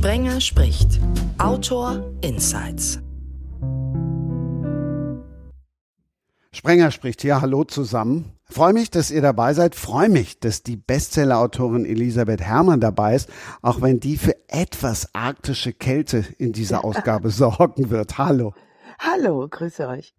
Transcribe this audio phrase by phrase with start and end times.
[0.00, 0.98] Sprenger spricht.
[1.36, 3.00] Autor Insights.
[6.52, 7.42] Sprenger spricht hier.
[7.42, 8.32] Hallo zusammen.
[8.44, 9.74] Freue mich, dass ihr dabei seid.
[9.74, 13.28] Freue mich, dass die Bestsellerautorin Elisabeth Herrmann dabei ist,
[13.60, 18.16] auch wenn die für etwas arktische Kälte in dieser Ausgabe sorgen wird.
[18.16, 18.54] Hallo.
[19.00, 20.14] Hallo, grüße euch.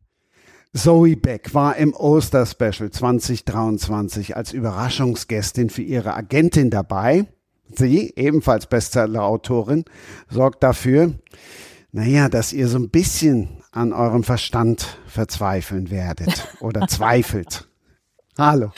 [0.75, 7.25] Zoe Beck war im Osterspecial 2023 als Überraschungsgästin für ihre Agentin dabei.
[7.77, 9.85] Sie, ebenfalls Bestsellerautorin,
[10.29, 11.13] sorgt dafür,
[11.91, 17.67] naja, dass ihr so ein bisschen an eurem Verstand verzweifeln werdet oder zweifelt.
[18.37, 18.71] Hallo.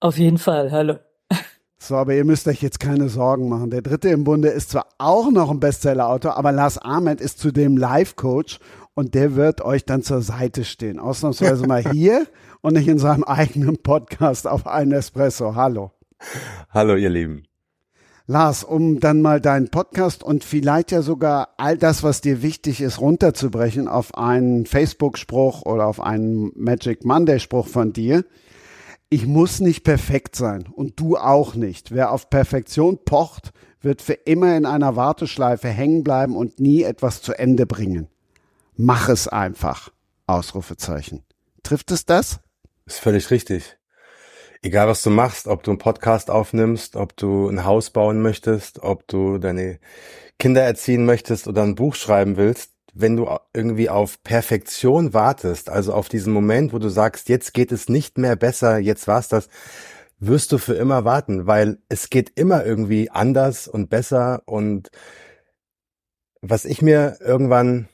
[0.00, 0.96] Auf jeden Fall, hallo.
[1.78, 3.70] So, aber ihr müsst euch jetzt keine Sorgen machen.
[3.70, 7.76] Der dritte im Bunde ist zwar auch noch ein Bestsellerautor, aber Lars Ahmed ist zudem
[7.76, 8.58] Life-Coach
[8.94, 10.98] und der wird euch dann zur Seite stehen.
[10.98, 12.26] Ausnahmsweise mal hier
[12.62, 15.54] und nicht in seinem eigenen Podcast auf einen Espresso.
[15.54, 15.92] Hallo.
[16.70, 17.45] Hallo, ihr Lieben.
[18.28, 22.80] Lars, um dann mal deinen Podcast und vielleicht ja sogar all das, was dir wichtig
[22.80, 28.24] ist, runterzubrechen auf einen Facebook-Spruch oder auf einen Magic Monday-Spruch von dir.
[29.10, 31.92] Ich muss nicht perfekt sein und du auch nicht.
[31.92, 37.22] Wer auf Perfektion pocht, wird für immer in einer Warteschleife hängen bleiben und nie etwas
[37.22, 38.08] zu Ende bringen.
[38.74, 39.92] Mach es einfach.
[40.26, 41.22] Ausrufezeichen.
[41.62, 42.40] Trifft es das?
[42.86, 43.76] Ist völlig richtig
[44.66, 48.80] egal was du machst, ob du einen Podcast aufnimmst, ob du ein Haus bauen möchtest,
[48.82, 49.78] ob du deine
[50.38, 55.94] Kinder erziehen möchtest oder ein Buch schreiben willst, wenn du irgendwie auf Perfektion wartest, also
[55.94, 59.48] auf diesen Moment, wo du sagst, jetzt geht es nicht mehr besser, jetzt war's das,
[60.18, 64.90] wirst du für immer warten, weil es geht immer irgendwie anders und besser und
[66.40, 67.88] was ich mir irgendwann,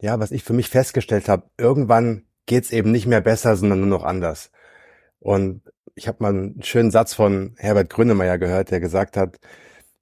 [0.00, 3.88] ja, was ich für mich festgestellt habe, irgendwann geht's eben nicht mehr besser, sondern nur
[3.88, 4.50] noch anders.
[5.20, 5.62] Und
[5.98, 9.38] ich habe mal einen schönen Satz von Herbert Grönemeyer gehört, der gesagt hat,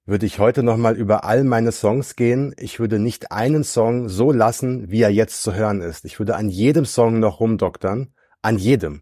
[0.05, 4.31] würde ich heute nochmal über all meine Songs gehen, ich würde nicht einen Song so
[4.31, 6.05] lassen, wie er jetzt zu hören ist.
[6.05, 9.01] Ich würde an jedem Song noch rumdoktern, an jedem.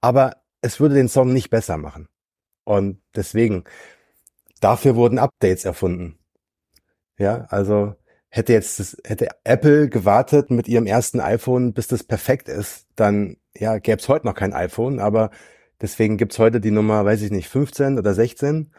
[0.00, 2.06] Aber es würde den Song nicht besser machen.
[2.64, 3.64] Und deswegen,
[4.60, 6.18] dafür wurden Updates erfunden.
[7.18, 7.94] Ja, also
[8.28, 13.36] hätte jetzt das, hätte Apple gewartet mit ihrem ersten iPhone, bis das perfekt ist, dann
[13.56, 15.30] ja, gäbe es heute noch kein iPhone, aber
[15.80, 18.72] Deswegen gibt's heute die Nummer, weiß ich nicht, 15 oder 16,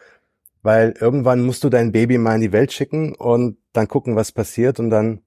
[0.62, 4.32] weil irgendwann musst du dein Baby mal in die Welt schicken und dann gucken, was
[4.32, 5.22] passiert und dann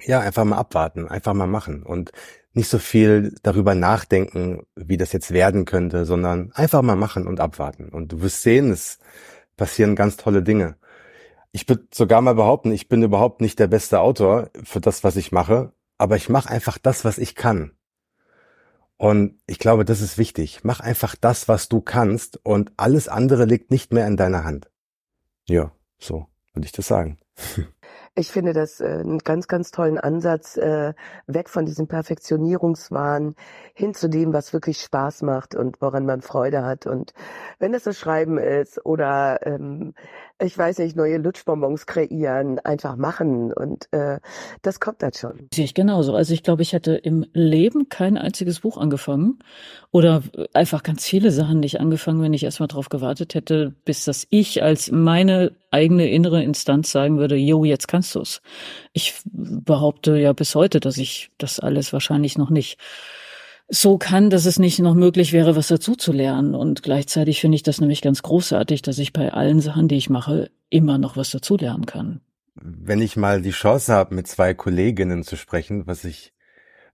[0.00, 2.12] ja einfach mal abwarten, einfach mal machen und
[2.54, 7.40] nicht so viel darüber nachdenken, wie das jetzt werden könnte, sondern einfach mal machen und
[7.40, 7.88] abwarten.
[7.88, 8.98] Und du wirst sehen, es
[9.56, 10.76] passieren ganz tolle Dinge.
[11.52, 15.16] Ich würde sogar mal behaupten, ich bin überhaupt nicht der beste Autor für das, was
[15.16, 17.72] ich mache, aber ich mache einfach das, was ich kann.
[19.02, 20.60] Und ich glaube, das ist wichtig.
[20.62, 24.70] Mach einfach das, was du kannst und alles andere liegt nicht mehr in deiner Hand.
[25.48, 27.18] Ja, so würde ich das sagen.
[28.14, 30.92] Ich finde das äh, einen ganz, ganz tollen Ansatz, äh,
[31.26, 33.34] weg von diesem Perfektionierungswahn
[33.72, 36.86] hin zu dem, was wirklich Spaß macht und woran man Freude hat.
[36.86, 37.14] Und
[37.58, 39.94] wenn es das Schreiben ist oder ähm,
[40.40, 44.18] ich weiß nicht, neue Lutschbonbons kreieren, einfach machen und äh,
[44.62, 45.48] das kommt dann schon.
[45.54, 46.14] Sehe ich genauso.
[46.14, 49.38] Also ich glaube, ich hätte im Leben kein einziges Buch angefangen
[49.90, 50.22] oder
[50.52, 54.62] einfach ganz viele Sachen nicht angefangen, wenn ich erstmal drauf gewartet hätte, bis das ich
[54.62, 58.42] als meine eigene innere Instanz sagen würde, jo, jetzt kannst du's.
[58.92, 62.78] Ich behaupte ja bis heute, dass ich das alles wahrscheinlich noch nicht
[63.74, 66.54] so kann, dass es nicht noch möglich wäre, was dazu zu lernen.
[66.54, 70.10] Und gleichzeitig finde ich das nämlich ganz großartig, dass ich bei allen Sachen, die ich
[70.10, 72.20] mache, immer noch was dazu lernen kann.
[72.54, 76.34] Wenn ich mal die Chance habe, mit zwei Kolleginnen zu sprechen, was ich,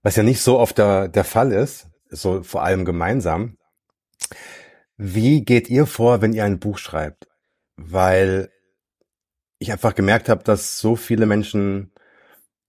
[0.03, 3.57] was ja nicht so oft der, der Fall ist, so vor allem gemeinsam,
[4.95, 7.27] wie geht ihr vor, wenn ihr ein Buch schreibt?
[7.75, 8.51] Weil
[9.57, 11.91] ich einfach gemerkt habe, dass so viele Menschen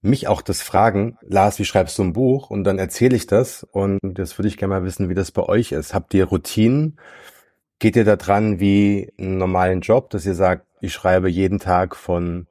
[0.03, 2.51] mich auch das fragen, Lars, wie schreibst du ein Buch?
[2.51, 5.43] Und dann erzähle ich das und das würde ich gerne mal wissen, wie das bei
[5.43, 5.95] euch ist.
[5.95, 6.99] Habt ihr Routinen?
[7.79, 11.97] Geht ihr da dran wie einen normalen Job, dass ihr sagt, ich schreibe jeden Tag
[11.97, 12.47] von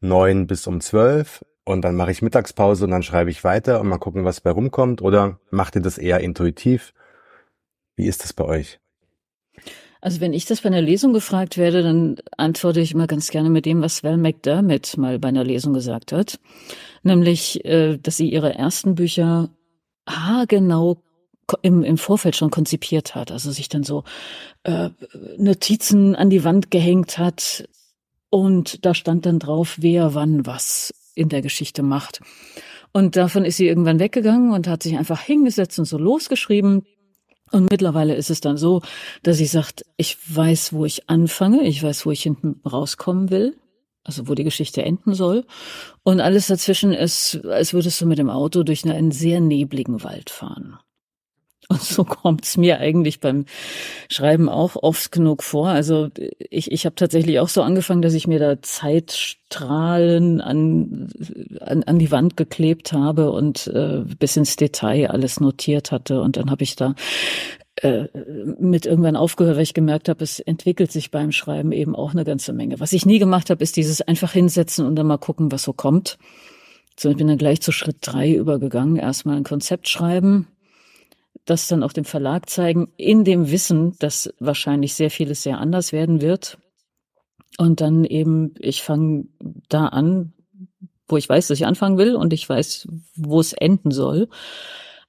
[0.00, 3.88] neun bis um zwölf und dann mache ich Mittagspause und dann schreibe ich weiter und
[3.88, 5.02] mal gucken, was bei rumkommt?
[5.02, 6.94] Oder macht ihr das eher intuitiv?
[7.96, 8.80] Wie ist das bei euch?
[10.00, 13.50] Also wenn ich das bei einer Lesung gefragt werde, dann antworte ich immer ganz gerne
[13.50, 16.40] mit dem, was Val McDermott mal bei einer Lesung gesagt hat.
[17.02, 19.50] Nämlich, äh, dass sie ihre ersten Bücher
[20.08, 21.02] haargenau
[21.62, 23.30] im, im Vorfeld schon konzipiert hat.
[23.30, 24.04] Also sich dann so
[24.64, 24.90] äh,
[25.36, 27.68] Notizen an die Wand gehängt hat
[28.30, 32.20] und da stand dann drauf, wer wann was in der Geschichte macht.
[32.92, 36.86] Und davon ist sie irgendwann weggegangen und hat sich einfach hingesetzt und so losgeschrieben.
[37.52, 38.80] Und mittlerweile ist es dann so,
[39.22, 43.56] dass sie sagt, ich weiß, wo ich anfange, ich weiß, wo ich hinten rauskommen will.
[44.04, 45.44] also wo die Geschichte enden soll.
[46.02, 50.30] Und alles dazwischen ist, als würdest du mit dem Auto durch einen sehr nebligen Wald
[50.30, 50.78] fahren.
[51.70, 53.44] Und so kommt's mir eigentlich beim
[54.08, 55.68] Schreiben auch oft genug vor.
[55.68, 56.08] Also
[56.38, 61.08] ich, ich habe tatsächlich auch so angefangen, dass ich mir da Zeitstrahlen an,
[61.60, 66.20] an, an die Wand geklebt habe und äh, bis ins Detail alles notiert hatte.
[66.22, 66.96] Und dann habe ich da
[67.82, 68.08] äh,
[68.58, 72.24] mit irgendwann aufgehört, weil ich gemerkt habe, es entwickelt sich beim Schreiben eben auch eine
[72.24, 72.80] ganze Menge.
[72.80, 75.72] Was ich nie gemacht habe, ist dieses einfach hinsetzen und dann mal gucken, was so
[75.72, 76.18] kommt.
[76.98, 78.96] So, ich bin dann gleich zu Schritt drei übergegangen.
[78.96, 80.48] Erstmal ein Konzept schreiben,
[81.44, 85.92] das dann auch dem Verlag zeigen, in dem Wissen, dass wahrscheinlich sehr vieles sehr anders
[85.92, 86.58] werden wird.
[87.58, 89.24] Und dann eben, ich fange
[89.68, 90.32] da an,
[91.08, 94.28] wo ich weiß, dass ich anfangen will und ich weiß, wo es enden soll.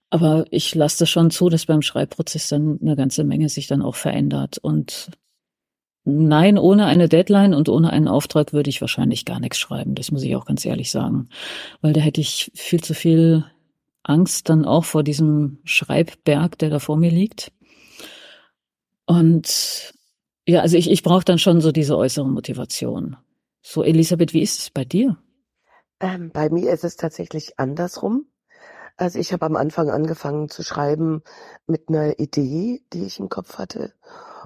[0.09, 3.81] Aber ich lasse das schon zu, dass beim Schreibprozess dann eine ganze Menge sich dann
[3.81, 4.57] auch verändert.
[4.57, 5.11] Und
[6.03, 9.95] nein, ohne eine Deadline und ohne einen Auftrag würde ich wahrscheinlich gar nichts schreiben.
[9.95, 11.29] Das muss ich auch ganz ehrlich sagen.
[11.81, 13.45] Weil da hätte ich viel zu viel
[14.03, 17.51] Angst dann auch vor diesem Schreibberg, der da vor mir liegt.
[19.05, 19.93] Und
[20.47, 23.17] ja, also ich, ich brauche dann schon so diese äußere Motivation.
[23.61, 25.17] So, Elisabeth, wie ist es bei dir?
[25.99, 28.25] Ähm, bei mir ist es tatsächlich andersrum.
[28.97, 31.23] Also ich habe am Anfang angefangen zu schreiben
[31.67, 33.93] mit einer Idee, die ich im Kopf hatte.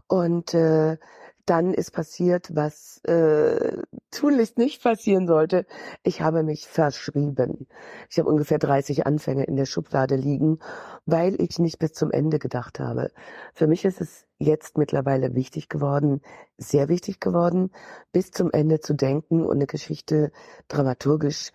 [0.07, 0.97] Und äh,
[1.45, 3.81] dann ist passiert, was äh,
[4.11, 5.65] tunlichst nicht passieren sollte.
[6.03, 7.67] Ich habe mich verschrieben.
[8.09, 10.59] Ich habe ungefähr 30 Anfänge in der Schublade liegen,
[11.05, 13.11] weil ich nicht bis zum Ende gedacht habe.
[13.53, 16.21] Für mich ist es jetzt mittlerweile wichtig geworden,
[16.57, 17.71] sehr wichtig geworden,
[18.11, 20.31] bis zum Ende zu denken und eine Geschichte
[20.67, 21.51] dramaturgisch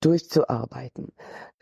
[0.00, 1.12] durchzuarbeiten.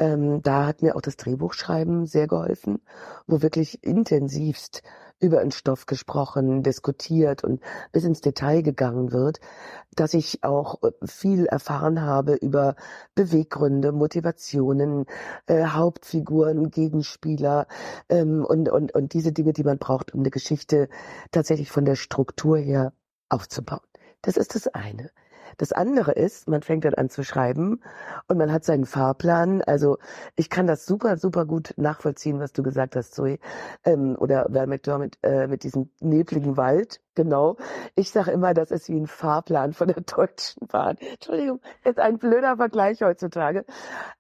[0.03, 2.81] Ähm, da hat mir auch das Drehbuchschreiben sehr geholfen,
[3.29, 4.83] wo wirklich intensivst
[5.21, 7.61] über einen Stoff gesprochen, diskutiert und
[7.93, 9.39] bis ins Detail gegangen wird,
[9.95, 12.75] dass ich auch äh, viel erfahren habe über
[13.15, 15.07] Beweggründe, Motivationen,
[15.47, 17.69] äh, Hauptfiguren, Gegenspieler
[18.09, 20.89] ähm, und, und, und diese Dinge, die man braucht, um eine Geschichte
[21.31, 22.93] tatsächlich von der Struktur her
[23.29, 23.87] aufzubauen.
[24.23, 25.13] Das ist das eine.
[25.59, 27.81] Das andere ist, man fängt dann an zu schreiben
[28.29, 29.63] und man hat seinen Fahrplan.
[29.63, 29.99] Also
[30.37, 33.39] ich kann das super, super gut nachvollziehen, was du gesagt hast, Zoe.
[33.85, 37.01] Ähm, oder Val McDermott äh, mit diesem nebligen Wald.
[37.15, 37.57] Genau.
[37.95, 40.97] Ich sage immer, das ist wie ein Fahrplan von der Deutschen Bahn.
[40.99, 43.67] Entschuldigung, ist ein blöder Vergleich heutzutage.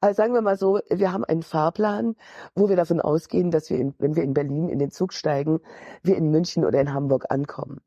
[0.00, 2.16] Also sagen wir mal so, wir haben einen Fahrplan,
[2.54, 5.60] wo wir davon ausgehen, dass wir, in, wenn wir in Berlin in den Zug steigen,
[6.02, 7.80] wir in München oder in Hamburg ankommen.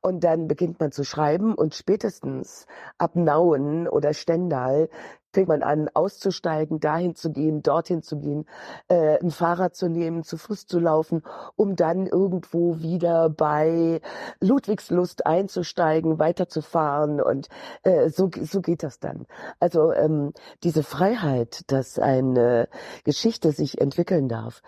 [0.00, 2.66] Und dann beginnt man zu schreiben und spätestens
[2.96, 4.88] ab Nauen oder Stendal
[5.32, 8.46] fängt man an, auszusteigen, dahin zu gehen, dorthin zu gehen,
[8.88, 11.22] äh, ein Fahrrad zu nehmen, zu Fuß zu laufen,
[11.56, 14.00] um dann irgendwo wieder bei
[14.40, 17.48] Ludwigslust einzusteigen, weiterzufahren und
[17.82, 19.26] äh, so, so geht das dann.
[19.60, 20.32] Also ähm,
[20.62, 22.68] diese Freiheit, dass eine
[23.04, 24.62] Geschichte sich entwickeln darf,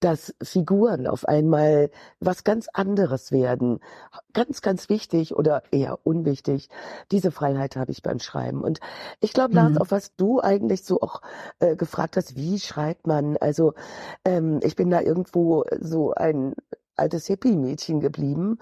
[0.00, 1.90] dass Figuren auf einmal
[2.20, 3.80] was ganz anderes werden.
[4.34, 6.68] Ganz, ganz wichtig oder eher unwichtig.
[7.10, 8.62] Diese Freiheit habe ich beim Schreiben.
[8.62, 8.80] Und
[9.20, 9.78] ich glaube, Lars, mhm.
[9.78, 11.20] auf was du eigentlich so auch
[11.58, 13.36] äh, gefragt hast, wie schreibt man?
[13.38, 13.74] Also
[14.24, 16.54] ähm, ich bin da irgendwo so ein
[16.96, 18.58] altes Hippie-Mädchen geblieben.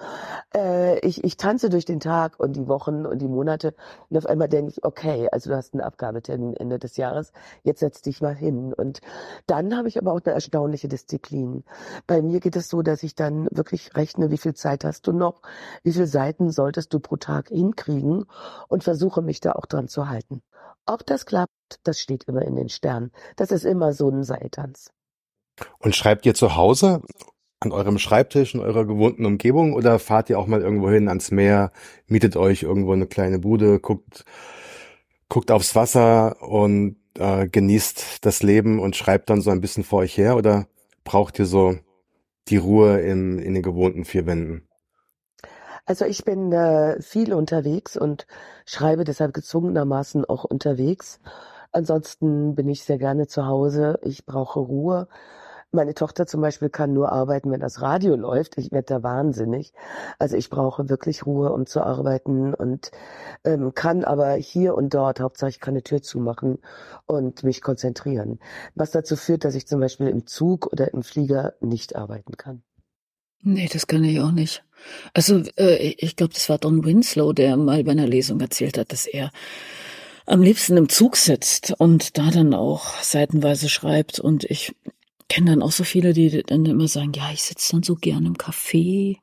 [0.54, 3.74] Äh, ich, ich tanze durch den Tag und die Wochen und die Monate
[4.10, 7.32] und auf einmal denke ich, okay, also du hast einen Abgabetermin Ende des Jahres,
[7.62, 8.72] jetzt setz dich mal hin.
[8.72, 9.00] Und
[9.46, 11.64] dann habe ich aber auch eine erstaunliche Disziplin.
[12.06, 15.12] Bei mir geht es so, dass ich dann wirklich rechne, wie viel Zeit hast du
[15.12, 15.42] noch,
[15.82, 18.24] wie viele Seiten solltest du pro Tag hinkriegen
[18.68, 20.42] und versuche mich da auch dran zu halten.
[20.86, 23.10] Ob das klappt, das steht immer in den Sternen.
[23.36, 24.90] Das ist immer so ein Seiltanz.
[25.78, 27.00] Und schreibt ihr zu Hause
[27.64, 31.30] an eurem Schreibtisch in eurer gewohnten Umgebung oder fahrt ihr auch mal irgendwo hin ans
[31.30, 31.72] Meer,
[32.06, 34.24] mietet euch irgendwo eine kleine Bude, guckt,
[35.28, 40.00] guckt aufs Wasser und äh, genießt das Leben und schreibt dann so ein bisschen vor
[40.00, 40.66] euch her oder
[41.04, 41.76] braucht ihr so
[42.48, 44.68] die Ruhe in, in den gewohnten vier Wänden?
[45.86, 48.26] Also ich bin äh, viel unterwegs und
[48.64, 51.20] schreibe deshalb gezwungenermaßen auch unterwegs.
[51.72, 53.98] Ansonsten bin ich sehr gerne zu Hause.
[54.02, 55.08] Ich brauche Ruhe
[55.74, 58.56] meine Tochter zum Beispiel kann nur arbeiten, wenn das Radio läuft.
[58.58, 59.72] Ich werde da wahnsinnig.
[60.18, 62.90] Also ich brauche wirklich Ruhe, um zu arbeiten und
[63.44, 66.58] ähm, kann aber hier und dort, Hauptsache ich kann eine Tür zumachen
[67.06, 68.38] und mich konzentrieren.
[68.74, 72.62] Was dazu führt, dass ich zum Beispiel im Zug oder im Flieger nicht arbeiten kann.
[73.42, 74.64] Nee, das kann ich auch nicht.
[75.12, 78.90] Also äh, ich glaube, das war Don Winslow, der mal bei einer Lesung erzählt hat,
[78.90, 79.30] dass er
[80.26, 84.18] am liebsten im Zug sitzt und da dann auch seitenweise schreibt.
[84.18, 84.74] Und ich
[85.28, 88.26] kenne dann auch so viele, die dann immer sagen, ja, ich sitze dann so gern
[88.26, 89.16] im Café.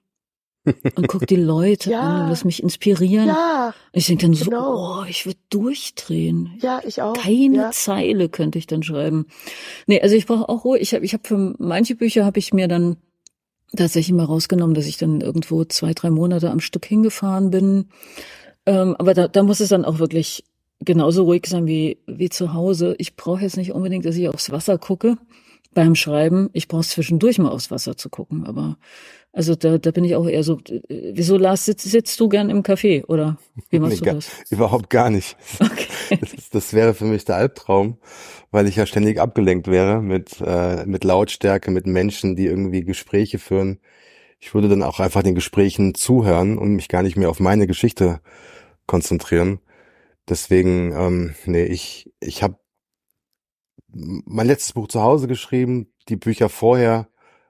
[0.96, 2.02] und guck die Leute Ja.
[2.02, 3.28] an und lass mich inspirieren.
[3.28, 5.02] Ja, Und ich denke dann so, Genau.
[5.02, 6.58] oh, ich würde durchdrehen.
[6.62, 7.14] ja, ich auch.
[7.14, 7.72] Keine ja.
[7.72, 9.26] Zeile könnte ich dann schreiben.
[9.88, 10.78] Nee, also ich brauche auch Ruhe.
[10.78, 12.98] Ich habe ich hab für manche Bücher habe ich mir dann
[13.76, 17.90] tatsächlich mal rausgenommen, dass ich dann irgendwo zwei, drei Monate am Stück hingefahren bin.
[18.66, 20.44] Ähm, aber da, da muss es dann auch wirklich
[20.80, 22.96] genauso ruhig sein wie, wie zu Hause.
[23.00, 25.18] Ich brauche jetzt nicht unbedingt, dass ich aufs Wasser gucke
[25.74, 26.50] beim Schreiben.
[26.54, 28.46] Ich brauche zwischendurch mal aufs Wasser zu gucken.
[28.46, 28.78] Aber
[29.34, 30.82] also da, da bin ich auch eher so, äh,
[31.14, 33.38] wieso Lars, sitzt, sitzt du gern im Café oder
[33.70, 34.30] wie machst Nee, du gar- das?
[34.50, 35.38] Überhaupt gar nicht.
[35.60, 35.88] Okay.
[36.20, 37.98] Das, das wäre für mich der Albtraum,
[38.52, 43.40] weil ich ja ständig abgelenkt wäre mit, äh, mit Lautstärke, mit Menschen, die irgendwie Gespräche
[43.40, 43.80] führen.
[44.42, 47.66] Ich würde dann auch einfach den Gesprächen zuhören und mich gar nicht mehr auf meine
[47.68, 48.20] Geschichte
[48.88, 49.60] konzentrieren.
[50.28, 52.58] Deswegen, ähm, nee, ich, ich habe
[53.90, 57.08] mein letztes Buch zu Hause geschrieben, die Bücher vorher,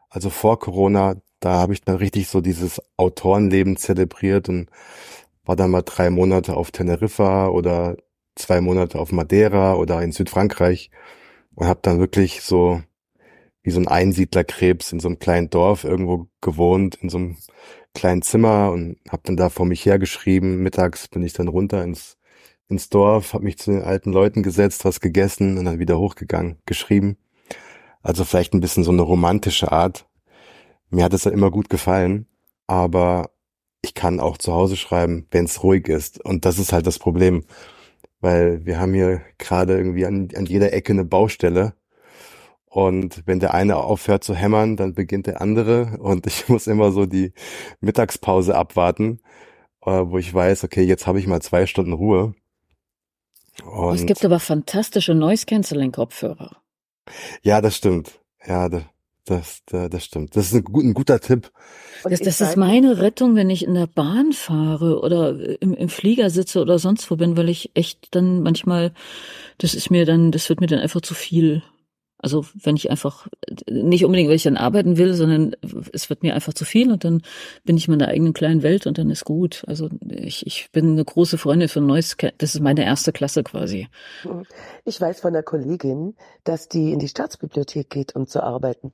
[0.09, 4.69] also vor Corona, da habe ich dann richtig so dieses Autorenleben zelebriert und
[5.45, 7.97] war dann mal drei Monate auf Teneriffa oder
[8.35, 10.91] zwei Monate auf Madeira oder in Südfrankreich
[11.55, 12.81] und habe dann wirklich so
[13.63, 17.37] wie so ein Einsiedlerkrebs in so einem kleinen Dorf irgendwo gewohnt, in so einem
[17.93, 20.63] kleinen Zimmer und habe dann da vor mich hergeschrieben.
[20.63, 22.17] Mittags bin ich dann runter ins
[22.71, 26.57] ins Dorf, habe mich zu den alten Leuten gesetzt, was gegessen und dann wieder hochgegangen,
[26.65, 27.17] geschrieben.
[28.01, 30.07] Also vielleicht ein bisschen so eine romantische Art.
[30.89, 32.27] Mir hat es ja immer gut gefallen,
[32.67, 33.31] aber
[33.81, 36.23] ich kann auch zu Hause schreiben, wenn es ruhig ist.
[36.23, 37.43] Und das ist halt das Problem,
[38.21, 41.73] weil wir haben hier gerade irgendwie an, an jeder Ecke eine Baustelle.
[42.65, 45.97] Und wenn der eine aufhört zu hämmern, dann beginnt der andere.
[45.99, 47.33] Und ich muss immer so die
[47.81, 49.19] Mittagspause abwarten,
[49.85, 52.33] äh, wo ich weiß, okay, jetzt habe ich mal zwei Stunden Ruhe.
[53.65, 56.57] Und es gibt aber fantastische Noise-Canceling-Kopfhörer.
[57.43, 58.19] ja, das stimmt.
[58.45, 58.83] Ja, das,
[59.25, 60.35] das, das, stimmt.
[60.35, 61.51] Das ist ein, gut, ein guter Tipp.
[62.03, 66.29] Das, das ist meine Rettung, wenn ich in der Bahn fahre oder im, im Flieger
[66.29, 68.93] sitze oder sonst wo bin, weil ich echt dann manchmal,
[69.59, 71.61] das ist mir dann, das wird mir dann einfach zu viel.
[72.21, 73.27] Also wenn ich einfach,
[73.69, 75.55] nicht unbedingt, weil ich dann arbeiten will, sondern
[75.93, 77.21] es wird mir einfach zu viel und dann
[77.63, 79.63] bin ich in meiner eigenen kleinen Welt und dann ist gut.
[79.67, 81.87] Also ich, ich bin eine große Freundin von
[82.17, 83.87] Can- das ist meine erste Klasse quasi.
[84.85, 88.93] Ich weiß von einer Kollegin, dass die in die Staatsbibliothek geht, um zu arbeiten.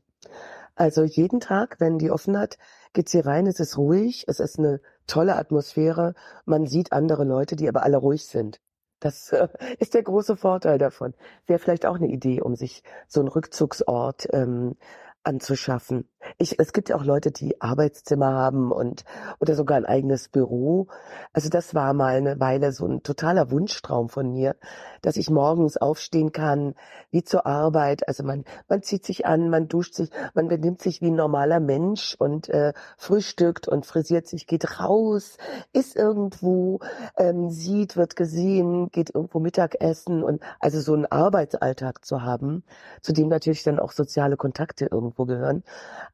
[0.75, 2.57] Also jeden Tag, wenn die offen hat,
[2.93, 6.13] geht sie rein, es ist ruhig, es ist eine tolle Atmosphäre,
[6.46, 8.60] man sieht andere Leute, die aber alle ruhig sind.
[9.00, 9.48] Das äh,
[9.80, 11.13] ist der große Vorteil davon.
[11.46, 14.75] Wäre vielleicht auch eine Idee, um sich so einen Rückzugsort ähm,
[15.24, 16.10] anzuschaffen.
[16.38, 19.03] Ich, es gibt ja auch Leute, die Arbeitszimmer haben und
[19.39, 20.88] oder sogar ein eigenes Büro.
[21.34, 24.55] Also das war mal eine Weile so ein totaler Wunschtraum von mir,
[25.01, 26.75] dass ich morgens aufstehen kann,
[27.12, 28.07] wie zur Arbeit.
[28.07, 31.60] Also man, man zieht sich an, man duscht sich, man benimmt sich wie ein normaler
[31.60, 35.38] Mensch und äh, frühstückt und frisiert sich, geht raus,
[35.74, 36.79] ist irgendwo,
[37.17, 42.63] ähm, sieht, wird gesehen, geht irgendwo Mittagessen und also so einen Arbeitsalltag zu haben,
[43.01, 45.63] zu dem natürlich dann auch soziale Kontakte irgendwo gehören.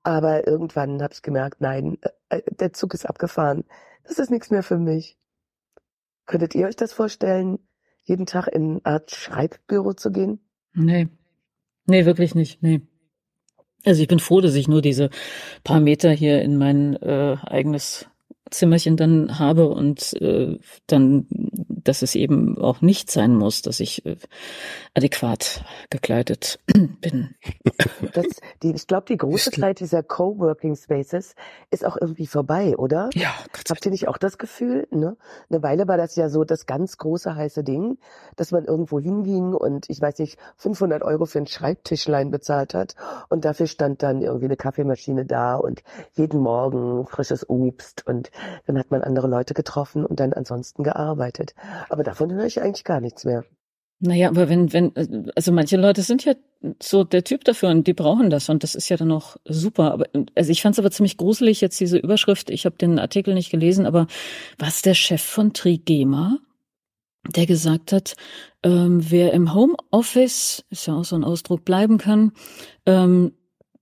[0.03, 1.98] Aber irgendwann habe ich gemerkt, nein,
[2.29, 3.63] äh, der Zug ist abgefahren.
[4.03, 5.17] Das ist nichts mehr für mich.
[6.25, 7.60] Könntet ihr euch das vorstellen,
[8.03, 10.39] jeden Tag in eine Art Schreibbüro zu gehen?
[10.74, 11.07] Nee.
[11.86, 12.62] Nee, wirklich nicht.
[12.62, 12.81] Nee.
[13.86, 15.10] Also ich bin froh, dass ich nur diese
[15.63, 18.07] paar Meter hier in mein äh, eigenes
[18.50, 20.57] Zimmerchen dann habe und äh,
[20.88, 21.27] dann,
[21.84, 24.18] dass es eben auch nicht sein muss, dass ich äh,
[24.94, 26.60] adäquat gekleidet
[27.02, 27.36] bin.
[28.13, 28.25] Das,
[28.62, 31.36] die, ich glaube, die große Zeit dieser Coworking Spaces
[31.72, 33.10] ist auch irgendwie vorbei, oder?
[33.13, 34.88] Ja, Gott Habt ihr nicht auch das Gefühl?
[34.92, 35.18] Ne?
[35.50, 37.98] Eine Weile war das ja so das ganz große heiße Ding,
[38.36, 42.96] dass man irgendwo hinging und ich weiß nicht 500 Euro für ein Schreibtischlein bezahlt hat
[43.30, 48.32] und dafür stand dann irgendwie eine Kaffeemaschine da und jeden Morgen frisches Obst und
[48.66, 51.56] dann hat man andere Leute getroffen und dann ansonsten gearbeitet.
[51.89, 53.44] Aber davon höre ich eigentlich gar nichts mehr.
[54.00, 56.34] Naja, aber wenn, wenn, also manche Leute sind ja
[56.82, 59.94] so der Typ dafür und die brauchen das und das ist ja dann auch super.
[59.94, 62.50] Aber also ich fand es aber ziemlich gruselig jetzt diese Überschrift.
[62.50, 64.08] Ich habe den Artikel nicht gelesen, aber
[64.58, 66.38] was der Chef von Trigema,
[67.34, 68.15] der gesagt hat,
[68.63, 72.34] ähm, wer im Homeoffice, ist ja auch so ein Ausdruck, bleiben kann,
[72.86, 73.32] ähm,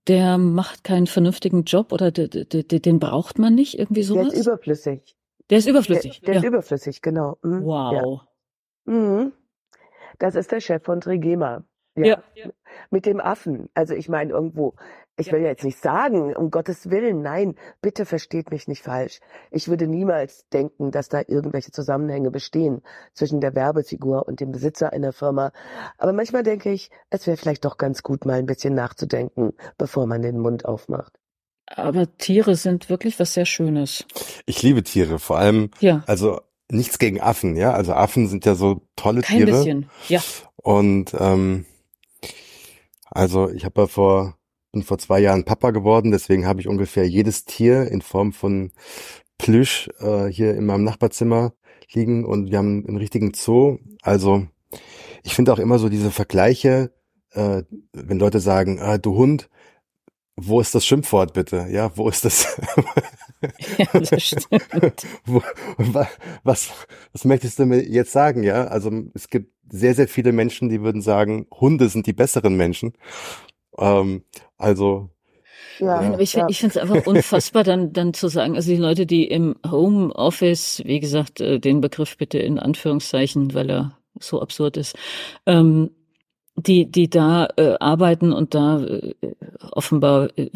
[0.06, 4.08] der macht keinen vernünftigen Job oder de, de, de, den braucht man nicht, irgendwie Der
[4.08, 4.32] sowas.
[4.32, 5.16] ist überflüssig.
[5.52, 6.20] Der ist Der, überflüssig.
[6.22, 6.48] der ist ja.
[6.48, 7.36] überflüssig, genau.
[7.42, 7.64] Mhm.
[7.64, 8.22] Wow.
[8.86, 8.92] Ja.
[8.94, 9.32] Mhm.
[10.18, 11.62] Das ist der Chef von Trigema.
[11.94, 12.22] Ja.
[12.90, 13.68] Mit dem Affen.
[13.74, 14.76] Also ich meine irgendwo,
[15.18, 19.20] ich will ja jetzt nicht sagen, um Gottes Willen, nein, bitte versteht mich nicht falsch.
[19.50, 22.80] Ich würde niemals denken, dass da irgendwelche Zusammenhänge bestehen
[23.12, 25.52] zwischen der Werbefigur und dem Besitzer einer Firma.
[25.98, 30.06] Aber manchmal denke ich, es wäre vielleicht doch ganz gut, mal ein bisschen nachzudenken, bevor
[30.06, 31.18] man den Mund aufmacht.
[31.66, 34.04] Aber Tiere sind wirklich was sehr Schönes.
[34.46, 36.40] Ich liebe Tiere, vor allem, Ja, also
[36.70, 37.72] nichts gegen Affen, ja.
[37.72, 39.50] Also Affen sind ja so tolle kein Tiere.
[39.52, 39.90] bisschen.
[40.08, 40.22] Ja,
[40.56, 41.66] Und ähm,
[43.10, 44.36] also ich habe ja vor
[44.72, 48.72] bin vor zwei Jahren Papa geworden, deswegen habe ich ungefähr jedes Tier in Form von
[49.38, 51.52] Plüsch äh, hier in meinem Nachbarzimmer
[51.92, 53.78] liegen und wir haben einen richtigen Zoo.
[54.00, 54.46] Also
[55.22, 56.92] ich finde auch immer so diese Vergleiche,
[57.32, 59.50] äh, wenn Leute sagen, ah, du Hund,
[60.36, 61.66] wo ist das Schimpfwort bitte?
[61.70, 62.46] Ja, wo ist das?
[63.78, 65.06] ja, das stimmt.
[65.26, 65.42] Wo,
[65.78, 66.08] wa-
[66.44, 66.70] was,
[67.12, 68.42] was möchtest du mir jetzt sagen?
[68.42, 72.56] Ja, also es gibt sehr, sehr viele Menschen, die würden sagen, Hunde sind die besseren
[72.56, 72.92] Menschen.
[73.78, 74.24] Ähm,
[74.58, 75.10] also,
[75.78, 76.46] Ja, aber ich, ja.
[76.48, 80.82] ich finde es einfach unfassbar, dann, dann zu sagen, also die Leute, die im Homeoffice,
[80.84, 84.96] wie gesagt, äh, den Begriff bitte in Anführungszeichen, weil er so absurd ist,
[85.46, 85.90] ähm,
[86.56, 89.14] die, die da äh, arbeiten und da äh,
[89.70, 90.50] offenbar äh,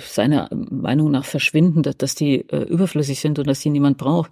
[0.00, 4.30] seiner Meinung nach verschwinden, dass, dass die äh, überflüssig sind und dass die niemand braucht.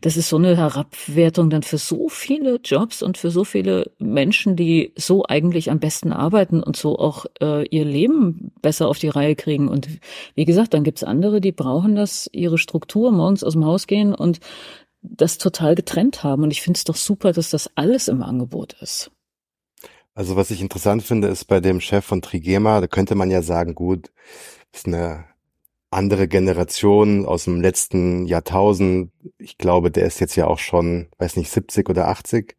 [0.00, 4.56] Das ist so eine Herabwertung dann für so viele Jobs und für so viele Menschen,
[4.56, 9.08] die so eigentlich am besten arbeiten und so auch äh, ihr Leben besser auf die
[9.10, 9.68] Reihe kriegen.
[9.68, 9.88] Und
[10.34, 14.14] wie gesagt, dann gibt's andere, die brauchen das, ihre Struktur, morgens aus dem Haus gehen
[14.14, 14.40] und
[15.02, 16.44] das total getrennt haben.
[16.44, 19.10] Und ich finde es doch super, dass das alles im Angebot ist.
[20.14, 23.42] Also was ich interessant finde, ist bei dem Chef von Trigema, da könnte man ja
[23.42, 24.12] sagen, gut,
[24.72, 25.24] ist eine
[25.90, 29.12] andere Generation aus dem letzten Jahrtausend.
[29.38, 32.56] Ich glaube, der ist jetzt ja auch schon, weiß nicht, 70 oder 80.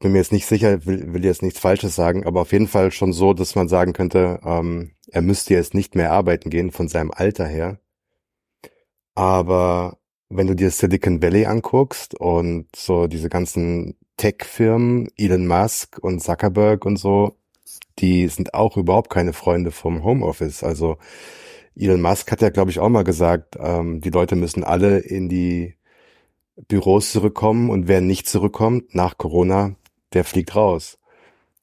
[0.00, 2.90] Bin mir jetzt nicht sicher, will, will jetzt nichts Falsches sagen, aber auf jeden Fall
[2.92, 6.88] schon so, dass man sagen könnte, ähm, er müsste jetzt nicht mehr arbeiten gehen von
[6.88, 7.78] seinem Alter her.
[9.14, 16.20] Aber wenn du dir Silicon Valley anguckst und so diese ganzen Tech-Firmen, Elon Musk und
[16.20, 17.36] Zuckerberg und so,
[17.98, 20.62] die sind auch überhaupt keine Freunde vom Homeoffice.
[20.62, 20.98] Also
[21.76, 25.28] Elon Musk hat ja, glaube ich, auch mal gesagt, ähm, die Leute müssen alle in
[25.28, 25.74] die
[26.68, 29.76] Büros zurückkommen und wer nicht zurückkommt nach Corona,
[30.12, 30.98] der fliegt raus.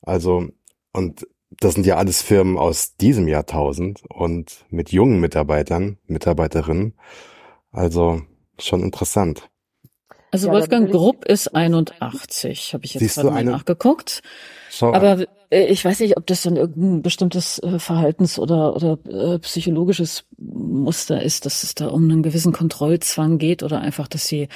[0.01, 0.47] Also,
[0.93, 6.93] und das sind ja alles Firmen aus diesem Jahrtausend und mit jungen Mitarbeitern, Mitarbeiterinnen.
[7.71, 8.21] Also
[8.57, 9.48] schon interessant.
[10.31, 14.21] Also Ja, Wolfgang Grupp ist 81, habe ich jetzt gerade mal eine- nachgeguckt.
[14.69, 18.99] Schau, Aber äh, ich weiß nicht, ob das dann irgendein bestimmtes äh, Verhaltens- oder, oder
[19.09, 24.27] äh, psychologisches Muster ist, dass es da um einen gewissen Kontrollzwang geht oder einfach, dass
[24.27, 24.47] sie,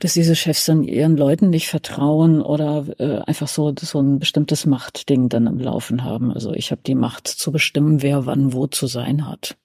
[0.00, 2.86] dass diese Chefs dann ihren Leuten nicht vertrauen oder
[3.26, 6.32] einfach so, so ein bestimmtes Machtding dann am Laufen haben.
[6.32, 9.56] Also ich habe die Macht zu bestimmen, wer wann wo zu sein hat.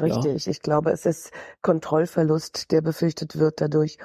[0.00, 0.46] Richtig.
[0.46, 1.30] Ich glaube, es ist
[1.62, 3.96] Kontrollverlust, der befürchtet wird dadurch.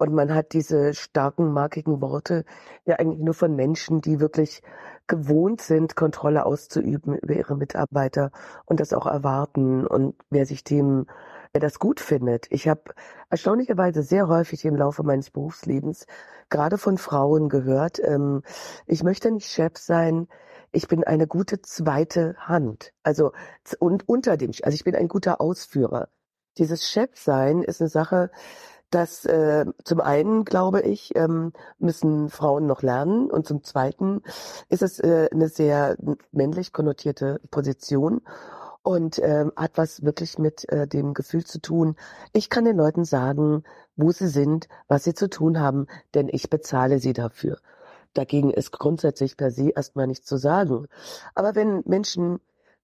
[0.00, 2.46] Und man hat diese starken, markigen Worte
[2.86, 4.62] ja eigentlich nur von Menschen, die wirklich
[5.06, 8.30] gewohnt sind, Kontrolle auszuüben über ihre Mitarbeiter
[8.64, 11.04] und das auch erwarten und wer sich dem,
[11.52, 12.46] wer das gut findet.
[12.48, 12.94] Ich habe
[13.28, 16.06] erstaunlicherweise sehr häufig im Laufe meines Berufslebens
[16.48, 18.42] gerade von Frauen gehört, ähm,
[18.86, 20.28] ich möchte nicht Chef sein,
[20.72, 22.94] ich bin eine gute zweite Hand.
[23.02, 23.32] Also
[23.78, 26.08] und unter dem, also ich bin ein guter Ausführer.
[26.56, 28.30] Dieses Chefsein ist eine Sache,
[28.90, 34.22] das äh, zum einen, glaube ich, ähm, müssen Frauen noch lernen und zum zweiten
[34.68, 35.96] ist es äh, eine sehr
[36.32, 38.22] männlich konnotierte Position
[38.82, 41.96] und ähm, hat was wirklich mit äh, dem Gefühl zu tun.
[42.32, 43.64] Ich kann den Leuten sagen,
[43.96, 47.58] wo sie sind, was sie zu tun haben, denn ich bezahle sie dafür.
[48.14, 50.86] Dagegen ist grundsätzlich per se erstmal nichts zu sagen.
[51.34, 52.40] Aber wenn Menschen,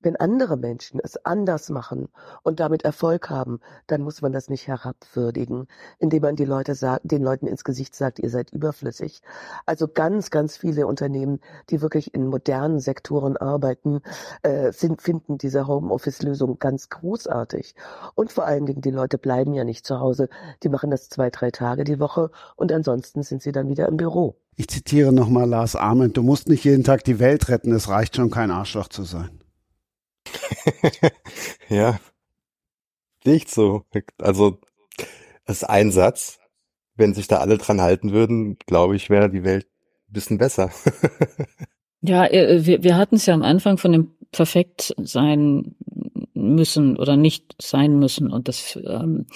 [0.06, 2.08] wenn andere Menschen es anders machen
[2.44, 5.66] und damit Erfolg haben, dann muss man das nicht herabwürdigen,
[5.98, 9.20] indem man die Leute sagt, den Leuten ins Gesicht sagt, ihr seid überflüssig.
[9.66, 11.40] Also ganz, ganz viele Unternehmen,
[11.70, 14.00] die wirklich in modernen Sektoren arbeiten,
[14.44, 17.74] äh, sind, finden diese Homeoffice-Lösung ganz großartig.
[18.14, 20.28] Und vor allen Dingen, die Leute bleiben ja nicht zu Hause.
[20.62, 23.96] Die machen das zwei, drei Tage die Woche und ansonsten sind sie dann wieder im
[23.96, 24.36] Büro.
[24.54, 28.14] Ich zitiere nochmal Lars Ahmed, du musst nicht jeden Tag die Welt retten, es reicht
[28.14, 29.40] schon kein Arschloch zu sein.
[31.68, 31.98] ja,
[33.24, 33.84] nicht so.
[34.18, 34.60] Also,
[35.44, 36.38] das ist ein Satz.
[36.94, 39.66] Wenn sich da alle dran halten würden, glaube ich, wäre die Welt
[40.08, 40.70] ein bisschen besser.
[42.02, 45.74] Ja, äh, wir, wir hatten es ja am Anfang von dem perfekt sein
[46.34, 49.32] müssen oder nicht sein müssen und das ähm, äh,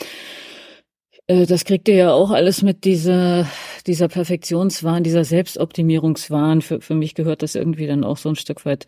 [1.47, 3.47] das kriegt ihr ja auch alles mit dieser
[3.87, 6.63] dieser Perfektionswahn, dieser Selbstoptimierungswahn.
[6.63, 8.87] Für, für mich gehört das irgendwie dann auch so ein Stück weit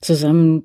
[0.00, 0.64] zusammen,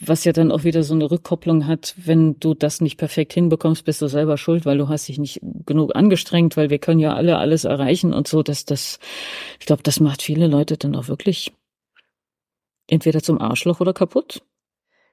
[0.00, 3.84] was ja dann auch wieder so eine Rückkopplung hat, wenn du das nicht perfekt hinbekommst,
[3.84, 7.14] bist du selber schuld, weil du hast dich nicht genug angestrengt, weil wir können ja
[7.14, 8.98] alle alles erreichen und so, dass das,
[9.60, 11.52] ich glaube, das macht viele Leute dann auch wirklich
[12.88, 14.42] entweder zum Arschloch oder kaputt.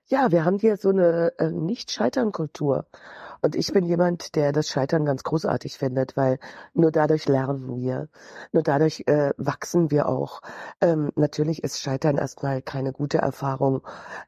[0.08, 2.86] ja, wir haben hier so eine äh, Nicht-Scheitern-Kultur.
[3.44, 6.40] Und ich bin jemand, der das Scheitern ganz großartig findet, weil
[6.74, 8.08] nur dadurch lernen wir,
[8.54, 10.40] nur dadurch äh, wachsen wir auch.
[10.80, 13.82] Ähm, natürlich ist Scheitern erstmal keine gute Erfahrung,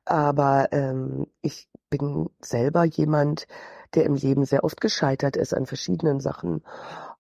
[0.03, 3.47] aber ähm, ich bin selber jemand,
[3.93, 6.61] der im Leben sehr oft gescheitert ist an verschiedenen Sachen.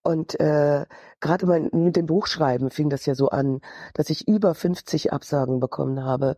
[0.05, 0.85] Und äh,
[1.19, 3.61] gerade mit dem Buchschreiben fing das ja so an,
[3.95, 6.37] dass ich über 50 Absagen bekommen habe.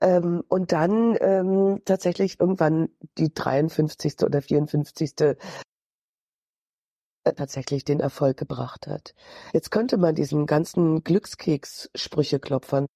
[0.00, 4.24] Ähm, und dann ähm, tatsächlich irgendwann die 53.
[4.24, 5.14] oder 54.
[5.20, 5.36] Äh,
[7.36, 9.14] tatsächlich den Erfolg gebracht hat.
[9.52, 12.86] Jetzt könnte man diesen ganzen Glückskeks-Sprücheklopfern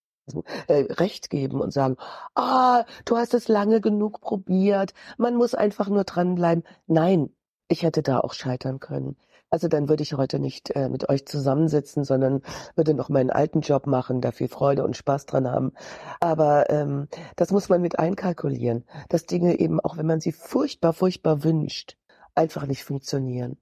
[0.66, 1.96] äh, recht geben und sagen,
[2.34, 6.64] ah, du hast es lange genug probiert, man muss einfach nur dranbleiben.
[6.88, 7.30] Nein,
[7.68, 9.16] ich hätte da auch scheitern können.
[9.52, 12.40] Also dann würde ich heute nicht äh, mit euch zusammensitzen, sondern
[12.74, 15.72] würde noch meinen alten Job machen, da viel Freude und Spaß dran haben.
[16.20, 20.94] Aber ähm, das muss man mit einkalkulieren, dass Dinge eben, auch wenn man sie furchtbar,
[20.94, 21.98] furchtbar wünscht,
[22.34, 23.58] einfach nicht funktionieren.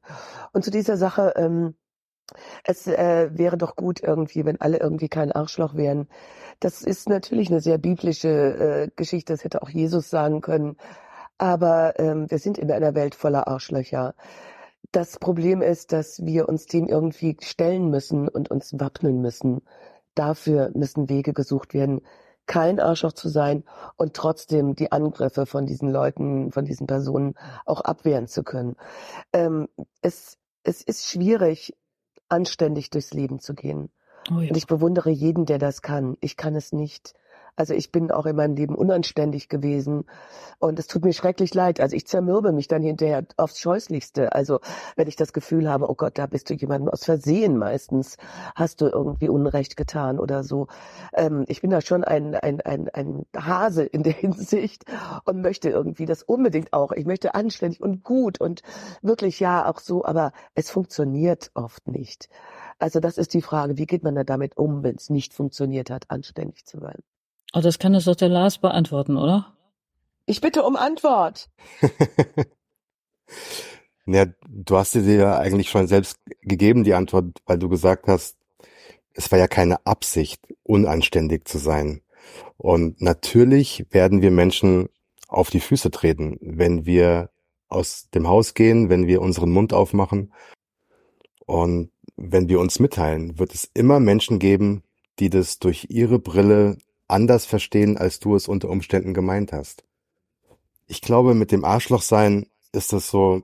[0.53, 1.75] Und zu dieser Sache, ähm,
[2.63, 6.07] es äh, wäre doch gut irgendwie, wenn alle irgendwie kein Arschloch wären.
[6.61, 10.77] Das ist natürlich eine sehr biblische äh, Geschichte, das hätte auch Jesus sagen können.
[11.37, 14.15] Aber ähm, wir sind in einer Welt voller Arschlöcher.
[14.93, 19.63] Das Problem ist, dass wir uns dem irgendwie stellen müssen und uns wappnen müssen.
[20.15, 22.01] Dafür müssen Wege gesucht werden,
[22.47, 23.63] kein Arschloch zu sein
[23.97, 28.75] und trotzdem die Angriffe von diesen Leuten, von diesen Personen auch abwehren zu können.
[29.33, 29.69] Ähm,
[30.03, 31.77] es, es ist schwierig,
[32.29, 33.91] anständig durchs Leben zu gehen.
[34.31, 34.49] Oh ja.
[34.49, 36.17] Und ich bewundere jeden, der das kann.
[36.21, 37.15] Ich kann es nicht.
[37.57, 40.05] Also ich bin auch in meinem Leben unanständig gewesen
[40.59, 41.81] und es tut mir schrecklich leid.
[41.81, 44.33] Also ich zermürbe mich dann hinterher aufs Scheußlichste.
[44.33, 44.61] Also
[44.97, 48.17] wenn ich das Gefühl habe, oh Gott, da bist du jemandem aus Versehen meistens,
[48.55, 50.69] hast du irgendwie Unrecht getan oder so.
[51.15, 54.85] Ähm, ich bin da schon ein, ein, ein, ein Hase in der Hinsicht
[55.25, 56.93] und möchte irgendwie das unbedingt auch.
[56.93, 58.63] Ich möchte anständig und gut und
[59.03, 62.29] wirklich ja auch so, aber es funktioniert oft nicht.
[62.79, 65.91] Also das ist die Frage, wie geht man da damit um, wenn es nicht funktioniert
[65.91, 66.99] hat, anständig zu sein?
[67.53, 69.57] Oh, das kann es doch der Lars beantworten, oder?
[70.27, 71.51] Ich bitte um Antwort.
[74.07, 78.37] ja, du hast dir ja eigentlich schon selbst gegeben, die Antwort, weil du gesagt hast,
[79.15, 82.03] es war ja keine Absicht, unanständig zu sein.
[82.57, 84.89] Und natürlich werden wir Menschen
[85.27, 87.31] auf die Füße treten, wenn wir
[87.69, 90.33] aus dem Haus gehen, wenn wir unseren Mund aufmachen.
[91.47, 94.83] Und wenn wir uns mitteilen, wird es immer Menschen geben,
[95.19, 96.79] die das durch ihre Brille
[97.11, 99.85] anders verstehen, als du es unter Umständen gemeint hast.
[100.87, 103.43] Ich glaube, mit dem Arschlochsein ist es so,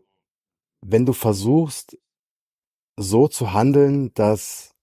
[0.83, 1.98] wenn du versuchst,
[2.96, 4.74] so zu handeln, dass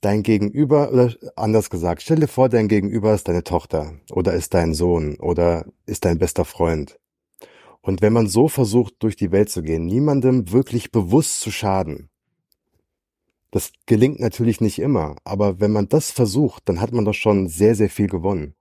[0.00, 4.54] dein Gegenüber, oder anders gesagt, stell dir vor, dein Gegenüber ist deine Tochter oder ist
[4.54, 6.98] dein Sohn oder ist dein bester Freund.
[7.80, 12.10] Und wenn man so versucht, durch die Welt zu gehen, niemandem wirklich bewusst zu schaden,
[13.52, 17.48] das gelingt natürlich nicht immer, aber wenn man das versucht, dann hat man doch schon
[17.48, 18.54] sehr, sehr viel gewonnen.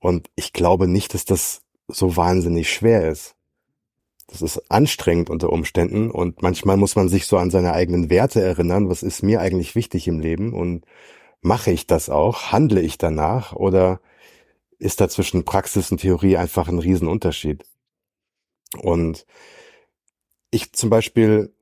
[0.00, 3.36] Und ich glaube nicht, dass das so wahnsinnig schwer ist.
[4.26, 8.40] Das ist anstrengend unter Umständen und manchmal muss man sich so an seine eigenen Werte
[8.40, 10.86] erinnern, was ist mir eigentlich wichtig im Leben und
[11.42, 14.00] mache ich das auch, handle ich danach oder
[14.78, 17.66] ist da zwischen Praxis und Theorie einfach ein Riesenunterschied.
[18.78, 19.26] Und
[20.50, 21.52] ich zum Beispiel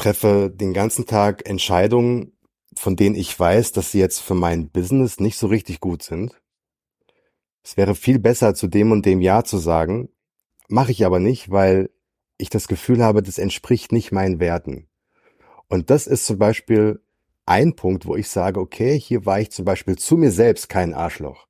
[0.00, 2.32] treffe den ganzen Tag Entscheidungen,
[2.74, 6.40] von denen ich weiß, dass sie jetzt für mein Business nicht so richtig gut sind.
[7.62, 10.08] Es wäre viel besser, zu dem und dem Ja zu sagen,
[10.68, 11.90] mache ich aber nicht, weil
[12.38, 14.88] ich das Gefühl habe, das entspricht nicht meinen Werten.
[15.68, 17.02] Und das ist zum Beispiel
[17.44, 20.94] ein Punkt, wo ich sage, okay, hier war ich zum Beispiel zu mir selbst kein
[20.94, 21.46] Arschloch.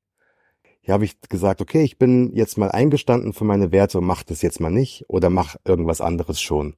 [0.80, 4.24] Hier habe ich gesagt, okay, ich bin jetzt mal eingestanden für meine Werte und mach
[4.24, 6.74] das jetzt mal nicht oder mach irgendwas anderes schon.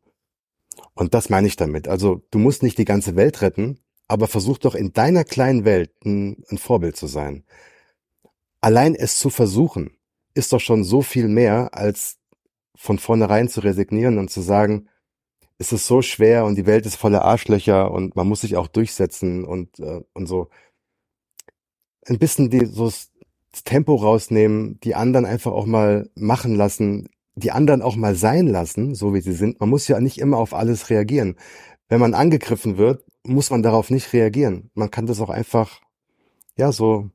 [0.95, 1.89] Und das meine ich damit.
[1.89, 5.93] Also du musst nicht die ganze Welt retten, aber versuch doch in deiner kleinen Welt
[6.05, 7.45] ein, ein Vorbild zu sein.
[8.61, 9.97] Allein es zu versuchen,
[10.35, 12.19] ist doch schon so viel mehr, als
[12.77, 14.89] von vornherein zu resignieren und zu sagen,
[15.59, 18.67] es ist so schwer und die Welt ist voller Arschlöcher und man muss sich auch
[18.67, 20.49] durchsetzen und, äh, und so.
[22.07, 27.51] Ein bisschen die, so das Tempo rausnehmen, die anderen einfach auch mal machen lassen, die
[27.51, 29.61] anderen auch mal sein lassen, so wie sie sind.
[29.61, 31.37] Man muss ja nicht immer auf alles reagieren.
[31.89, 34.71] Wenn man angegriffen wird, muss man darauf nicht reagieren.
[34.75, 35.81] Man kann das auch einfach,
[36.57, 37.11] ja, so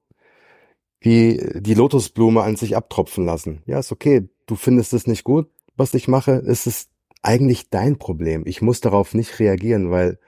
[1.00, 3.62] wie die Lotusblume an sich abtropfen lassen.
[3.66, 4.30] Ja, ist okay.
[4.46, 6.32] Du findest es nicht gut, was ich mache.
[6.32, 6.90] Es ist
[7.22, 8.44] eigentlich dein Problem.
[8.46, 10.20] Ich muss darauf nicht reagieren, weil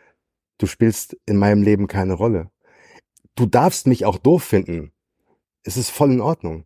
[0.57, 2.51] du spielst in meinem Leben keine Rolle.
[3.35, 4.91] Du darfst mich auch doof finden.
[5.63, 6.65] Es ist voll in Ordnung.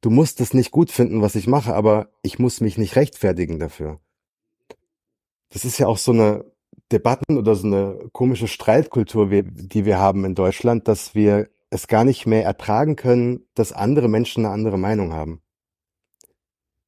[0.00, 3.58] Du musst es nicht gut finden, was ich mache, aber ich muss mich nicht rechtfertigen
[3.58, 4.00] dafür.
[5.50, 6.44] Das ist ja auch so eine
[6.92, 12.04] Debatten oder so eine komische Streitkultur, die wir haben in Deutschland, dass wir es gar
[12.04, 15.42] nicht mehr ertragen können, dass andere Menschen eine andere Meinung haben.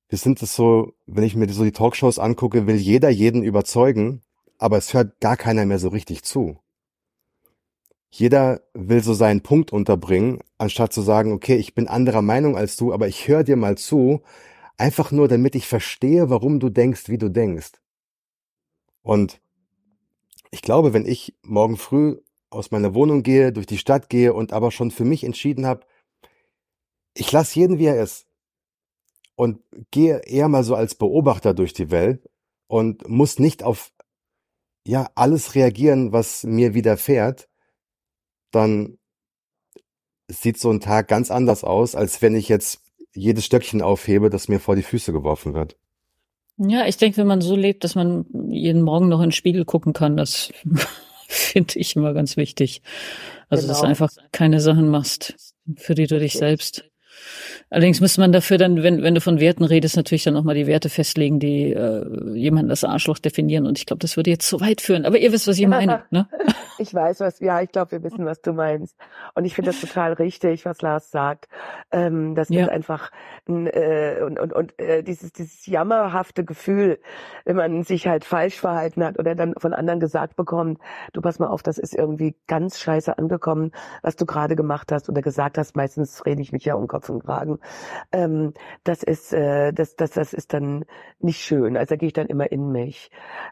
[0.09, 4.23] Wir sind es so, wenn ich mir so die Talkshows angucke, will jeder jeden überzeugen,
[4.59, 6.59] aber es hört gar keiner mehr so richtig zu.
[8.11, 12.77] Jeder will so seinen Punkt unterbringen, anstatt zu sagen, okay, ich bin anderer Meinung als
[12.77, 14.23] du, aber ich höre dir mal zu,
[14.77, 17.73] einfach nur damit ich verstehe, warum du denkst, wie du denkst.
[19.03, 19.41] Und
[20.51, 22.19] ich glaube, wenn ich morgen früh
[22.51, 25.87] aus meiner Wohnung gehe, durch die Stadt gehe und aber schon für mich entschieden habe,
[27.15, 28.27] ich lasse jeden, wie er ist
[29.37, 32.29] und gehe eher mal so als Beobachter durch die Welt
[32.67, 33.93] und muss nicht auf
[34.87, 37.50] ja alles reagieren, was mir widerfährt,
[38.51, 38.99] dann
[40.29, 42.81] sieht so ein Tag ganz anders aus, als wenn ich jetzt
[43.13, 45.77] jedes Stöckchen aufhebe, das mir vor die Füße geworfen wird.
[46.57, 49.65] Ja, ich denke, wenn man so lebt, dass man jeden Morgen noch in den Spiegel
[49.65, 50.53] gucken kann, das
[51.29, 52.83] finde ich immer ganz wichtig.
[53.49, 53.69] Also, genau.
[53.69, 53.91] dass du genau.
[53.91, 55.35] einfach keine Sachen machst,
[55.77, 56.90] für die du dich selbst
[57.71, 60.55] Allerdings müsste man dafür dann, wenn, wenn du von Werten redest, natürlich dann auch mal
[60.55, 63.67] die Werte festlegen, die äh, jemanden das Arschloch definieren.
[63.67, 65.05] Und ich glaube, das würde jetzt zu weit führen.
[65.05, 66.03] Aber ihr wisst, was ich meine.
[66.11, 66.27] Ne?
[66.79, 68.97] ich weiß, was, ja, ich glaube, wir wissen, was du meinst.
[69.35, 71.49] Und ich finde das total richtig, was Lars sagt.
[71.93, 72.65] Ähm, das ja.
[72.65, 73.11] ist einfach
[73.49, 76.99] ein, äh, und, und, und äh, dieses, dieses jammerhafte Gefühl,
[77.45, 80.79] wenn man sich halt falsch verhalten hat oder dann von anderen gesagt bekommt,
[81.13, 85.09] du pass mal auf, das ist irgendwie ganz scheiße angekommen, was du gerade gemacht hast
[85.09, 85.77] oder gesagt hast.
[85.77, 87.59] Meistens rede ich mich ja um Kopf und Kragen.
[88.13, 90.85] Ähm, das ist, äh, das, das, das ist dann
[91.19, 91.77] nicht schön.
[91.77, 93.11] Also da gehe ich dann immer in mich.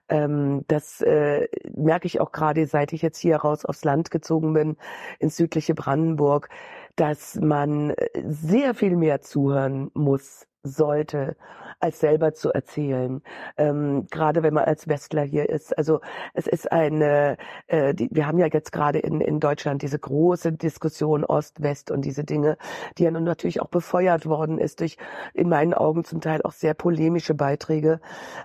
[0.09, 4.53] Ähm, das äh, merke ich auch gerade, seit ich jetzt hier raus aufs Land gezogen
[4.53, 4.77] bin,
[5.19, 6.49] ins südliche Brandenburg,
[6.97, 7.95] dass man
[8.25, 11.37] sehr viel mehr zuhören muss, sollte,
[11.81, 13.23] als selber zu erzählen.
[13.57, 15.77] Ähm, gerade wenn man als Westler hier ist.
[15.77, 16.01] Also
[16.35, 17.37] es ist eine,
[17.69, 22.05] äh, die, wir haben ja jetzt gerade in, in Deutschland diese große Diskussion Ost-West und
[22.05, 22.57] diese Dinge,
[22.97, 24.97] die ja nun natürlich auch befeuert worden ist durch
[25.35, 28.01] in meinen Augen zum Teil auch sehr polemische Beiträge.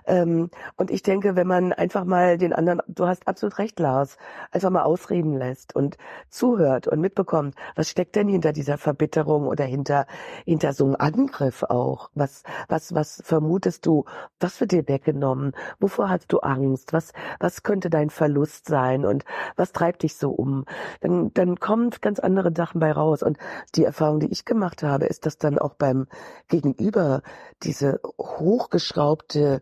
[0.06, 4.16] Ähm, und ich denke, wenn man einfach mal den anderen, du hast absolut recht, Lars,
[4.52, 5.96] einfach mal ausreden lässt und
[6.28, 10.06] zuhört und mitbekommt, was steckt denn hinter dieser Verbitterung oder hinter,
[10.44, 12.03] hinter so einem Angriff auch?
[12.14, 14.04] Was, was, was vermutest du?
[14.40, 15.52] Was wird dir weggenommen?
[15.80, 16.92] Wovor hast du Angst?
[16.92, 19.04] Was, was könnte dein Verlust sein?
[19.04, 19.24] Und
[19.56, 20.64] was treibt dich so um?
[21.00, 23.22] Dann, dann kommen ganz andere Sachen bei raus.
[23.22, 23.38] Und
[23.74, 26.06] die Erfahrung, die ich gemacht habe, ist, dass dann auch beim
[26.48, 27.22] Gegenüber
[27.62, 29.60] diese hochgeschraubte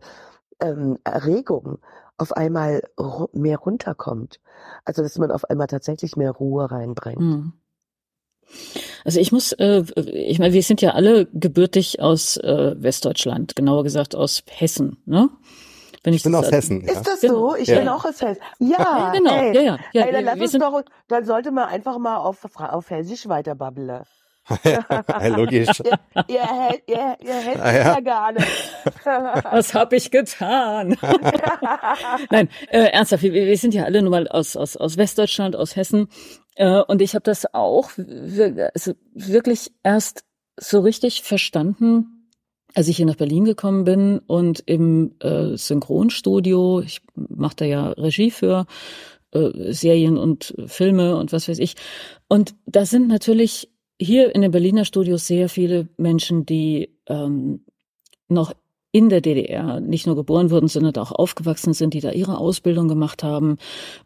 [0.59, 1.79] ähm, Erregung
[2.17, 2.81] auf einmal
[3.33, 4.39] mehr runterkommt.
[4.85, 7.19] Also dass man auf einmal tatsächlich mehr Ruhe reinbringt.
[7.19, 7.53] Mhm.
[9.05, 13.83] Also ich muss, äh, ich meine, wir sind ja alle gebürtig aus äh, Westdeutschland, genauer
[13.83, 15.29] gesagt aus Hessen, ne?
[16.03, 16.81] Wenn ich, ich bin aus Hessen.
[16.81, 17.01] Ist ja.
[17.01, 17.27] das so?
[17.27, 17.55] Genau.
[17.55, 17.79] Ich ja.
[17.79, 18.41] bin auch aus Hessen.
[18.59, 19.35] Ja, ja genau.
[19.35, 19.55] Ey.
[19.55, 19.79] Ja, ja.
[19.93, 23.55] ja ey, dann, lass uns doch, dann sollte man einfach mal auf, auf Hessisch weiter
[23.55, 24.03] babbeln.
[25.37, 25.79] Logisch.
[25.79, 27.93] ihr, ihr, ihr, ihr hättet ah, ja.
[27.93, 28.47] ja gar nicht.
[29.05, 30.97] Was habe ich getan?
[32.29, 35.77] Nein, äh, ernsthaft, wir, wir sind ja alle nun mal aus, aus, aus Westdeutschland, aus
[35.77, 36.09] Hessen.
[36.55, 40.23] Äh, und ich habe das auch also wirklich erst
[40.59, 42.29] so richtig verstanden,
[42.75, 47.89] als ich hier nach Berlin gekommen bin und im äh, Synchronstudio, ich mache da ja
[47.91, 48.65] Regie für
[49.31, 51.75] äh, Serien und Filme und was weiß ich.
[52.27, 57.63] Und da sind natürlich hier in den Berliner Studios sehr viele Menschen, die ähm,
[58.27, 58.53] noch
[58.91, 62.87] in der DDR nicht nur geboren wurden, sondern auch aufgewachsen sind, die da ihre Ausbildung
[62.87, 63.57] gemacht haben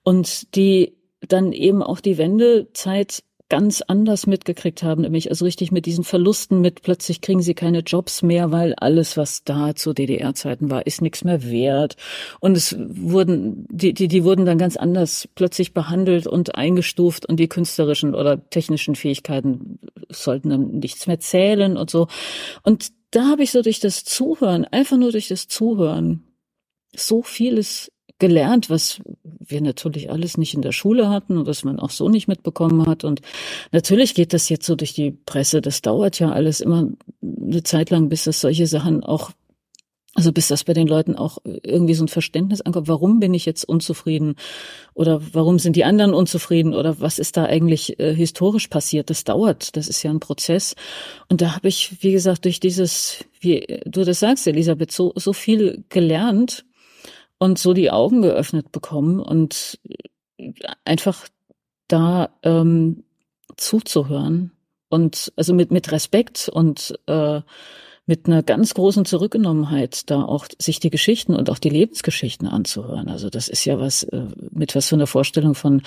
[0.03, 5.85] und die dann eben auch die Wendezeit ganz anders mitgekriegt haben, nämlich also richtig mit
[5.85, 10.69] diesen Verlusten mit, plötzlich kriegen sie keine Jobs mehr, weil alles, was da zu DDR-Zeiten
[10.69, 11.95] war, ist nichts mehr wert.
[12.41, 17.39] Und es wurden, die, die, die wurden dann ganz anders plötzlich behandelt und eingestuft und
[17.39, 22.07] die künstlerischen oder technischen Fähigkeiten sollten dann nichts mehr zählen und so.
[22.63, 26.23] Und da habe ich so durch das Zuhören, einfach nur durch das Zuhören,
[26.93, 31.79] so vieles gelernt, was wir natürlich alles nicht in der Schule hatten und was man
[31.79, 33.03] auch so nicht mitbekommen hat.
[33.03, 33.21] Und
[33.71, 35.61] natürlich geht das jetzt so durch die Presse.
[35.61, 36.89] Das dauert ja alles immer
[37.21, 39.31] eine Zeit lang, bis das solche Sachen auch
[40.17, 43.45] also bis das bei den Leuten auch irgendwie so ein Verständnis ankommt, warum bin ich
[43.45, 44.33] jetzt unzufrieden
[44.95, 49.11] oder warum sind die anderen unzufrieden oder was ist da eigentlich äh, historisch passiert?
[49.11, 50.73] Das dauert, das ist ja ein Prozess.
[51.29, 55.33] Und da habe ich, wie gesagt, durch dieses, wie du das sagst, Elisabeth, so, so
[55.33, 56.65] viel gelernt
[57.39, 59.79] und so die Augen geöffnet bekommen und
[60.85, 61.27] einfach
[61.87, 63.03] da ähm,
[63.55, 64.51] zuzuhören
[64.89, 67.41] und also mit mit Respekt und äh,
[68.07, 73.09] mit einer ganz großen Zurückgenommenheit, da auch sich die Geschichten und auch die Lebensgeschichten anzuhören.
[73.09, 75.81] Also das ist ja was, äh, mit was für einer Vorstellung von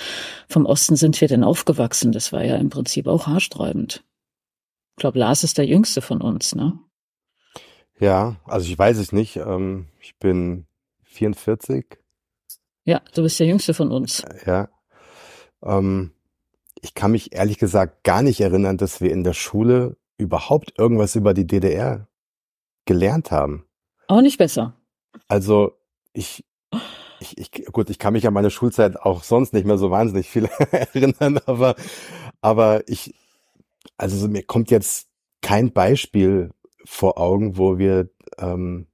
[0.47, 2.13] vom Osten sind wir denn aufgewachsen?
[2.13, 4.05] Das war ja im Prinzip auch haarsträubend.
[4.97, 6.79] Ich glaube, Lars ist der Jüngste von uns, ne?
[7.99, 9.37] Ja, also ich weiß es nicht.
[9.37, 10.67] Ähm, ich bin
[11.11, 11.85] 44.
[12.85, 14.25] Ja, du bist der Jüngste von uns.
[14.47, 14.69] Ja.
[15.63, 16.13] Ähm,
[16.81, 21.17] ich kann mich ehrlich gesagt gar nicht erinnern, dass wir in der Schule überhaupt irgendwas
[21.17, 22.09] über die DDR
[22.85, 23.67] gelernt haben.
[24.09, 24.75] Auch nicht besser.
[25.29, 25.77] Also
[26.13, 26.45] ich,
[27.21, 30.29] ich, ich, gut, ich kann mich an meine Schulzeit auch sonst nicht mehr so wahnsinnig
[30.29, 31.75] viel erinnern, aber,
[32.41, 33.15] aber ich,
[33.97, 35.09] also mir kommt jetzt
[35.43, 36.51] kein Beispiel
[36.85, 38.87] vor Augen, wo wir ähm,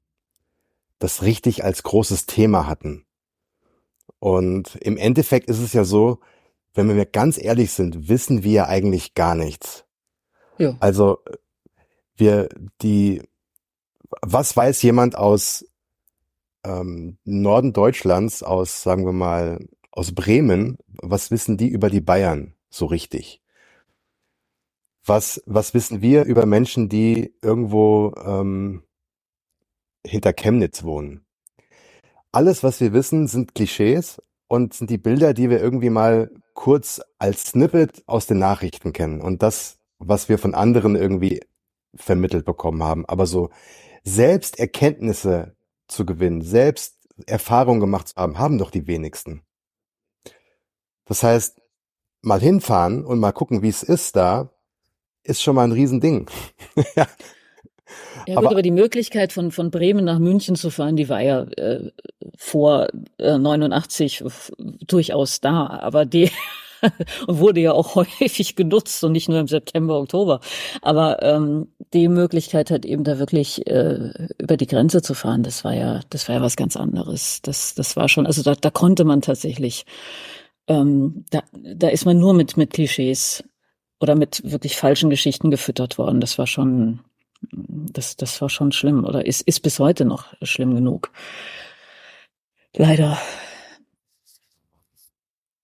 [0.99, 3.07] das richtig als großes Thema hatten.
[4.19, 6.21] Und im Endeffekt ist es ja so,
[6.75, 9.85] wenn wir ganz ehrlich sind, wissen wir ja eigentlich gar nichts.
[10.59, 10.77] Ja.
[10.81, 11.19] Also
[12.17, 12.49] wir
[12.83, 13.23] die
[14.23, 15.67] was weiß jemand aus
[16.65, 22.55] ähm, Norden Deutschlands, aus sagen wir mal aus Bremen, was wissen die über die Bayern
[22.69, 23.43] so richtig?
[25.05, 28.83] Was was wissen wir über Menschen, die irgendwo ähm,
[30.07, 31.25] hinter Chemnitz wohnen?
[32.33, 37.01] Alles, was wir wissen, sind Klischees und sind die Bilder, die wir irgendwie mal kurz
[37.19, 39.21] als Snippet aus den Nachrichten kennen.
[39.21, 41.41] Und das, was wir von anderen irgendwie
[41.95, 43.07] vermittelt bekommen haben.
[43.07, 43.51] Aber so
[44.05, 45.57] selbst Erkenntnisse
[45.89, 49.43] zu gewinnen, selbst Erfahrungen gemacht zu haben, haben doch die wenigsten.
[51.07, 51.61] Das heißt,
[52.23, 54.51] mal hinfahren und mal gucken, wie es ist da,
[55.23, 56.29] ist schon mal ein Riesending.
[58.27, 61.21] Ja gut, aber, aber, die Möglichkeit von, von Bremen nach München zu fahren, die war
[61.21, 61.91] ja äh,
[62.37, 64.25] vor äh, 89
[64.87, 65.67] durchaus da.
[65.67, 66.31] Aber die,
[67.27, 70.41] und wurde ja auch häufig genutzt und nicht nur im September, Oktober.
[70.83, 75.65] Aber ähm, die Möglichkeit hat eben da wirklich äh, über die Grenze zu fahren, das
[75.65, 77.41] war ja, das war ja was ganz anderes.
[77.43, 79.87] Das, das war schon, also da, da konnte man tatsächlich,
[80.69, 83.45] ähm, da, da ist man nur mit mit Klischees
[84.01, 86.21] oder mit wirklich falschen Geschichten gefüttert worden.
[86.21, 87.01] Das war schon,
[87.51, 91.11] das, das war schon schlimm oder ist, ist bis heute noch schlimm genug.
[92.75, 93.19] Leider.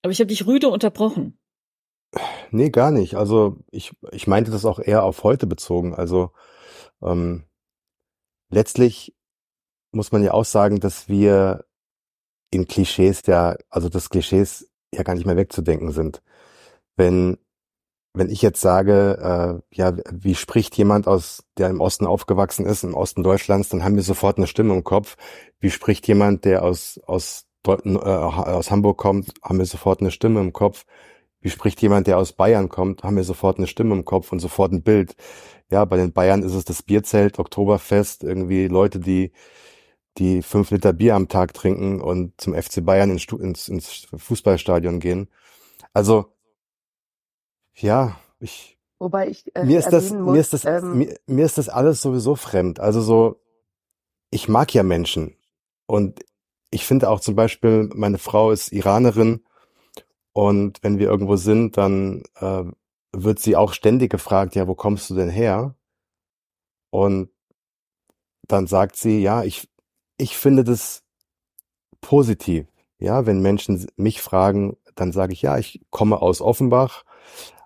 [0.03, 1.39] Aber ich habe dich rüde unterbrochen.
[2.51, 3.15] Nee, gar nicht.
[3.15, 5.95] Also ich, ich meinte das auch eher auf heute bezogen.
[5.95, 6.33] Also
[7.03, 7.45] ähm,
[8.51, 9.15] letztlich
[9.93, 11.65] muss man ja auch sagen, dass wir
[12.51, 16.23] in Klischees ja, also dass Klischees ja gar nicht mehr wegzudenken sind.
[16.97, 17.39] Wenn,
[18.15, 22.85] wenn ich jetzt sage, äh, ja, wie spricht jemand aus, der im Osten aufgewachsen ist,
[22.85, 25.17] im Osten Deutschlands, dann haben wir sofort eine Stimme im Kopf.
[25.61, 30.41] Wie spricht jemand, der aus, aus äh, aus Hamburg kommt, haben wir sofort eine Stimme
[30.41, 30.85] im Kopf.
[31.41, 34.41] Wie spricht jemand, der aus Bayern kommt, haben wir sofort eine Stimme im Kopf und
[34.41, 35.17] sofort ein Bild.
[35.71, 39.33] Ja, bei den Bayern ist es das Bierzelt, Oktoberfest, irgendwie Leute, die
[40.19, 45.01] die fünf Liter Bier am Tag trinken und zum FC Bayern ins, ins, ins Fußballstadion
[45.01, 45.29] gehen.
[45.95, 46.33] Also
[47.75, 51.45] ja, ich Wobei ich äh, mir ist das muss, mir ist das ähm, mir, mir
[51.45, 52.79] ist das alles sowieso fremd.
[52.81, 53.41] Also so
[54.31, 55.37] ich mag ja Menschen
[55.87, 56.21] und
[56.71, 59.45] ich finde auch zum Beispiel, meine Frau ist Iranerin
[60.33, 62.65] und wenn wir irgendwo sind, dann äh,
[63.13, 65.75] wird sie auch ständig gefragt, ja, wo kommst du denn her?
[66.91, 67.31] Und
[68.49, 69.69] dann sagt sie, ja, ich,
[70.17, 71.03] ich finde das
[72.01, 72.67] positiv.
[72.99, 77.05] Ja, wenn Menschen mich fragen, dann sage ich, ja, ich komme aus Offenbach,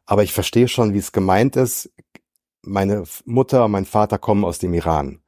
[0.07, 1.91] aber ich verstehe schon, wie es gemeint ist.
[2.63, 5.21] Meine Mutter und mein Vater kommen aus dem Iran.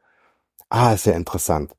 [0.71, 1.73] Ah, ist ja interessant.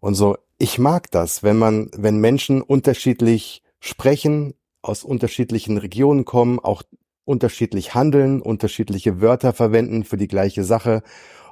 [0.00, 6.58] Und so, ich mag das, wenn man, wenn Menschen unterschiedlich sprechen, aus unterschiedlichen Regionen kommen,
[6.58, 6.82] auch
[7.24, 11.02] unterschiedlich handeln, unterschiedliche Wörter verwenden für die gleiche Sache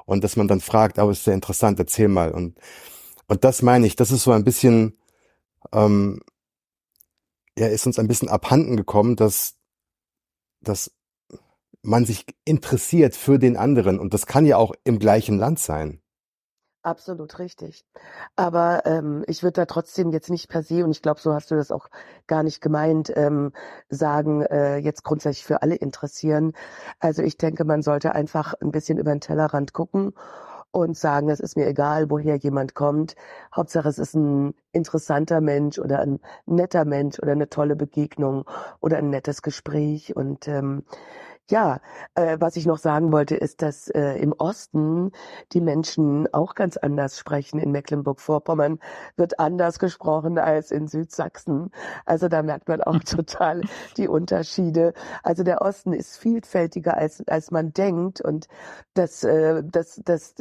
[0.07, 2.33] und dass man dann fragt, aber oh, ist sehr interessant, erzähl mal.
[2.33, 2.59] Und,
[3.29, 4.97] und das meine ich, das ist so ein bisschen,
[5.73, 6.21] ähm,
[7.59, 9.56] ja, ist uns ein bisschen abhanden gekommen, dass,
[10.61, 10.91] dass
[11.83, 16.01] man sich interessiert für den anderen und das kann ja auch im gleichen Land sein.
[16.83, 17.85] Absolut richtig.
[18.37, 21.51] Aber ähm, ich würde da trotzdem jetzt nicht per se, und ich glaube, so hast
[21.51, 21.89] du das auch
[22.29, 23.53] gar nicht gemeint, ähm,
[23.89, 26.53] sagen, äh, jetzt grundsätzlich für alle interessieren.
[27.01, 30.13] Also ich denke, man sollte einfach ein bisschen über den Tellerrand gucken
[30.71, 33.17] und sagen, es ist mir egal, woher jemand kommt.
[33.55, 38.45] Hauptsache, es ist ein interessanter Mensch oder ein netter Mensch oder eine tolle Begegnung
[38.81, 40.15] oder ein nettes Gespräch.
[40.17, 40.85] Und ähm,
[41.49, 41.81] Ja,
[42.17, 45.13] äh, was ich noch sagen wollte, ist, dass äh, im Osten
[45.53, 47.61] die Menschen auch ganz anders sprechen.
[47.61, 48.81] In Mecklenburg-Vorpommern
[49.17, 51.71] wird anders gesprochen als in Südsachsen.
[52.05, 53.61] Also da merkt man auch total
[53.97, 54.93] die Unterschiede.
[55.23, 58.49] Also der Osten ist vielfältiger als als man denkt und
[58.95, 60.35] das äh, das das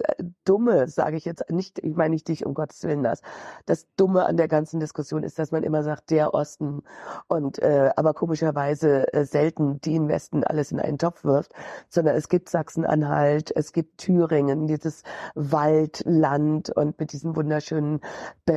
[0.44, 3.22] Dumme, sage ich jetzt nicht, ich meine nicht dich um Gottes willen das.
[3.68, 6.82] Das Dumme an der ganzen Diskussion ist, dass man immer sagt der Osten
[7.28, 11.54] und äh, aber komischerweise äh, selten die im Westen alles in einen einen Topf wirft,
[11.90, 15.04] sondern es gibt Sachsen-Anhalt, es gibt Thüringen, dieses
[15.36, 18.00] Waldland und mit diesen wunderschönen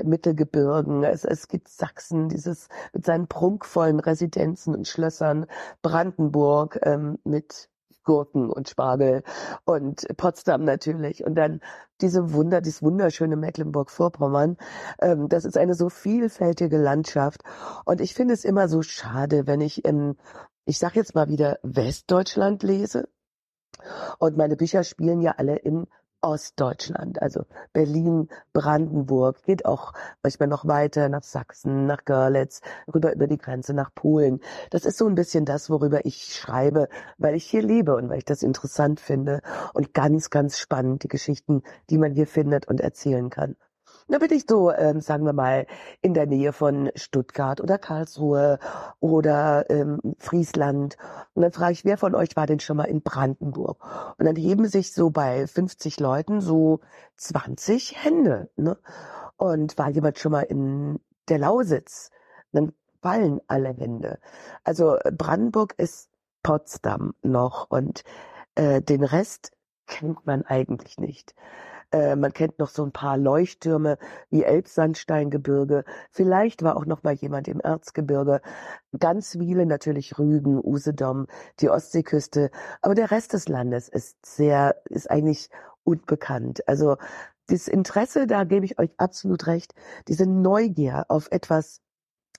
[0.05, 1.03] Mittelgebirgen.
[1.05, 5.47] Es, es gibt Sachsen, dieses mit seinen prunkvollen Residenzen und Schlössern,
[5.83, 7.69] Brandenburg ähm, mit
[8.05, 9.23] Gurken und Spargel
[9.67, 11.61] und Potsdam natürlich und dann
[12.01, 14.57] diese Wunder, dieses wunderschöne Mecklenburg-Vorpommern.
[14.99, 17.43] Ähm, das ist eine so vielfältige Landschaft
[17.85, 20.17] und ich finde es immer so schade, wenn ich im
[20.69, 23.09] ich sage jetzt mal wieder Westdeutschland lese.
[24.19, 25.87] Und meine Bücher spielen ja alle in
[26.21, 29.93] Ostdeutschland, also Berlin, Brandenburg, geht auch
[30.23, 32.61] manchmal noch weiter nach Sachsen, nach Görlitz,
[32.93, 34.41] rüber über die Grenze nach Polen.
[34.71, 38.19] Das ist so ein bisschen das, worüber ich schreibe, weil ich hier lebe und weil
[38.19, 39.41] ich das interessant finde
[39.73, 43.57] und ganz, ganz spannend, die Geschichten, die man hier findet und erzählen kann.
[44.09, 45.67] Da bin ich so, ähm, sagen wir mal,
[46.01, 48.59] in der Nähe von Stuttgart oder Karlsruhe
[49.01, 50.97] oder ähm, Friesland.
[51.35, 53.85] Und dann frage ich, wer von euch war denn schon mal in Brandenburg?
[54.19, 56.81] Und dann heben sich so bei 50 Leuten so
[57.17, 58.51] 20 Hände.
[58.57, 58.79] Ne?
[59.37, 62.11] Und war jemand schon mal in der Lausitz?
[62.53, 64.19] dann fallen alle Hände.
[64.65, 66.11] Also Brandenburg ist
[66.43, 68.03] Potsdam noch und
[68.55, 69.53] äh, den Rest
[69.87, 71.35] kennt man eigentlich nicht.
[71.91, 73.99] Äh, man kennt noch so ein paar Leuchttürme
[74.31, 75.85] wie Elbsandsteingebirge.
[76.11, 78.41] Vielleicht war auch noch mal jemand im Erzgebirge.
[78.99, 81.27] Ganz viele natürlich Rügen, Usedom,
[81.61, 82.51] die Ostseeküste.
[82.83, 85.51] Aber der Rest des Landes ist sehr, ist eigentlich
[85.85, 86.67] unbekannt.
[86.69, 86.97] Also
[87.47, 89.75] das Interesse, da gebe ich euch absolut recht,
[90.07, 91.81] diese Neugier auf etwas,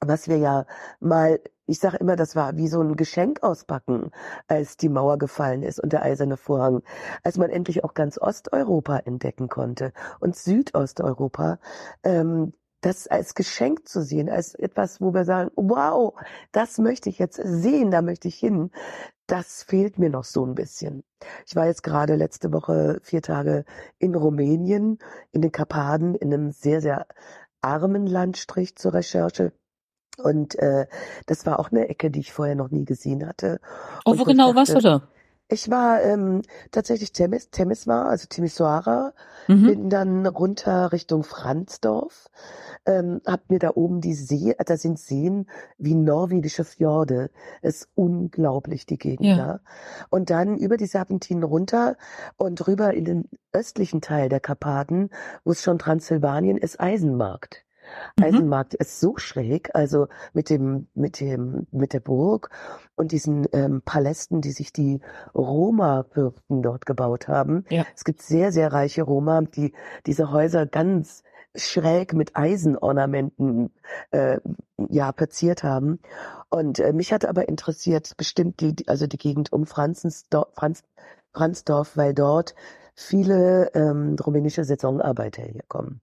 [0.02, 0.66] was wir ja
[1.00, 1.40] mal
[1.70, 4.12] ich sage immer, das war wie so ein Geschenk auspacken,
[4.48, 6.82] als die Mauer gefallen ist und der eiserne Vorhang,
[7.24, 11.60] als man endlich auch ganz Osteuropa entdecken konnte und Südosteuropa.
[12.04, 16.14] Ähm, das als Geschenk zu sehen, als etwas, wo wir sagen, wow,
[16.54, 18.72] das möchte ich jetzt sehen, da möchte ich hin,
[19.28, 21.04] das fehlt mir noch so ein bisschen.
[21.46, 23.66] Ich war jetzt gerade letzte Woche vier Tage
[23.98, 24.98] in Rumänien,
[25.32, 27.06] in den Karpaten, in einem sehr, sehr
[27.62, 29.52] armen Landstrich zur Recherche
[30.20, 30.88] und äh,
[31.26, 33.60] das war auch eine Ecke, die ich vorher noch nie gesehen hatte.
[34.06, 35.02] Oh, wo genau dachte, warst du da?
[35.52, 39.14] Ich war ähm, tatsächlich Temis, Temis war, also Timisoara,
[39.48, 39.66] mhm.
[39.66, 42.30] bin dann runter Richtung Franzdorf,
[42.86, 45.48] ähm, hab mir da oben die See, da sind Seen
[45.80, 47.32] wie norwegische Fjorde.
[47.64, 49.36] ist unglaublich, die Gegend ja.
[49.36, 49.60] da.
[50.12, 51.98] Und dann über die Serpentinen runter
[52.38, 55.10] und rüber in den östlichen Teil der Karpaten,
[55.44, 57.66] wo es schon Transsilvanien ist, Eisenmarkt.
[58.18, 58.24] Mhm.
[58.24, 62.50] Eisenmarkt ist so schräg, also mit dem, mit dem, mit der Burg
[62.96, 65.02] und diesen ähm, Palästen, die sich die
[65.36, 67.66] Roma-Fürsten dort gebaut haben.
[67.70, 67.86] Ja.
[67.96, 69.74] Es gibt sehr, sehr reiche Roma, die
[70.06, 71.24] diese Häuser ganz
[71.56, 73.72] schräg mit Eisenornamenten
[74.12, 74.40] äh,
[74.90, 76.00] ja verziert haben.
[76.50, 80.84] Und äh, mich hat aber interessiert bestimmt die, also die Gegend um Franzensdorf, Franz,
[81.34, 82.56] Franzdorf, weil dort
[82.96, 86.02] viele ähm, rumänische Saisonarbeiter hier kommen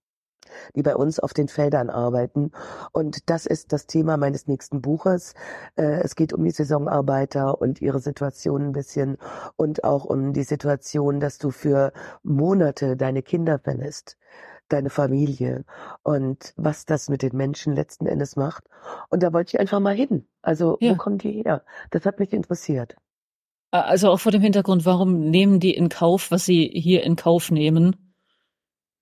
[0.74, 2.52] die bei uns auf den Feldern arbeiten.
[2.92, 5.34] Und das ist das Thema meines nächsten Buches.
[5.76, 9.18] Äh, es geht um die Saisonarbeiter und ihre Situation ein bisschen
[9.56, 11.92] und auch um die Situation, dass du für
[12.22, 14.16] Monate deine Kinder verlässt
[14.68, 15.64] deine Familie
[16.02, 18.64] und was das mit den Menschen letzten Endes macht.
[19.10, 20.26] Und da wollte ich einfach mal hin.
[20.42, 20.92] Also, ja.
[20.92, 21.64] wo kommen die her?
[21.90, 22.96] Das hat mich interessiert.
[23.70, 27.50] Also auch vor dem Hintergrund, warum nehmen die in Kauf, was sie hier in Kauf
[27.50, 28.05] nehmen?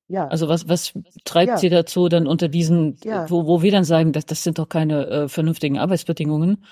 [0.08, 0.28] Ja.
[0.28, 0.92] Also was, was
[1.24, 1.56] treibt ja.
[1.56, 3.28] Sie dazu, dann unter diesen, ja.
[3.30, 6.64] wo, wo wir dann sagen, das, das sind doch keine äh, vernünftigen Arbeitsbedingungen.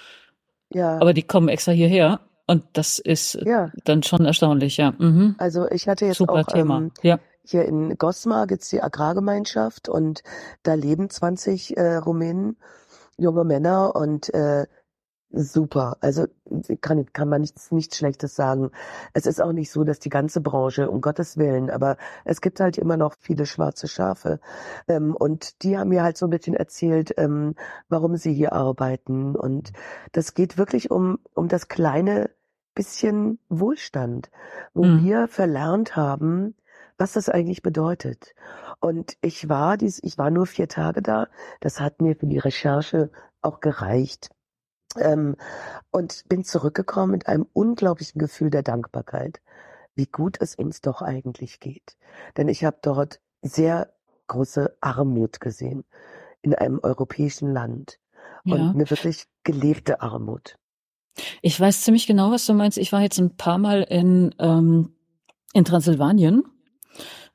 [0.71, 0.99] Ja.
[0.99, 2.21] Aber die kommen extra hierher.
[2.47, 3.71] Und das ist ja.
[3.85, 4.93] dann schon erstaunlich, ja.
[4.99, 5.37] Mhm.
[5.39, 6.79] Also ich hatte jetzt Super auch Thema.
[6.79, 7.19] Ähm, ja.
[7.45, 10.23] hier in Gosmar gibt's die Agrargemeinschaft und
[10.63, 12.57] da leben 20 äh, Rumänen,
[13.17, 14.67] junge Männer und äh,
[15.33, 15.97] super.
[16.01, 16.27] Also
[16.81, 18.71] kann, kann man nichts, nichts Schlechtes sagen.
[19.13, 22.61] Es ist auch nicht so, dass die ganze Branche, um Gottes Willen, aber es gibt
[22.61, 24.41] halt immer noch viele schwarze Schafe.
[24.89, 27.55] Ähm, und die haben mir halt so ein bisschen erzählt, ähm,
[27.89, 29.35] warum sie hier arbeiten.
[29.35, 29.73] Und
[30.13, 32.31] das geht wirklich um, um das kleine
[32.75, 34.31] bisschen Wohlstand,
[34.75, 35.05] wo mhm.
[35.05, 36.55] wir verlernt haben,
[36.99, 38.35] was das eigentlich bedeutet.
[38.81, 41.29] Und ich war dies, ich war nur vier Tage da.
[41.61, 43.11] Das hat mir für die Recherche
[43.43, 44.31] auch gereicht.
[44.99, 45.37] Ähm,
[45.91, 49.41] und bin zurückgekommen mit einem unglaublichen Gefühl der Dankbarkeit,
[49.95, 51.97] wie gut es uns doch eigentlich geht.
[52.37, 53.93] Denn ich habe dort sehr
[54.29, 55.85] große Armut gesehen
[56.43, 57.99] in einem europäischen Land
[58.45, 58.71] und Ja.
[58.71, 60.57] eine wirklich gelebte Armut.
[61.43, 62.79] Ich weiß ziemlich genau, was du meinst.
[62.79, 64.95] Ich war jetzt ein paar Mal in, ähm,
[65.53, 66.45] in Transsilvanien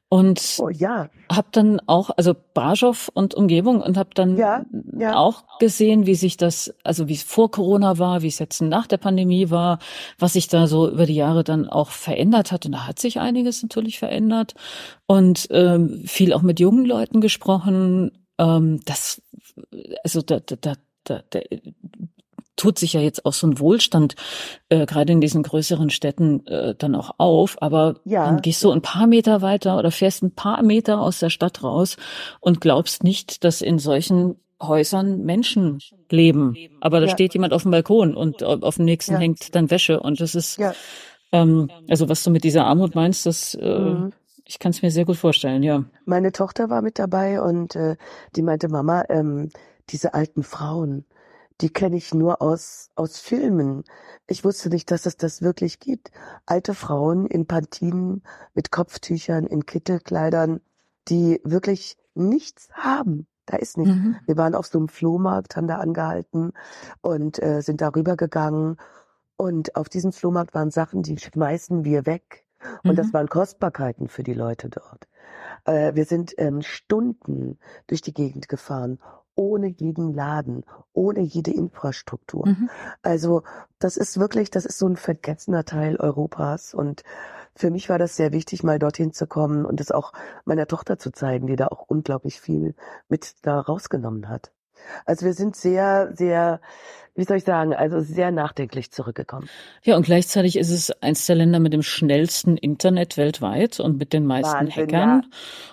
[0.09, 4.65] und Oh ja, habe dann auch, also Brasov und Umgebung und habe dann Ja,
[4.97, 5.15] ja.
[5.17, 8.87] auch gesehen, wie sich das, also wie es vor Corona war, wie es jetzt nach
[8.87, 9.79] der Pandemie war,
[10.17, 12.65] was sich da so über die Jahre dann auch verändert hat.
[12.65, 14.53] Und da hat sich einiges natürlich verändert
[15.07, 18.11] und ähm, viel auch mit jungen Leuten gesprochen.
[18.37, 19.21] Ähm, das,
[20.03, 20.55] also da, da,
[21.03, 21.39] da, da
[22.57, 24.15] tut sich ja jetzt auch so ein Wohlstand
[24.69, 28.25] äh, gerade in diesen größeren Städten äh, dann auch auf, aber Ja.
[28.25, 31.63] dann gehst du ein paar Meter weiter oder fährst ein paar Meter aus der Stadt
[31.63, 31.95] raus
[32.41, 35.79] und glaubst nicht, dass in solchen Häusern Menschen
[36.09, 36.57] leben.
[36.81, 37.13] Aber da Ja.
[37.13, 39.19] steht jemand auf dem Balkon und auf dem nächsten Ja.
[39.19, 40.59] hängt dann Wäsche und das ist
[41.31, 44.13] ähm, also was du mit dieser Armut meinst, das äh, Mhm.
[44.45, 45.83] ich kann es mir sehr gut vorstellen, ja.
[46.05, 47.97] Meine Tochter war mit dabei und äh,
[48.35, 49.49] die meinte, Mama, ähm,
[49.89, 51.05] diese alten Frauen,
[51.61, 53.83] die kenne ich nur aus, aus Filmen.
[54.27, 56.11] Ich wusste nicht, dass es das wirklich gibt.
[56.45, 60.61] Alte Frauen in Pantinen mit Kopftüchern, in Kittelkleidern,
[61.07, 63.27] die wirklich nichts haben.
[63.45, 63.95] Da ist nichts.
[63.95, 64.17] Mhm.
[64.25, 66.51] Wir waren auf so einem Flohmarkt, haben da angehalten
[67.01, 68.77] und äh, sind darüber gegangen.
[69.37, 72.45] Und auf diesem Flohmarkt waren Sachen, die schmeißen wir weg.
[72.85, 73.13] Und das Mhm.
[73.13, 75.07] waren Kostbarkeiten für die Leute dort.
[75.65, 78.99] Äh, wir sind ähm, Stunden durch die Gegend gefahren,
[79.37, 82.47] ohne jeden Laden, ohne jede Infrastruktur.
[82.47, 82.69] Mhm.
[83.01, 83.43] Also
[83.79, 86.73] das ist wirklich, das ist so ein vergessener Teil Europas.
[86.73, 87.03] Und
[87.55, 90.11] für mich war das sehr wichtig, mal dorthin zu kommen und es auch
[90.43, 92.75] meiner Tochter zu zeigen, die da auch unglaublich viel
[93.07, 94.51] mit da rausgenommen hat.
[95.05, 96.59] Also wir sind sehr, sehr,
[97.15, 99.49] wie soll ich sagen, also sehr nachdenklich zurückgekommen.
[99.83, 104.13] Ja, und gleichzeitig ist es eins der Länder mit dem schnellsten Internet weltweit und mit
[104.13, 105.25] den meisten Wahnsinn, Hackern.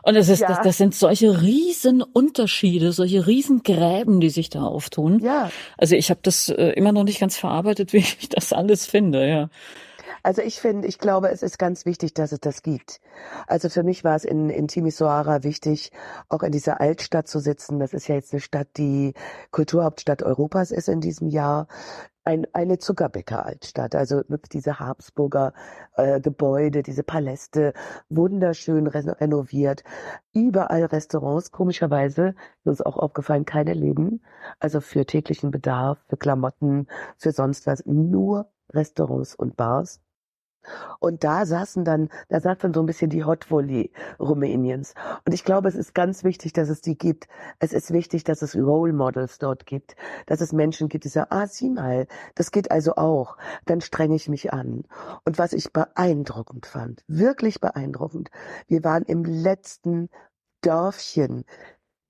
[0.03, 0.49] Und es ist, Ja.
[0.49, 5.19] das, das sind solche riesen Unterschiede, solche riesen Gräben, die sich da auftun.
[5.21, 8.87] Ja, Also ich habe das äh, immer noch nicht ganz verarbeitet, wie ich das alles
[8.87, 9.49] finde, ja.
[10.25, 13.03] Also ich finde, ich glaube, es ist ganz wichtig, dass es das gibt.
[13.47, 15.93] Also für mich war es in, in Timisoara wichtig,
[16.31, 17.79] auch in dieser Altstadt zu sitzen.
[17.79, 19.13] Das ist ja jetzt eine Stadt, die
[19.51, 21.69] Kulturhauptstadt Europas ist in diesem Jahr.
[22.25, 25.53] Ein, eine Zuckerbäcker-Altstadt, also diese Habsburger
[25.95, 27.75] äh, Gebäude, diese Paläste,
[28.09, 29.85] wunderschön re renoviert.
[30.33, 34.25] Überall Restaurants, komischerweise, ist uns auch aufgefallen, keine Läden.
[34.59, 36.87] Also für täglichen Bedarf, für Klamotten,
[37.19, 40.01] für sonst was, nur Restaurants und Bars.
[41.01, 44.95] Und da saßen dann, da saß dann so ein bisschen die Hot Volley Rumäniens.
[45.27, 47.29] Und ich glaube, es ist ganz wichtig, dass es die gibt.
[47.59, 49.97] Es ist wichtig, dass es Role Models dort gibt,
[50.27, 53.37] dass es Menschen gibt, die sagen, ah, sieh mal, das geht also auch.
[53.67, 54.85] Dann strenge ich mich an.
[55.25, 58.31] Und was ich beeindruckend fand, wirklich beeindruckend,
[58.67, 60.09] wir waren im letzten
[60.63, 61.45] Dörfchen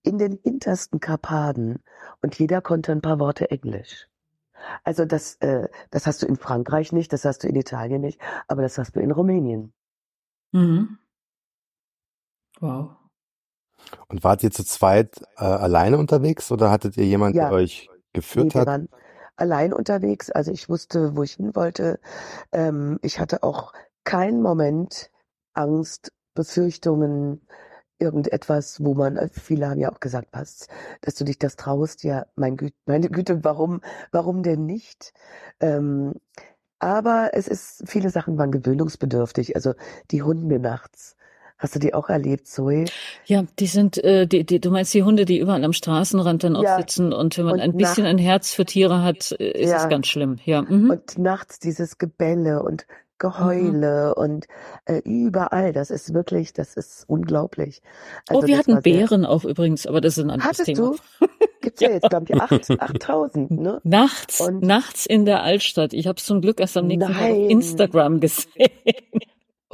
[0.05, 1.83] in den hintersten Karpaten
[2.23, 4.09] und jeder konnte ein paar Worte Englisch.
[4.85, 8.21] Also das, äh, das hast du in Frankreich nicht, das hast du in Italien nicht,
[8.49, 9.73] aber das hast du in Rumänien.
[10.53, 10.99] Mhm.
[12.61, 12.97] Wow.
[14.09, 17.49] Und wart ihr zu zweit äh, alleine unterwegs oder hattet ihr jemand, Ja.
[17.49, 18.67] der euch Nee, geführt wir hat?
[18.69, 18.89] waren
[19.37, 22.01] allein unterwegs, also ich wusste, wo ich hin wollte.
[22.53, 23.73] Ähm, ich hatte auch
[24.05, 25.11] keinen Moment
[25.55, 27.47] Angst, Befürchtungen,
[27.99, 30.69] irgendetwas, wo man, äh, viele haben ja auch gesagt, was,
[31.03, 33.81] dass du dich das traust, ja, mein Gü meine Güte, warum,
[34.13, 35.13] warum denn nicht?
[35.61, 36.15] Ähm,
[36.79, 39.75] aber es ist, viele Sachen waren gewöhnungsbedürftig, also
[40.11, 41.17] die Hunde nachts.
[41.57, 42.85] Hast du die auch erlebt, Zoe?
[43.27, 46.57] Ja, die sind, äh, die, die, du meinst die Hunde, die überall am Straßenrand dann
[46.57, 46.77] auch Ja.
[46.77, 49.77] sitzen und wenn man Und ein bisschen ein Herz für Tiere hat, äh, ist Ja.
[49.77, 50.37] es ganz schlimm.
[50.45, 50.63] Ja.
[50.63, 50.91] Mhm.
[50.91, 52.87] Und nachts dieses Gebälle und
[53.25, 54.47] Geheule und
[54.85, 55.73] äh, überall.
[55.73, 57.81] Das ist wirklich, das ist unglaublich.
[58.31, 60.67] oh, wir das hatten war sehr- Bären auch übrigens, aber das ist ein anderes Hattest
[60.67, 60.93] Thema.
[61.21, 61.27] du?
[61.63, 63.81] Gibt's ja jetzt, glaube ich, acht, 8000, ne?
[63.85, 65.95] Nachts, Und- nachts in der Altstadt.
[65.95, 67.51] Ich habe zum Glück erst am nächsten Tag auf.
[67.51, 68.51] Instagram gesehen.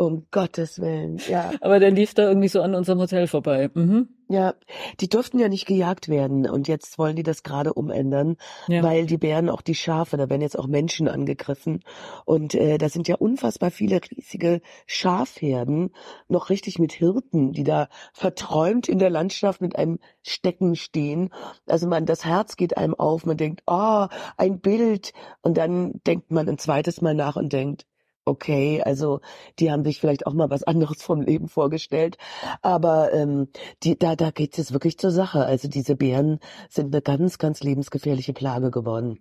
[0.01, 1.51] Um Gottes Willen, ja.
[1.61, 3.71] Aber der lief da irgendwie so an unserem Hotel vorbei.
[3.75, 4.09] Mhm.
[4.29, 4.55] Ja,
[5.01, 8.37] die durften ja nicht gejagt werden und jetzt wollen die das gerade umändern,
[8.69, 8.83] Ja.
[8.85, 11.81] weil die Bären auch die Schafe, da werden jetzt auch Menschen angegriffen
[12.25, 15.91] und äh, da sind ja unfassbar viele riesige Schafherden,
[16.29, 21.31] noch richtig mit Hirten, die da verträumt in der Landschaft mit einem Stecken stehen.
[21.67, 26.31] Also man, das Herz geht einem auf, man denkt, oh, ein Bild und dann denkt
[26.31, 27.85] man ein zweites Mal nach und denkt,
[28.31, 29.20] okay, also
[29.59, 32.16] die haben sich vielleicht auch mal was anderes vom Leben vorgestellt,
[32.62, 33.49] aber ähm,
[33.83, 35.45] die, da, da geht es jetzt wirklich zur Sache.
[35.45, 39.20] Also diese Bären sind eine ganz, ganz lebensgefährliche Plage geworden.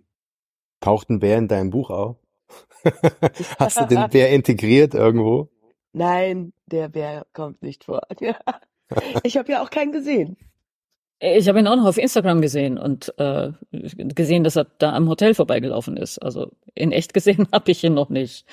[0.80, 2.16] Taucht ein Bär in deinem Buch auf?
[3.58, 5.50] Hast du den Bär integriert irgendwo?
[5.92, 8.02] Nein, der Bär kommt nicht vor.
[9.22, 10.36] Ich habe ja auch keinen gesehen.
[11.22, 15.08] Ich habe ihn auch noch auf Instagram gesehen und äh, gesehen, dass er da am
[15.08, 16.18] Hotel vorbeigelaufen ist.
[16.18, 18.46] Also in echt gesehen habe ich ihn noch nicht.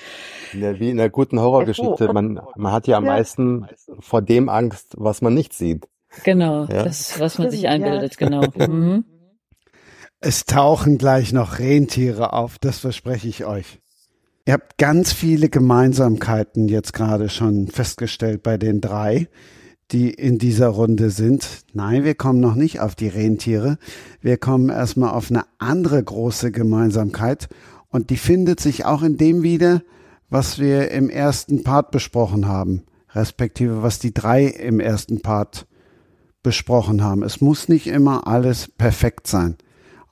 [0.52, 2.12] Ja, wie in einer guten Horrorgeschichte.
[2.12, 3.12] Man, man hat ja am ja.
[3.12, 3.66] meisten
[4.00, 5.88] vor dem Angst, was man nicht sieht.
[6.24, 6.84] Genau, ja?
[6.84, 8.28] das, was man sich einbildet, ja.
[8.28, 8.42] genau.
[8.68, 9.04] Mhm.
[10.20, 13.78] Es tauchen gleich noch Rentiere auf, das verspreche ich euch.
[14.46, 19.28] Ihr habt ganz viele Gemeinsamkeiten jetzt gerade schon festgestellt bei den drei,
[19.90, 21.62] die in dieser Runde sind.
[21.72, 23.78] Nein, wir kommen noch nicht auf die Rentiere.
[24.20, 27.48] Wir kommen erstmal auf eine andere große Gemeinsamkeit
[27.88, 29.82] und die findet sich auch in dem wieder,
[30.28, 32.82] was wir im ersten Part besprochen haben,
[33.14, 35.66] respektive was die drei im ersten Part
[36.42, 37.22] besprochen haben.
[37.22, 39.56] Es muss nicht immer alles perfekt sein.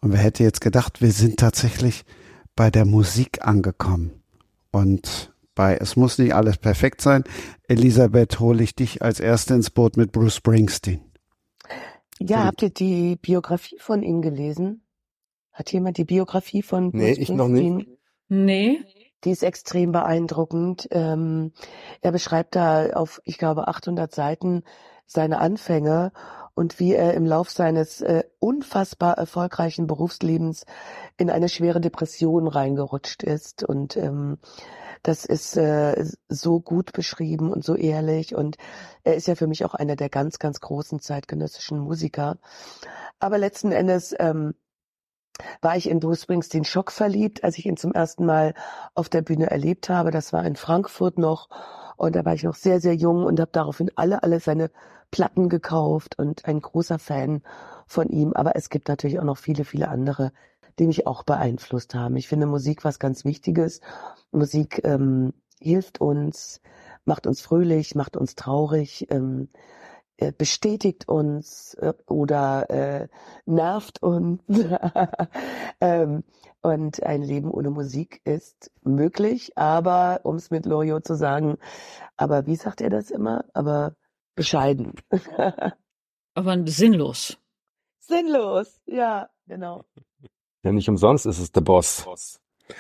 [0.01, 2.05] Und wer hätte jetzt gedacht, wir sind tatsächlich
[2.55, 4.11] bei der Musik angekommen.
[4.70, 7.24] Und bei Es muss nicht alles perfekt sein.
[7.66, 11.00] Elisabeth, hole ich dich als Erste ins Boot mit Bruce Springsteen.
[12.20, 14.82] Ja, habt ihr die Biografie von ihm gelesen?
[15.52, 17.26] Hat jemand die Biografie von Bruce nee, Springsteen?
[17.26, 17.88] Nee, ich noch nicht.
[18.28, 18.84] Nee.
[19.24, 20.86] Die ist extrem beeindruckend.
[20.92, 21.52] Ähm,
[22.00, 24.62] er beschreibt da auf, ich glaube, 800 Seiten
[25.07, 26.12] seine Anfänge
[26.57, 30.64] und wie er im Lauf seines äh, unfassbar erfolgreichen Berufslebens
[31.18, 33.62] in eine schwere Depression reingerutscht ist.
[33.62, 34.38] Und ähm,
[35.02, 38.34] das ist äh, so gut beschrieben und so ehrlich.
[38.34, 38.57] Und
[39.04, 42.38] er ist ja für mich auch einer der ganz, ganz großen zeitgenössischen Musiker.
[43.18, 44.54] Aber letzten Endes ähm,
[45.61, 48.54] war ich in Bruce Springsteen Schock verliebt, als ich ihn zum ersten Mal
[48.94, 50.11] auf der Bühne erlebt habe.
[50.11, 51.50] Das war in Frankfurt noch.
[51.98, 54.70] Und da war ich noch sehr, sehr jung und habe daraufhin alle, alle seine
[55.11, 57.42] Platten gekauft und ein großer Fan
[57.86, 58.32] von ihm.
[58.34, 60.32] Aber es gibt natürlich auch noch viele, viele andere,
[60.78, 62.16] die mich auch beeinflusst haben.
[62.16, 63.80] Ich finde Musik was ganz Wichtiges.
[64.30, 66.61] Musik ähm, hilft uns,
[67.04, 69.48] macht uns fröhlich, macht uns traurig, ähm,
[70.18, 73.09] äh, bestätigt uns äh, oder äh,
[73.46, 74.42] nervt uns.
[75.80, 76.24] ähm,
[76.62, 81.59] und ein Leben ohne Musik ist möglich, aber um es mit Loriot zu sagen,
[82.16, 83.44] aber wie sagt er das immer?
[83.54, 83.94] Aber
[84.37, 84.93] bescheiden.
[86.34, 87.39] Aber sinnlos.
[87.99, 89.84] Sinnlos, ja, genau.
[90.62, 92.07] Ja, nicht umsonst ist es der Boss.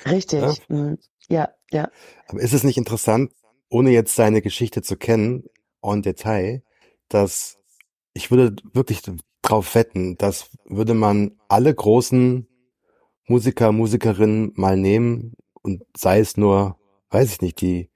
[0.08, 0.54] Richtig, ja?
[0.68, 0.98] Mhm.
[1.28, 1.90] ja, ja.
[2.28, 3.32] Aber ist es nicht interessant,
[3.68, 5.44] ohne jetzt seine Geschichte zu kennen,
[5.82, 6.62] en Detail,
[7.08, 7.58] dass
[8.12, 9.02] ich würde wirklich
[9.42, 12.48] drauf wetten, dass würde man alle großen
[13.28, 16.78] Musiker, Musikerinnen mal nehmen und sei es nur,
[17.10, 17.90] weiß ich nicht, die,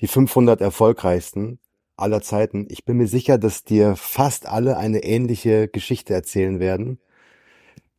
[0.00, 1.60] die 500 erfolgreichsten,
[1.96, 2.66] aller Zeiten.
[2.70, 7.00] Ich bin mir sicher, dass dir fast alle eine ähnliche Geschichte erzählen werden,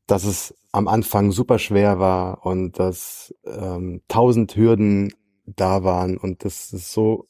[0.07, 5.13] dass es am Anfang super schwer war und dass ähm, tausend Hürden
[5.45, 7.27] da waren und dass es so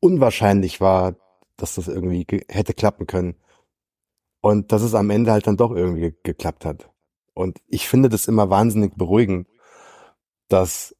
[0.00, 1.16] unwahrscheinlich war,
[1.56, 3.36] dass das irgendwie hätte klappen können.
[4.40, 6.90] Und dass es am Ende halt dann doch irgendwie geklappt hat.
[7.34, 9.48] Und ich finde das immer wahnsinnig beruhigend,
[10.48, 10.94] dass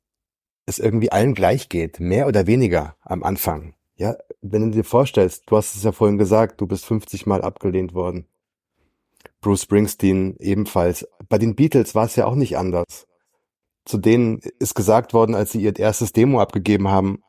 [0.66, 3.74] es irgendwie allen gleich geht, mehr oder weniger am Anfang.
[3.98, 7.42] Ja, wenn du dir vorstellst, du hast es ja vorhin gesagt, du bist 50 Mal
[7.42, 8.26] abgelehnt worden.
[9.40, 11.06] Bruce Springsteen ebenfalls.
[11.28, 13.08] Bei den Beatles war es ja auch nicht anders.
[13.84, 17.22] Zu denen ist gesagt worden, als sie ihr erstes Demo abgegeben haben,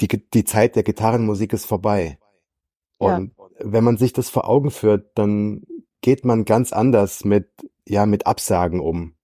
[0.00, 2.18] die, die Zeit der Gitarrenmusik ist vorbei.
[2.96, 3.44] Und ja.
[3.60, 5.62] wenn man sich das vor Augen führt, dann
[6.00, 7.50] geht man ganz anders mit,
[7.86, 9.14] ja, mit Absagen um.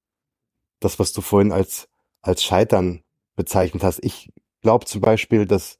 [0.81, 1.89] Das, was du vorhin als,
[2.21, 3.03] als Scheitern
[3.37, 4.05] bezeichnet hast.
[4.05, 4.31] Ich
[4.61, 5.80] glaube zum Beispiel, dass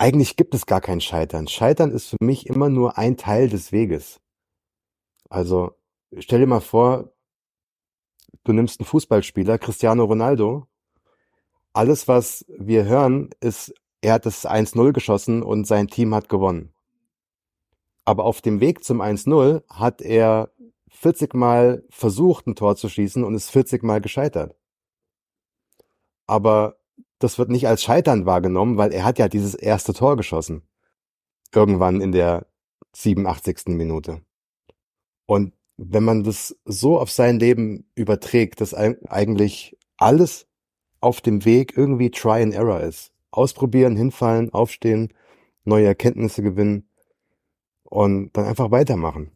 [0.00, 1.46] eigentlich gibt es gar kein Scheitern.
[1.46, 4.18] Scheitern ist für mich immer nur ein Teil des Weges.
[5.28, 5.72] Also
[6.16, 7.12] stell dir mal vor,
[8.44, 10.66] du nimmst einen Fußballspieler, Cristiano Ronaldo.
[11.74, 16.72] Alles, was wir hören, ist, er hat das 1-0 geschossen und sein Team hat gewonnen.
[18.06, 20.50] Aber auf dem Weg zum 1-0 hat er
[20.88, 24.56] 40 Mal versucht, ein Tor zu schießen und ist 40 Mal gescheitert.
[26.26, 26.79] Aber
[27.20, 30.62] das wird nicht als Scheitern wahrgenommen, weil er hat ja dieses erste Tor geschossen.
[31.54, 32.46] Irgendwann in der
[32.94, 33.68] 87.
[33.68, 34.22] Minute.
[35.26, 40.46] Und wenn man das so auf sein Leben überträgt, dass eigentlich alles
[41.00, 43.12] auf dem Weg irgendwie Try and Error ist.
[43.30, 45.12] Ausprobieren, hinfallen, aufstehen,
[45.64, 46.88] neue Erkenntnisse gewinnen
[47.84, 49.30] und dann einfach weitermachen.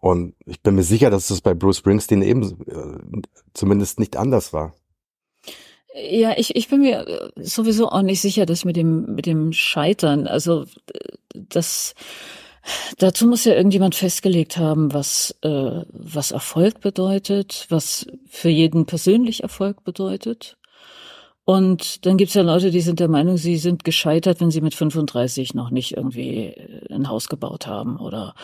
[0.00, 3.22] Und ich bin mir sicher, dass das bei Bruce Springsteen eben äh,
[3.54, 4.74] zumindest nicht anders war.
[5.98, 9.52] Ja, ich, ich bin mir äh, sowieso auch nicht sicher, dass mit dem, mit dem
[9.52, 10.66] Scheitern, also
[11.32, 11.94] das,
[12.98, 19.44] Dazu muss ja irgendjemand festgelegt haben, was, äh, was Erfolg bedeutet, was für jeden persönlich
[19.44, 20.56] Erfolg bedeutet.
[21.44, 24.74] Und dann gibt's ja Leute, die sind der Meinung, sie sind gescheitert, wenn sie mit
[24.74, 26.56] 35 noch nicht irgendwie
[26.90, 28.34] ein Haus gebaut haben oder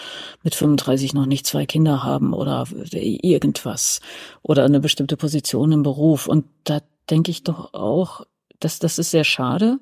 [0.44, 4.00] mit 35 noch nicht zwei Kinder haben oder irgendwas
[4.42, 6.28] oder eine bestimmte Position im Beruf.
[6.28, 6.78] Und da
[7.10, 8.26] denke ich doch auch,
[8.60, 9.78] dass das ist sehr schade,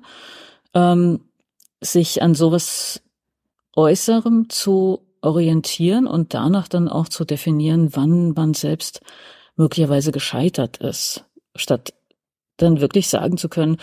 [0.73, 1.21] ähm,
[1.81, 3.01] sich an sowas
[3.75, 9.01] Äußerem zu orientieren und danach dann auch zu definieren, wann man selbst
[9.55, 11.93] möglicherweise gescheitert ist, statt
[12.57, 13.77] dann wirklich sagen zu können,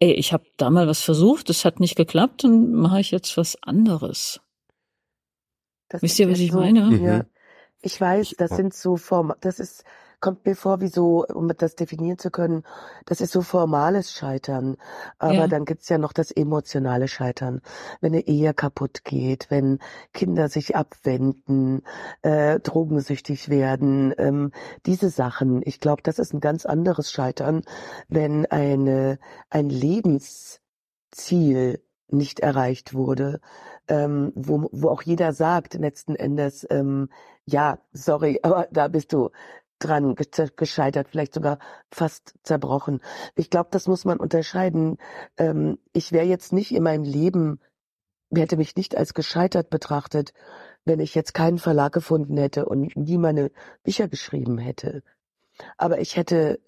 [0.00, 3.36] ey, ich habe da mal was versucht, es hat nicht geklappt, dann mache ich jetzt
[3.36, 4.40] was anderes.
[5.88, 6.96] Das Wisst ihr, was ich so, meine?
[6.98, 7.24] Ja.
[7.80, 9.84] Ich weiß, das sind so Form, das ist
[10.20, 12.64] kommt mir vor, wie so, um das definieren zu können,
[13.06, 14.76] das ist so formales Scheitern.
[15.18, 15.46] Aber ja.
[15.46, 17.60] dann gibt's ja noch das emotionale Scheitern.
[18.00, 19.78] Wenn eine Ehe kaputt geht, wenn
[20.12, 21.82] Kinder sich abwenden,
[22.22, 24.52] äh, drogensüchtig werden, ähm,
[24.86, 25.62] diese Sachen.
[25.64, 27.62] Ich glaube, das ist ein ganz anderes Scheitern,
[28.08, 29.18] wenn eine,
[29.50, 30.58] ein Lebensziel
[32.10, 33.40] nicht erreicht wurde,
[33.86, 37.08] ähm, wo, wo auch jeder sagt letzten Endes, ähm,
[37.44, 39.30] ja, sorry, aber da bist du
[39.78, 41.58] dran gescheitert, vielleicht sogar
[41.90, 43.00] fast zerbrochen.
[43.34, 44.98] Ich glaube, das muss man unterscheiden.
[45.36, 47.60] Ähm, ich wäre jetzt nicht in meinem Leben,
[48.34, 50.32] hätte mich nicht als gescheitert betrachtet,
[50.84, 53.50] wenn ich jetzt keinen Verlag gefunden hätte und nie meine
[53.82, 55.02] Bücher geschrieben hätte.
[55.76, 56.60] Aber ich hätte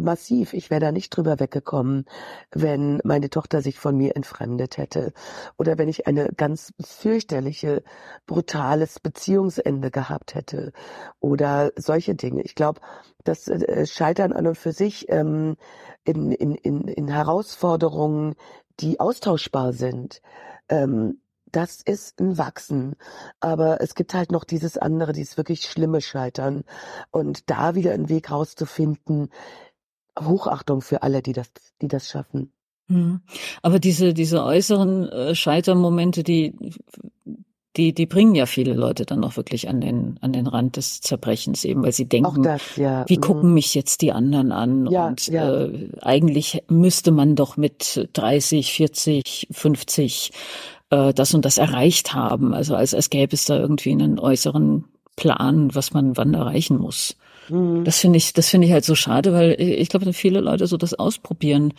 [0.00, 2.04] massiv, ich wäre da nicht drüber weggekommen,
[2.52, 5.12] wenn meine Tochter sich von mir entfremdet hätte
[5.56, 7.82] oder wenn ich eine ganz fürchterliche,
[8.26, 10.72] brutales Beziehungsende gehabt hätte
[11.20, 12.42] oder solche Dinge.
[12.42, 12.80] Ich glaube,
[13.24, 15.56] das äh, Scheitern an und für sich ähm,
[16.04, 18.34] in, in, in, in Herausforderungen,
[18.80, 20.20] die austauschbar sind,
[20.68, 21.20] ähm,
[21.52, 22.96] das ist ein Wachsen.
[23.40, 26.64] Aber es gibt halt noch dieses andere, dieses wirklich schlimme Scheitern.
[27.10, 29.30] Und da wieder einen Weg rauszufinden,
[30.20, 32.52] Hochachtung für alle, die das, die das schaffen.
[32.88, 33.20] Hm.
[33.62, 36.54] Aber diese, diese äußeren äh, Scheitermomente, die,
[37.76, 41.00] die, die bringen ja viele Leute dann auch wirklich an den, an den Rand des
[41.00, 43.04] Zerbrechens eben, weil sie denken, das, ja.
[43.08, 43.20] wie mhm.
[43.20, 44.86] gucken mich jetzt die anderen an?
[44.90, 45.64] Ja, und ja.
[45.64, 50.30] Äh, eigentlich müsste man doch mit 30, 40, 50
[50.90, 52.54] äh, das und das erreicht haben.
[52.54, 54.84] Also als, als gäbe es da irgendwie einen äußeren
[55.16, 57.16] Plan, was man wann erreichen muss.
[57.48, 57.84] Mhm.
[57.84, 60.76] Das finde ich, das finde ich halt so schade, weil ich glaube, viele Leute so
[60.76, 61.74] das ausprobieren,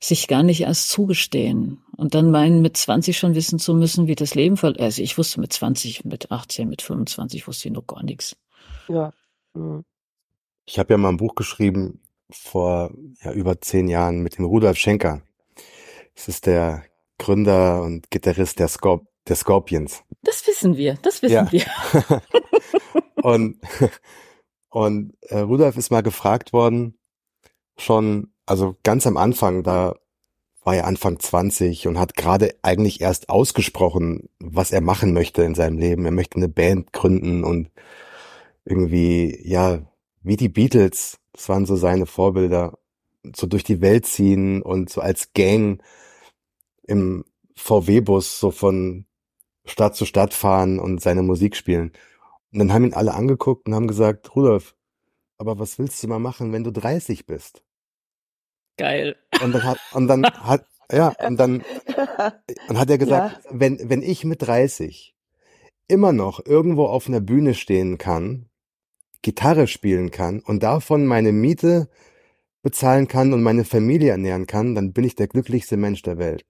[0.00, 4.14] sich gar nicht erst zugestehen und dann meinen, mit 20 schon wissen zu müssen, wie
[4.14, 4.80] das Leben verläuft.
[4.80, 8.36] Also ich wusste mit 20, mit 18, mit 25 wusste ich noch gar nichts.
[8.88, 9.12] Ja.
[9.54, 9.84] Mhm.
[10.64, 12.00] Ich habe ja mal ein Buch geschrieben
[12.30, 12.90] vor
[13.22, 15.22] ja, über zehn Jahren mit dem Rudolf Schenker.
[16.14, 16.82] Es ist der
[17.18, 20.02] Gründer und Gitarrist der, Scorp der Scorpions.
[20.22, 21.52] Das wissen wir, das wissen ja.
[21.52, 22.22] wir.
[23.22, 23.58] und
[24.70, 26.98] und äh, Rudolf ist mal gefragt worden,
[27.76, 29.94] schon, also ganz am Anfang, da
[30.62, 35.54] war er Anfang 20 und hat gerade eigentlich erst ausgesprochen, was er machen möchte in
[35.54, 36.04] seinem Leben.
[36.04, 37.70] Er möchte eine Band gründen und
[38.64, 39.80] irgendwie, ja,
[40.22, 42.78] wie die Beatles, das waren so seine Vorbilder,
[43.34, 45.82] so durch die Welt ziehen und so als Gang
[46.88, 47.24] im
[47.54, 49.06] VW-Bus so von
[49.64, 51.92] Stadt zu Stadt fahren und seine Musik spielen.
[52.52, 54.74] Und dann haben ihn alle angeguckt und haben gesagt, Rudolf,
[55.36, 57.62] aber was willst du mal machen, wenn du 30 bist?
[58.76, 59.16] Geil.
[59.42, 61.62] Und dann hat, und dann hat, ja, und dann,
[62.68, 63.50] und hat er gesagt, ja.
[63.50, 65.14] wenn, wenn ich mit 30
[65.88, 68.48] immer noch irgendwo auf einer Bühne stehen kann,
[69.22, 71.88] Gitarre spielen kann und davon meine Miete
[72.62, 76.46] bezahlen kann und meine Familie ernähren kann, dann bin ich der glücklichste Mensch der Welt.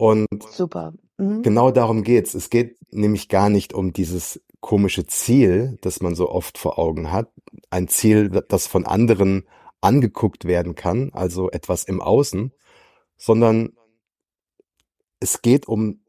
[0.00, 0.94] Und Super.
[1.18, 1.42] Mhm.
[1.42, 2.32] genau darum geht's.
[2.32, 7.12] Es geht nämlich gar nicht um dieses komische Ziel, das man so oft vor Augen
[7.12, 7.30] hat.
[7.68, 9.44] Ein Ziel, das von anderen
[9.82, 12.50] angeguckt werden kann, also etwas im Außen,
[13.18, 13.74] sondern
[15.20, 16.00] es geht um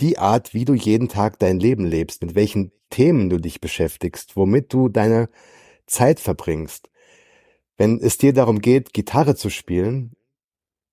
[0.00, 4.36] die Art, wie du jeden Tag dein Leben lebst, mit welchen Themen du dich beschäftigst,
[4.36, 5.28] womit du deine
[5.86, 6.88] Zeit verbringst.
[7.76, 10.16] Wenn es dir darum geht, Gitarre zu spielen,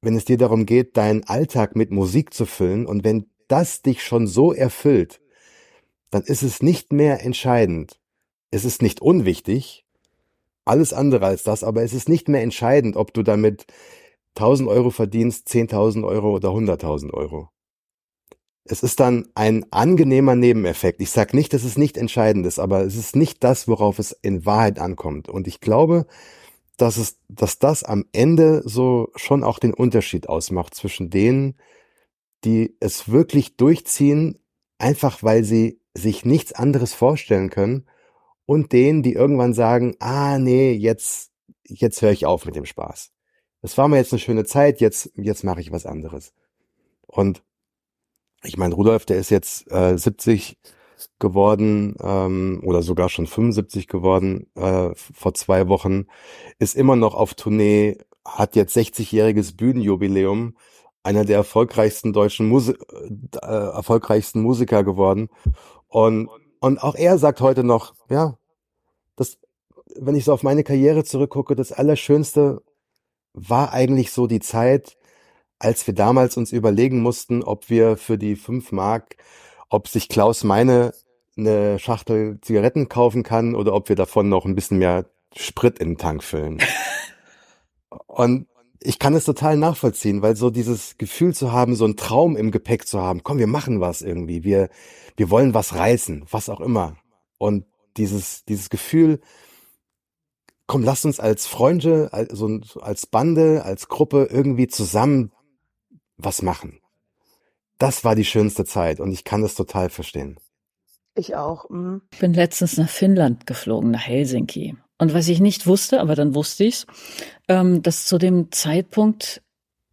[0.07, 4.01] wenn es dir darum geht, deinen Alltag mit Musik zu füllen und wenn das dich
[4.01, 5.19] schon so erfüllt,
[6.11, 7.99] dann ist es nicht mehr entscheidend.
[8.49, 9.85] Es ist nicht unwichtig,
[10.63, 13.65] alles andere als das, aber es ist nicht mehr entscheidend, ob du damit
[14.35, 17.49] 1000 Euro verdienst, 10.000 Euro oder 100.000 Euro.
[18.63, 21.01] Es ist dann ein angenehmer Nebeneffekt.
[21.01, 24.13] Ich sage nicht, dass es nicht entscheidend ist, aber es ist nicht das, worauf es
[24.13, 25.27] in Wahrheit ankommt.
[25.27, 26.05] Und ich glaube,
[26.77, 31.57] dass es, dass das am Ende so schon auch den Unterschied ausmacht zwischen denen,
[32.45, 34.39] die es wirklich durchziehen,
[34.77, 37.87] einfach weil sie sich nichts anderes vorstellen können
[38.45, 41.31] und denen, die irgendwann sagen, ah nee, jetzt,
[41.63, 43.11] jetzt höre ich auf mit dem Spaß.
[43.61, 46.33] Das war mir jetzt eine schöne Zeit, jetzt, jetzt mache ich was anderes.
[47.07, 47.43] Und
[48.43, 50.57] ich meine, Rudolf, der ist jetzt äh, 70
[51.19, 56.05] geworden ähm, oder sogar schon 75 geworden äh, vor zwei Wochen,
[56.59, 60.55] ist immer noch auf Tournee, hat jetzt 60-jähriges Bühnenjubiläum,
[61.03, 62.73] einer der erfolgreichsten deutschen Musi
[63.41, 65.29] äh, erfolgreichsten Musiker geworden.
[65.87, 66.29] Und,
[66.59, 68.37] und auch er sagt heute noch, ja,
[69.15, 69.37] das,
[69.95, 72.61] wenn ich so auf meine Karriere zurückgucke, das Allerschönste
[73.33, 74.97] war eigentlich so die Zeit,
[75.59, 79.15] als wir damals uns überlegen mussten, ob wir für die fünf Mark,
[79.69, 80.93] ob sich Klaus meine
[81.37, 85.05] eine Schachtel Zigaretten kaufen kann oder ob wir davon noch ein bisschen mehr
[85.35, 86.59] Sprit in den Tank füllen.
[88.07, 88.47] Und
[88.81, 92.51] ich kann es total nachvollziehen, weil so dieses Gefühl zu haben, so einen Traum im
[92.51, 94.69] Gepäck zu haben, komm, wir machen was irgendwie, wir,
[95.15, 96.97] wir wollen was reißen, was auch immer.
[97.37, 97.65] Und
[97.97, 99.19] dieses, dieses Gefühl,
[100.67, 105.31] komm, lass uns als Freunde, also als Bande, als Gruppe irgendwie zusammen
[106.17, 106.79] was machen.
[107.77, 110.39] Das war die schönste Zeit und ich kann das total verstehen.
[111.15, 111.69] Ich auch.
[111.69, 112.01] Mhm.
[112.11, 114.75] Ich bin letztens nach Finnland geflogen, nach Helsinki.
[114.99, 116.87] Und was ich nicht wusste, aber dann wusste ich's,
[117.47, 119.41] ähm, dass zu dem Zeitpunkt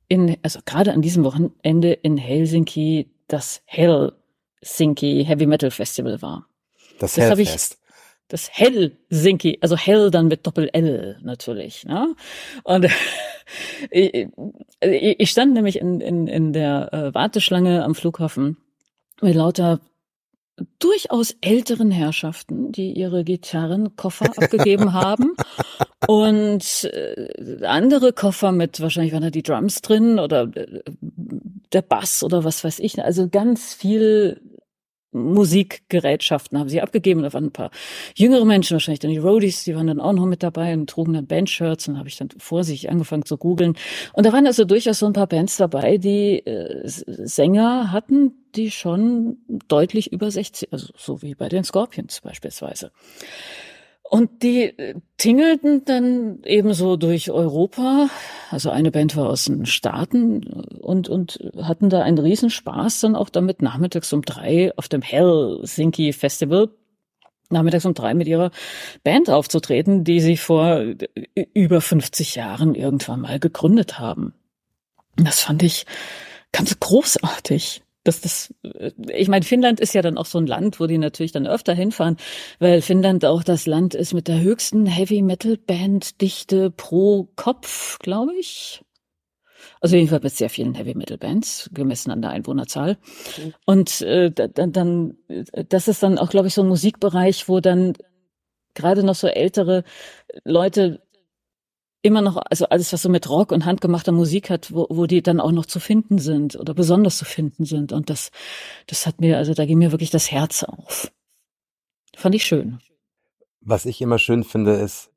[0.09, 6.47] in, also gerade an diesem Wochenende in Helsinki das Helsinki Heavy Metal Festival war.
[6.99, 7.79] Das, das Hellfest.
[8.29, 11.85] Das Helsinki, also Hell dann mit Doppel-L natürlich.
[11.85, 12.15] Ne?
[12.63, 12.87] Und
[13.91, 14.29] ich,
[14.81, 18.57] ich stand nämlich in, in, in der äh, Warteschlange am Flughafen
[19.21, 19.81] mit lauter
[20.79, 25.35] durchaus älteren Herrschaften, die ihre Gitarrenkoffer abgegeben haben
[26.07, 30.83] und äh, andere Koffer mit wahrscheinlich waren da die Drums drin oder äh,
[31.73, 34.41] der Bass oder was weiß ich, also ganz viel
[35.15, 37.23] Musikgerätschaften haben sie abgegeben.
[37.23, 37.71] Da waren ein paar
[38.15, 41.15] jüngere Menschen, wahrscheinlich dann die Roadies, die waren dann auch noch mit dabei und trugen
[41.15, 43.77] dann Bandshirts und habe ich dann vorsichtig angefangen zu googeln.
[44.13, 48.71] Und da waren also durchaus so ein paar Bands dabei, die äh, Sänger hatten, die
[48.71, 49.39] schon
[49.69, 52.91] deutlich über 60, also so wie bei den Scorpions beispielsweise.
[54.09, 58.09] Und die äh, tingelten dann ebenso durch Europa.
[58.51, 60.45] Also eine Band war aus den Staaten
[60.81, 66.13] und, und hatten da einen Riesenspaß dann auch damit nachmittags um drei auf dem Helsinki
[66.13, 66.69] Festival
[67.51, 68.51] nachmittags um drei mit ihrer
[69.03, 74.35] Band aufzutreten, die sie vor äh, über 50 Jahren irgendwann mal gegründet haben.
[75.17, 75.87] Das fand ich
[76.53, 80.79] ganz großartig dass das, äh, ich meine, Finnland ist ja dann auch so ein Land,
[80.79, 82.17] wo die natürlich dann öfter hinfahren,
[82.59, 87.99] weil Finnland auch das Land ist mit der höchsten Heavy Metal Band Dichte pro Kopf,
[87.99, 88.83] glaube ich.
[89.81, 92.97] Also jedenfalls mit sehr vielen Heavy Metal Bands, gemessen an der Einwohnerzahl.
[93.37, 93.55] Mhm.
[93.67, 95.17] Und äh, dann, dann,
[95.69, 97.95] das ist dann auch, glaube ich, so ein Musikbereich, wo dann
[98.75, 99.85] gerade noch so ältere
[100.45, 101.01] Leute
[102.05, 105.23] immer noch, also alles, was so mit Rock und handgemachter Musik hat, wo, wo die
[105.23, 107.93] dann auch noch zu finden sind oder besonders zu finden sind.
[107.93, 108.31] Und das,
[108.87, 111.11] das hat mir, also da ging mir wirklich das Herz auf.
[112.15, 112.79] Fand ich schön.
[113.63, 115.11] Was ich immer schön finde, ist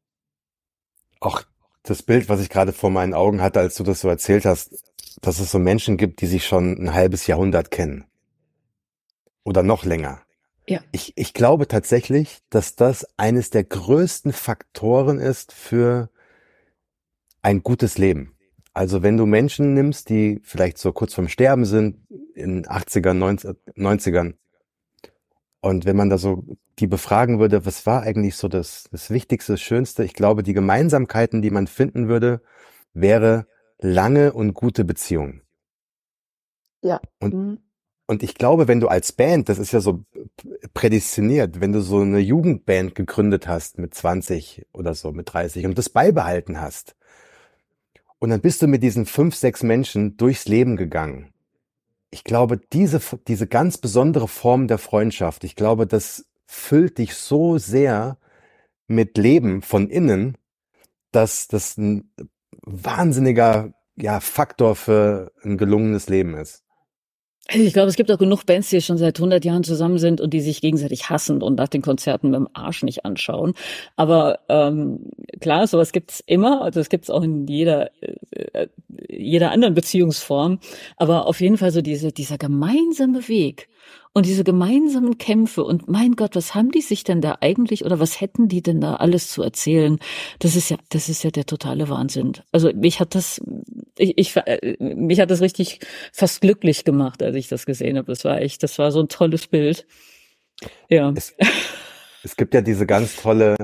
[1.20, 1.44] auch
[1.84, 4.82] das Bild, was ich gerade vor meinen Augen hatte, als du das so erzählt hast,
[5.20, 8.06] dass es so Menschen gibt, die sich schon ein halbes Jahrhundert kennen.
[9.44, 10.22] Oder noch länger.
[10.68, 10.80] Ja.
[10.94, 16.10] Ich, ich glaube tatsächlich, dass das eines der größten Faktoren ist für
[17.48, 18.34] ein gutes Leben.
[18.74, 24.34] Also wenn du Menschen nimmst, die vielleicht so kurz vorm Sterben sind, in 80ern, 90ern,
[25.62, 26.44] und wenn man da so
[26.78, 30.04] die befragen würde, was war eigentlich so das, das Wichtigste, das Schönste?
[30.04, 32.42] Ich glaube, die Gemeinsamkeiten, die man finden würde,
[32.94, 33.48] wäre
[33.80, 35.42] lange und gute Beziehungen.
[36.84, 37.00] Ja.
[37.22, 37.60] Und, mhm.
[38.08, 40.04] und ich glaube, wenn du als Band, das ist ja so
[40.74, 45.78] prädestiniert, wenn du so eine Jugendband gegründet hast mit 20 oder so, mit 30 und
[45.78, 46.97] das beibehalten hast,
[48.20, 51.34] und dann bist du mit diesen fünf, sechs Menschen durchs Leben gegangen.
[52.10, 57.58] Ich glaube, diese, diese ganz besondere Form der Freundschaft, ich glaube, das füllt dich so
[57.58, 58.18] sehr
[58.88, 60.38] mit Leben von innen,
[61.12, 62.12] dass das ein
[62.66, 66.64] wahnsinniger ja, Faktor für ein gelungenes Leben ist.
[67.50, 70.34] Ich glaube, es gibt auch genug Bands, die schon seit 100 Jahren zusammen sind und
[70.34, 73.54] die sich gegenseitig hassen und nach den Konzerten mit dem Arsch nicht anschauen.
[73.96, 76.62] Aber ähm, klar, sowas gibt's immer.
[76.62, 78.68] Also es gibt's auch in jeder äh,
[79.10, 80.60] jeder anderen Beziehungsform.
[80.98, 83.70] Aber auf jeden Fall so diese dieser gemeinsame Weg
[84.18, 88.00] und diese gemeinsamen Kämpfe und mein Gott, was haben die sich denn da eigentlich oder
[88.00, 90.00] was hätten die denn da alles zu erzählen?
[90.40, 92.34] Das ist ja das ist ja der totale Wahnsinn.
[92.52, 93.40] Also mich hat das
[93.96, 98.08] ich, ich, äh, mich hat das richtig fast glücklich gemacht, als ich das gesehen habe.
[98.08, 99.86] Das war echt, das war so ein tolles Bild.
[100.90, 101.14] Ja.
[101.16, 101.36] Es,
[102.24, 103.56] es gibt ja diese ganz tolle,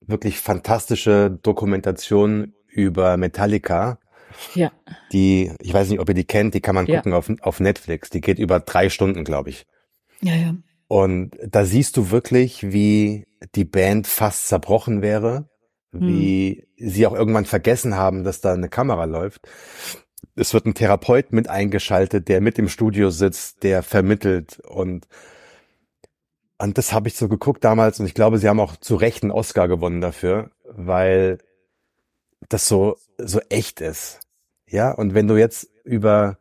[0.00, 4.00] wirklich fantastische Dokumentation über Metallica.
[4.56, 4.72] Ja.
[5.12, 6.96] Die, ich weiß nicht, ob ihr die kennt, die kann man Ja.
[6.96, 8.10] gucken auf, auf Netflix.
[8.10, 9.64] Die geht über drei Stunden, glaube ich.
[10.22, 10.54] Ja, ja.
[10.88, 15.48] Und da siehst du wirklich, wie die Band fast zerbrochen wäre,
[15.90, 19.48] wie sie auch irgendwann vergessen haben, dass da eine Kamera läuft.
[20.34, 25.06] Es wird ein Therapeut mit eingeschaltet, der mit im Studio sitzt, der vermittelt und
[26.58, 29.24] und das habe ich so geguckt damals und ich glaube, sie haben auch zu Recht
[29.24, 31.38] einen Oscar gewonnen dafür, weil
[32.48, 34.20] das so so echt ist.
[34.68, 36.38] Ja, und wenn du jetzt über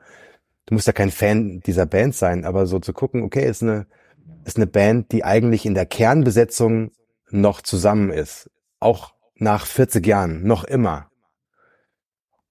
[0.65, 3.87] du musst ja kein Fan dieser Band sein, aber so zu gucken, okay, ist eine
[4.45, 6.91] ist eine Band, die eigentlich in der Kernbesetzung
[7.29, 8.49] noch zusammen ist.
[8.79, 11.09] Auch nach 40 Jahren, noch immer.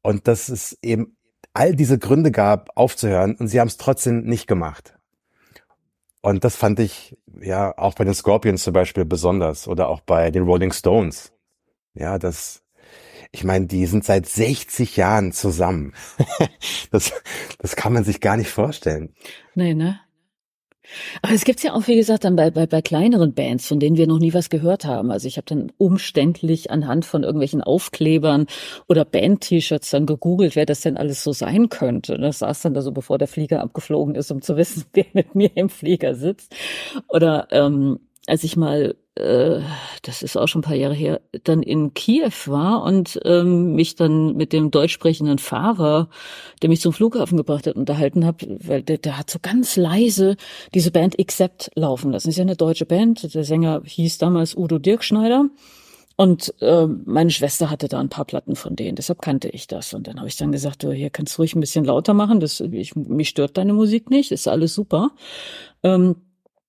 [0.02, 1.16] Und dass es eben
[1.52, 4.96] all diese Gründe gab, aufzuhören und sie haben es trotzdem nicht gemacht.
[6.22, 10.30] Und das fand ich ja auch bei den Scorpions zum Beispiel besonders oder auch bei
[10.30, 11.32] den Rolling Stones.
[11.94, 12.62] Ja, das,
[13.32, 15.94] ich meine, die sind seit 60 Jahren zusammen.
[16.90, 17.12] das,
[17.58, 19.14] das kann man sich gar nicht vorstellen.
[19.54, 20.00] Nee, ne?
[21.22, 23.96] Aber es gibt's ja auch, wie gesagt, dann bei, bei, bei kleineren Bands, von denen
[23.96, 25.10] wir noch nie was gehört haben.
[25.10, 28.46] Also ich habe dann umständlich anhand von irgendwelchen Aufklebern
[28.88, 32.16] oder Band-T-Shirts dann gegoogelt, wer das denn alles so sein könnte.
[32.16, 35.06] Und das saß dann da so, bevor der Flieger abgeflogen ist, um zu wissen, wer
[35.12, 36.54] mit mir im Flieger sitzt.
[37.08, 39.60] Oder ähm, als ich mal, äh,
[40.02, 43.94] das ist auch schon ein paar Jahre her, dann in Kiew war und ähm, mich
[43.94, 46.08] dann mit dem deutsch sprechenden Fahrer,
[46.62, 50.36] der mich zum Flughafen gebracht hat, unterhalten habe, weil der, der hat so ganz leise
[50.74, 52.28] diese Band Accept laufen lassen.
[52.28, 53.34] Das ist ja eine deutsche Band.
[53.34, 55.46] Der Sänger hieß damals Udo Dirkschneider.
[56.16, 59.94] Und äh, meine Schwester hatte da ein paar Platten von denen, deshalb kannte ich das.
[59.94, 62.40] Und dann habe ich dann gesagt, du, hier kannst du ruhig ein bisschen lauter machen,
[62.40, 65.12] das, ich, mich stört deine Musik nicht, ist alles super.
[65.82, 66.16] Ähm,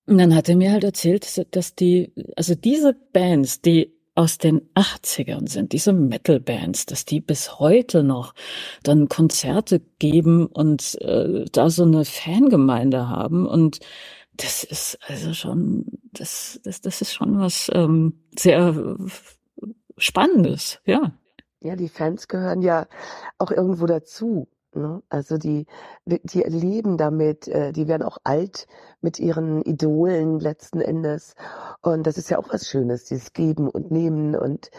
[0.06, 4.60] und dann hat er mir halt erzählt, dass die, also diese Bands, die aus den
[4.74, 8.34] 80ern sind, diese Metal-Bands, dass die bis heute noch
[8.82, 13.80] dann Konzerte geben und äh, da so eine Fangemeinde haben und
[14.36, 18.96] das ist also schon, das, das, das ist schon was ähm, sehr
[19.98, 21.12] Spannendes, ja.
[21.60, 22.88] Ja, die Fans gehören ja
[23.38, 24.48] auch irgendwo dazu.
[24.74, 25.02] Ne?
[25.08, 25.66] Also die,
[26.06, 28.66] die leben damit, äh, die werden auch alt
[29.00, 31.34] mit ihren Idolen letzten Endes.
[31.82, 34.70] Und das ist ja auch was Schönes, dieses Geben und Nehmen und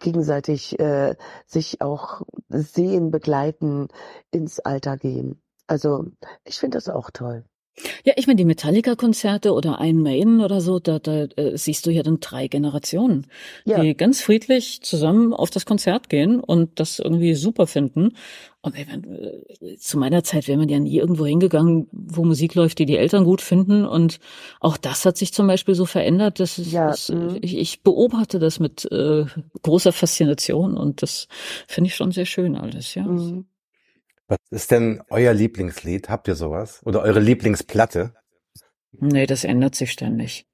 [0.00, 3.88] gegenseitig äh, sich auch sehen, begleiten,
[4.30, 5.42] ins Alter gehen.
[5.66, 6.06] Also
[6.44, 7.44] ich finde das auch toll.
[8.04, 11.90] Ja, ich meine, die Metallica-Konzerte oder Iron Maiden oder so, da, da äh, siehst du
[11.90, 13.26] ja dann drei Generationen,
[13.64, 13.80] Ja.
[13.80, 18.10] die ganz friedlich zusammen auf das Konzert gehen und das irgendwie super finden.
[18.60, 22.54] Und ich mein, äh, zu meiner Zeit wäre man ja nie irgendwo hingegangen, wo Musik
[22.54, 23.86] läuft, die die Eltern gut finden.
[23.86, 24.20] Und
[24.60, 26.40] auch das hat sich zum Beispiel so verändert.
[26.40, 27.38] dass es, Ja, es, mhm.
[27.40, 29.24] ich, ich beobachte das mit äh,
[29.62, 31.26] großer Faszination und das
[31.66, 33.04] finde ich schon sehr schön alles, ja.
[33.04, 33.46] Mhm.
[34.28, 36.08] Was ist denn euer Lieblingslied?
[36.08, 36.80] Habt ihr sowas?
[36.84, 38.14] Oder eure Lieblingsplatte?
[38.92, 40.46] Nee, das ändert sich ständig.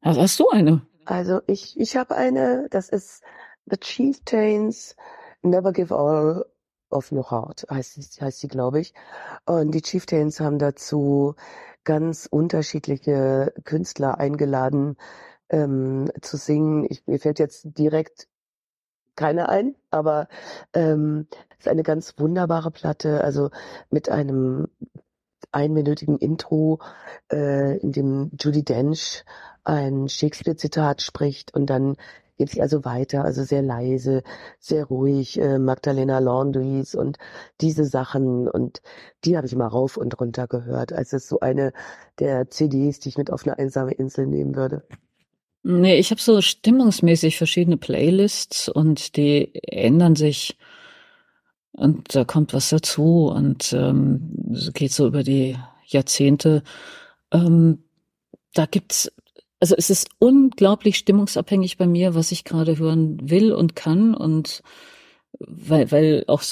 [0.00, 0.86] Also hast du eine?
[1.04, 3.22] Also ich, ich habe eine, das ist
[3.66, 4.96] The Chieftains
[5.42, 6.44] Never Give All
[6.90, 8.92] of Your Heart, heißt, sie- heißt sie, glaube ich.
[9.46, 11.34] Und die Chieftains haben dazu
[11.84, 14.96] ganz unterschiedliche Künstler eingeladen
[15.48, 16.86] ähm, zu singen.
[16.90, 18.28] Ich, mir fällt jetzt direkt
[19.20, 20.28] keine ein, aber
[20.72, 21.26] ähm,
[21.58, 23.50] ist eine ganz wunderbare Platte, also
[23.90, 24.68] mit einem
[25.52, 26.78] einminütigen Intro,
[27.30, 29.26] äh, in dem Judy Dench
[29.62, 31.96] ein Shakespeare-Zitat spricht und dann
[32.38, 34.22] geht sie also weiter, also sehr leise,
[34.58, 37.18] sehr ruhig, äh, Magdalena Laundries und
[37.60, 38.80] diese Sachen und
[39.26, 40.94] die habe ich mal rauf und runter gehört.
[40.94, 41.74] Also es so eine
[42.20, 44.82] der CDs, die ich mit auf eine einsame Insel nehmen würde.
[45.62, 50.56] Nee, ich habe so stimmungsmäßig verschiedene Playlists und die ändern sich
[51.72, 54.32] und da kommt was dazu und ähm,
[54.74, 55.56] geht so über die
[55.86, 56.62] Jahrzehnte.
[57.32, 57.84] Ähm,
[58.54, 59.12] da gibt's,
[59.60, 64.62] also es ist unglaublich stimmungsabhängig bei mir, was ich gerade hören will und kann und
[65.38, 66.42] weil, weil auch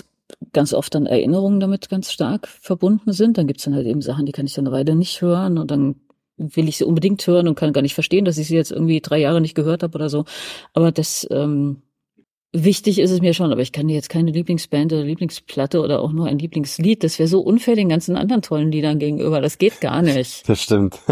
[0.52, 3.38] ganz oft dann Erinnerungen damit ganz stark verbunden sind.
[3.38, 5.70] Dann gibt's dann halt eben Sachen, die kann ich dann eine Weile nicht hören und
[5.70, 5.96] dann
[6.38, 9.00] will ich sie unbedingt hören und kann gar nicht verstehen, dass ich sie jetzt irgendwie
[9.00, 10.24] drei Jahre nicht gehört habe oder so.
[10.72, 11.82] Aber das ähm,
[12.52, 16.00] wichtig ist es mir schon, aber ich kann dir jetzt keine Lieblingsband oder Lieblingsplatte oder
[16.00, 17.04] auch nur ein Lieblingslied.
[17.04, 19.40] Das wäre so unfair den ganzen anderen tollen Liedern gegenüber.
[19.40, 20.42] Das geht gar nicht.
[20.48, 20.98] Das stimmt.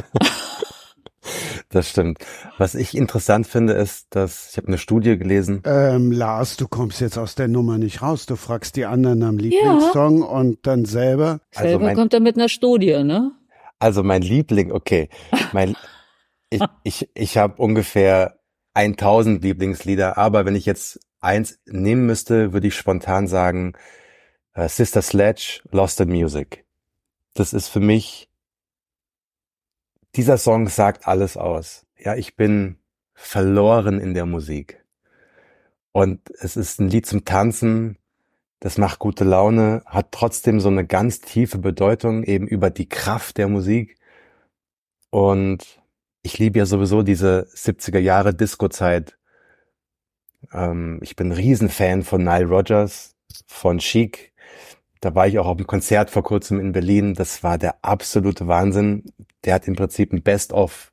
[1.71, 2.19] Das stimmt.
[2.59, 5.63] Was ich interessant finde, ist, dass ich habe eine Studie gelesen.
[5.65, 8.27] Ähm, Lars, du kommst jetzt aus der Nummer nicht raus.
[8.27, 10.27] Du fragst die anderen am Lieblingssong ja.
[10.27, 11.41] und dann selber.
[11.55, 13.33] Also selber mein, kommt er mit einer Studie, ne?
[13.79, 15.09] Also mein Liebling, okay.
[15.53, 15.77] Mein,
[16.51, 18.39] ich ich, ich habe ungefähr
[18.75, 23.75] 1000 Lieblingslieder, aber wenn ich jetzt eins nehmen müsste, würde ich spontan sagen,
[24.57, 26.65] uh, Sister Sledge, Lost in Music.
[27.35, 28.29] Das ist für mich
[30.17, 31.87] dieser Song sagt alles aus.
[31.99, 32.79] Ja, ich bin
[33.15, 34.85] verloren in der Musik.
[35.93, 37.99] Und es ist ein Lied zum Tanzen,
[38.61, 43.39] das macht gute Laune, hat trotzdem so eine ganz tiefe Bedeutung eben über die Kraft
[43.39, 43.97] der Musik.
[45.11, 45.81] Und
[46.23, 49.19] ich liebe ja sowieso diese 70er Jahre Disco-Zeit.
[50.53, 53.15] Ähm, ich bin Riesenfan von Nile Rodgers,
[53.47, 54.33] von Chic,
[55.01, 57.15] da war ich auch auf einem Konzert vor kurzem in Berlin.
[57.15, 59.05] Das war der absolute Wahnsinn.
[59.45, 60.93] Der hat im Prinzip ein Best-of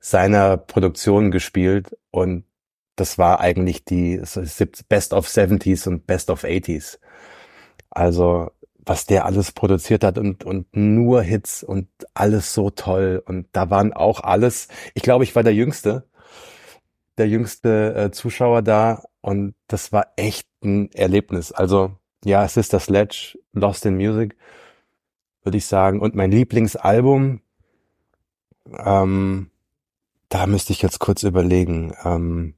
[0.00, 2.44] seiner Produktion gespielt und
[2.96, 4.20] das war eigentlich die
[4.88, 6.98] Best of 70s und Best of 80s.
[7.90, 8.50] Also
[8.86, 13.20] was der alles produziert hat und, und nur Hits und alles so toll.
[13.26, 16.08] Und da waren auch alles, ich glaube, ich war der Jüngste,
[17.18, 21.50] der jüngste äh, Zuschauer da und das war echt ein Erlebnis.
[21.50, 24.36] Also ja, es ist das Sledge, Lost in Music,
[25.42, 26.00] würde ich sagen.
[26.00, 27.40] Und mein Lieblingsalbum,
[28.78, 29.50] ähm,
[30.28, 31.92] da müsste ich jetzt kurz überlegen.
[32.04, 32.54] Ähm,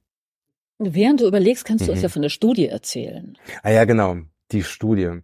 [0.78, 2.04] Während du überlegst, kannst du uns mhm.
[2.04, 3.36] ja von der Studie erzählen.
[3.62, 4.16] Ah ja, genau,
[4.52, 5.20] die Studie.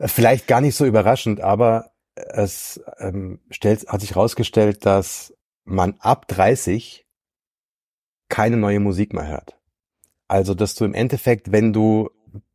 [0.00, 5.34] Vielleicht gar nicht so überraschend, aber es ähm, stellt, hat sich herausgestellt, dass
[5.64, 7.06] man ab 30
[8.28, 9.56] keine neue Musik mehr hört.
[10.28, 12.10] Also, dass du im Endeffekt, wenn du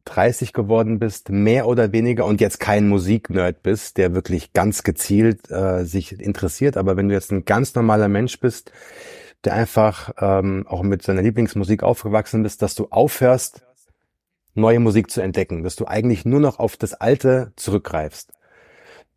[0.05, 5.49] 30 geworden bist, mehr oder weniger und jetzt kein Musiknerd bist, der wirklich ganz gezielt
[5.51, 8.71] äh, sich interessiert, aber wenn du jetzt ein ganz normaler Mensch bist,
[9.45, 13.61] der einfach ähm, auch mit seiner Lieblingsmusik aufgewachsen bist, dass du aufhörst,
[14.53, 18.31] neue Musik zu entdecken, dass du eigentlich nur noch auf das Alte zurückgreifst.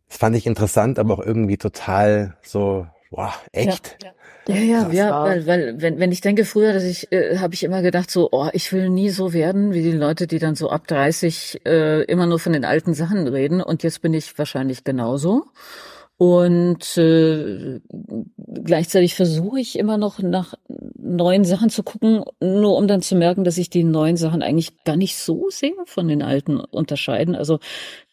[0.09, 3.97] Das fand ich interessant, aber auch irgendwie total so, wow, echt?
[4.01, 4.13] Ja, ja.
[4.47, 7.63] Ja, ja, ja, weil, weil wenn, wenn ich denke früher, dass ich, äh, habe ich
[7.63, 10.71] immer gedacht so, oh, ich will nie so werden wie die Leute, die dann so
[10.71, 13.61] ab 30 äh, immer nur von den alten Sachen reden.
[13.61, 15.45] Und jetzt bin ich wahrscheinlich genauso.
[16.19, 17.79] Und äh,
[18.65, 23.45] gleichzeitig versuche ich immer noch nach neuen Sachen zu gucken, nur um dann zu merken,
[23.45, 27.35] dass sich die neuen Sachen eigentlich gar nicht so sehr von den alten unterscheiden.
[27.35, 27.59] Also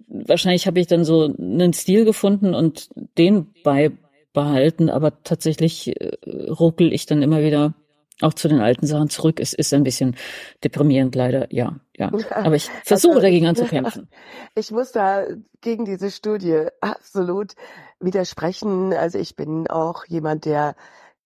[0.07, 3.91] wahrscheinlich habe ich dann so einen Stil gefunden und den bei
[4.33, 6.17] behalten, aber tatsächlich äh,
[6.49, 7.75] ruckel ich dann immer wieder
[8.21, 9.41] auch zu den alten Sachen zurück.
[9.41, 10.17] Es ist ein bisschen
[10.63, 12.13] deprimierend leider, ja, ja.
[12.31, 14.09] Aber ich versuche also, dagegen anzukämpfen.
[14.55, 15.27] Ich muss da
[15.61, 17.53] gegen diese Studie absolut
[18.01, 18.93] widersprechen.
[18.93, 20.75] Also ich bin auch jemand, der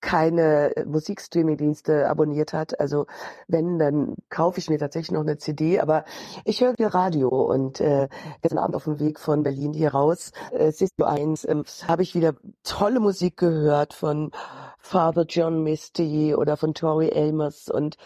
[0.01, 2.81] keine Musikstreaming-Dienste abonniert hat.
[2.81, 3.07] Also
[3.49, 6.05] wenn, dann kaufe ich mir tatsächlich noch eine CD, aber
[6.45, 8.09] ich höre viel Radio und äh,
[8.41, 12.15] gestern Abend auf dem Weg von Berlin hier raus, äh, Cisco 1, äh, habe ich
[12.15, 14.31] wieder tolle Musik gehört von
[14.79, 17.97] Father John Misty oder von Tori Amos und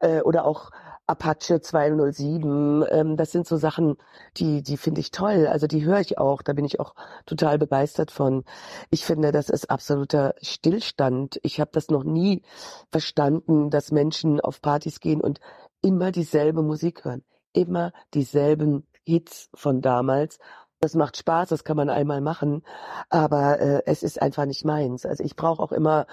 [0.00, 0.70] äh, oder auch
[1.06, 2.84] Apache 207.
[2.90, 3.96] Ähm, das sind so Sachen,
[4.36, 5.46] die, die finde ich toll.
[5.46, 6.42] Also die höre ich auch.
[6.42, 6.94] Da bin ich auch
[7.26, 8.44] total begeistert von.
[8.90, 11.38] Ich finde, das ist absoluter Stillstand.
[11.42, 12.42] Ich habe das noch nie
[12.90, 15.40] verstanden, dass Menschen auf Partys gehen und
[15.82, 17.24] immer dieselbe Musik hören.
[17.52, 20.38] Immer dieselben Hits von damals
[20.82, 22.64] das macht Spaß, das kann man einmal machen,
[23.08, 25.06] aber äh, es ist einfach nicht meins.
[25.06, 26.06] Also ich brauche auch immer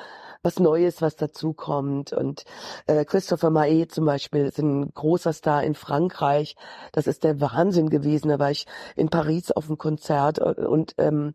[0.44, 2.14] was Neues, was dazukommt.
[2.14, 2.46] Und
[2.86, 6.56] äh, Christopher Mae zum Beispiel ist ein großer Star in Frankreich.
[6.92, 8.30] Das ist der Wahnsinn gewesen.
[8.30, 11.34] Da war ich in Paris auf dem Konzert äh, und ähm,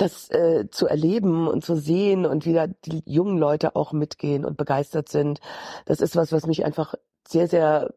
[0.00, 4.56] das äh, zu erleben und zu sehen und wieder die jungen Leute auch mitgehen und
[4.56, 5.40] begeistert sind,
[5.86, 6.94] das ist was, was mich einfach
[7.28, 7.92] sehr, sehr,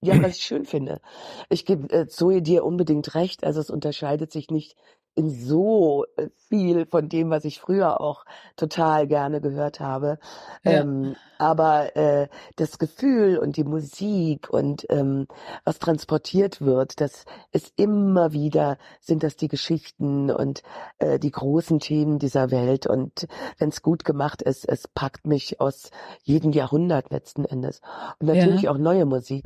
[0.00, 1.00] ja, was ich schön finde.
[1.48, 3.44] Ich gebe äh, Zoe dir unbedingt recht.
[3.44, 4.76] Also es unterscheidet sich nicht
[5.16, 8.24] so äh, viel von dem, was ich früher auch
[8.56, 10.18] total gerne gehört habe.
[10.64, 10.80] Ja.
[10.80, 15.26] Ähm, aber äh, das Gefühl und die Musik und ähm,
[15.64, 20.62] was transportiert wird, das ist immer wieder, sind das die Geschichten und
[20.98, 22.86] äh, die großen Themen dieser Welt.
[22.86, 23.26] Und
[23.58, 25.90] wenn es gut gemacht ist, es packt mich aus
[26.22, 27.80] jedem Jahrhundert letzten Endes.
[28.20, 28.70] Und natürlich ja.
[28.70, 29.44] auch neue Musik.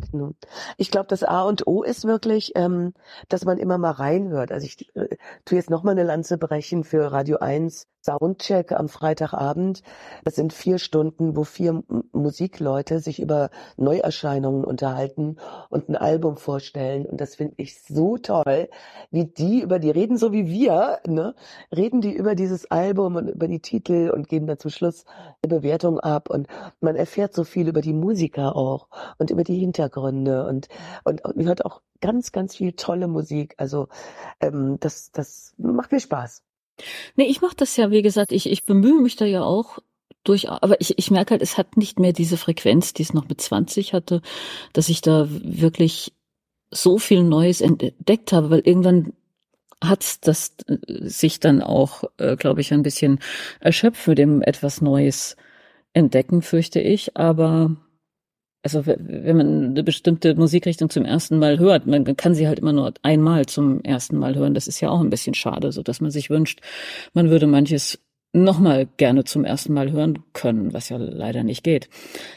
[0.77, 2.93] Ich glaube, das A und O ist wirklich, ähm,
[3.29, 4.53] dass man immer mal reinhört.
[4.53, 9.83] Also ich äh, tue jetzt nochmal eine Lanze brechen für Radio 1 Soundcheck am Freitagabend.
[10.25, 15.37] Das sind vier Stunden, wo vier Musikleute sich über Neuerscheinungen unterhalten
[15.69, 17.07] und ein Album vorstellen.
[17.07, 18.69] Und das finde ich so toll,
[19.11, 21.35] wie die über die reden, so wie wir, ne?
[21.75, 25.05] Reden die über dieses Album und über die Titel und geben dann zum Schluss
[25.43, 26.31] eine Bewertung ab.
[26.31, 26.49] Und
[26.81, 28.89] man erfährt so viel über die Musiker auch
[29.19, 30.69] und über die Hintergründe und,
[31.05, 33.55] und, und hört auch ganz, ganz viel tolle Musik.
[33.59, 33.89] Also
[34.41, 36.43] ähm, das, das macht mir Spaß.
[37.17, 39.79] Nee, ich mache das ja, wie gesagt, ich, ich bemühe mich da ja auch
[40.25, 43.29] durch, aber ich, ich merke halt, es hat nicht mehr diese Frequenz, die es noch
[43.29, 44.21] mit 20 hatte,
[44.73, 46.13] dass ich da wirklich
[46.71, 49.13] so viel Neues entdeckt habe, weil irgendwann
[49.83, 50.77] hat das äh,
[51.09, 53.21] sich dann auch, äh, glaube ich, ein bisschen
[53.61, 55.37] erschöpft mit dem etwas Neues
[55.93, 57.17] entdecken, fürchte ich.
[57.17, 57.77] Aber
[58.63, 62.73] also wenn man eine bestimmte Musikrichtung zum ersten Mal hört, man kann sie halt immer
[62.73, 64.55] nur einmal zum ersten Mal hören.
[64.55, 66.61] Das ist ja auch ein bisschen schade, so dass man sich wünscht,
[67.15, 67.99] man würde manches
[68.33, 71.89] nochmal gerne zum ersten Mal hören können, was ja leider nicht geht.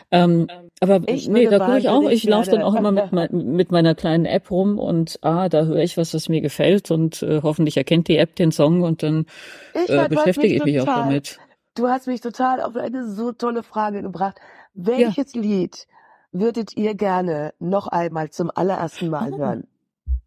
[0.09, 0.47] Ähm,
[0.79, 3.93] aber ich nee, da gucke ich auch, ich laufe dann auch immer mit, mit, meiner
[3.93, 7.75] kleinen App rum und ah, da höre ich was, was mir gefällt und äh, hoffentlich
[7.75, 9.25] erkennt die App den Song und dann
[9.73, 11.39] äh, beschäftige ich mich total, auch damit.
[11.75, 14.37] Du hast mich total auf eine so tolle Frage gebracht.
[14.73, 15.41] Welches ja.
[15.41, 15.87] Lied
[16.31, 19.37] würdet ihr gerne noch einmal zum allerersten Mal oh.
[19.37, 19.67] hören?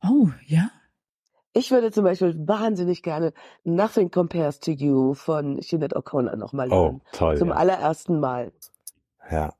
[0.02, 0.70] Oh, ja.
[1.52, 3.32] Ich würde zum Beispiel wahnsinnig gerne
[3.62, 7.00] Nothing Compares to You von Sinead O'Connor nochmal Oh, hören.
[7.12, 7.38] toll.
[7.38, 7.54] Zum Ja.
[7.54, 8.52] allerersten Mal.
[9.30, 9.54] ja.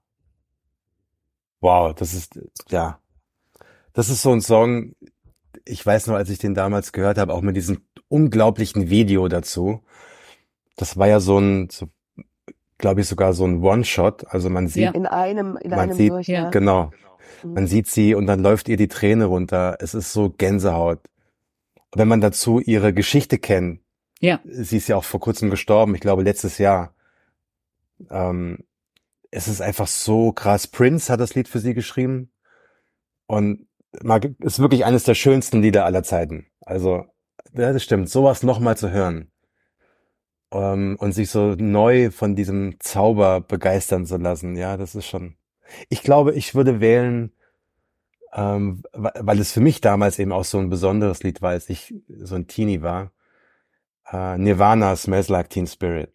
[1.61, 2.39] Wow, das ist,
[2.69, 2.99] ja.
[3.95, 4.95] Das ist so ein Song,
[5.65, 9.83] ich weiß noch, als ich den damals gehört habe, auch mit diesem unglaublichen Video dazu.
[10.77, 11.87] Das war ja so ein, so,
[12.85, 14.27] glaube ich, sogar so ein One-Shot.
[14.28, 14.90] Also man sieht, Ja.
[14.90, 16.51] In einem, in Man einem sieht- durch, Ja.
[16.51, 16.90] genau,
[17.43, 17.55] Mhm.
[17.55, 19.78] man sieht sie und dann läuft ihr die Träne runter.
[19.81, 21.01] Es ist so Gänsehaut.
[21.97, 23.81] Wenn man dazu ihre Geschichte kennt,
[24.20, 24.39] Ja.
[24.44, 26.94] sie ist ja auch vor kurzem gestorben, ich glaube letztes Jahr.
[28.11, 28.59] Ähm,
[29.31, 30.66] es ist einfach so krass.
[30.66, 32.31] Prince hat das Lied für sie geschrieben
[33.27, 33.66] und
[34.40, 36.47] ist wirklich eines der schönsten Lieder aller Zeiten.
[36.61, 37.06] Also,
[37.56, 38.11] ja, das stimmt.
[38.11, 39.31] Sowas nochmal zu hören
[40.55, 45.36] ähm, und sich so neu von diesem Zauber begeistern zu lassen, ja, das ist schon.
[45.89, 47.32] Ich glaube, ich würde wählen,
[48.32, 51.94] ähm, weil es für mich damals eben auch so ein besonderes Lied war, als ich
[52.09, 53.12] so ein Teenie war.
[54.10, 56.12] Äh, Nirvana Smells Like Teen Spirit.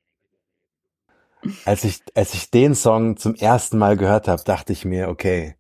[1.66, 5.56] Als ich, als ich den Song zum ersten Mal gehört habe, dachte ich mir, okay,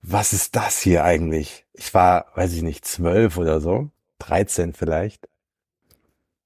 [0.00, 1.66] was ist das hier eigentlich?
[1.72, 5.28] Ich war, weiß ich nicht, zwölf oder so, 13 vielleicht.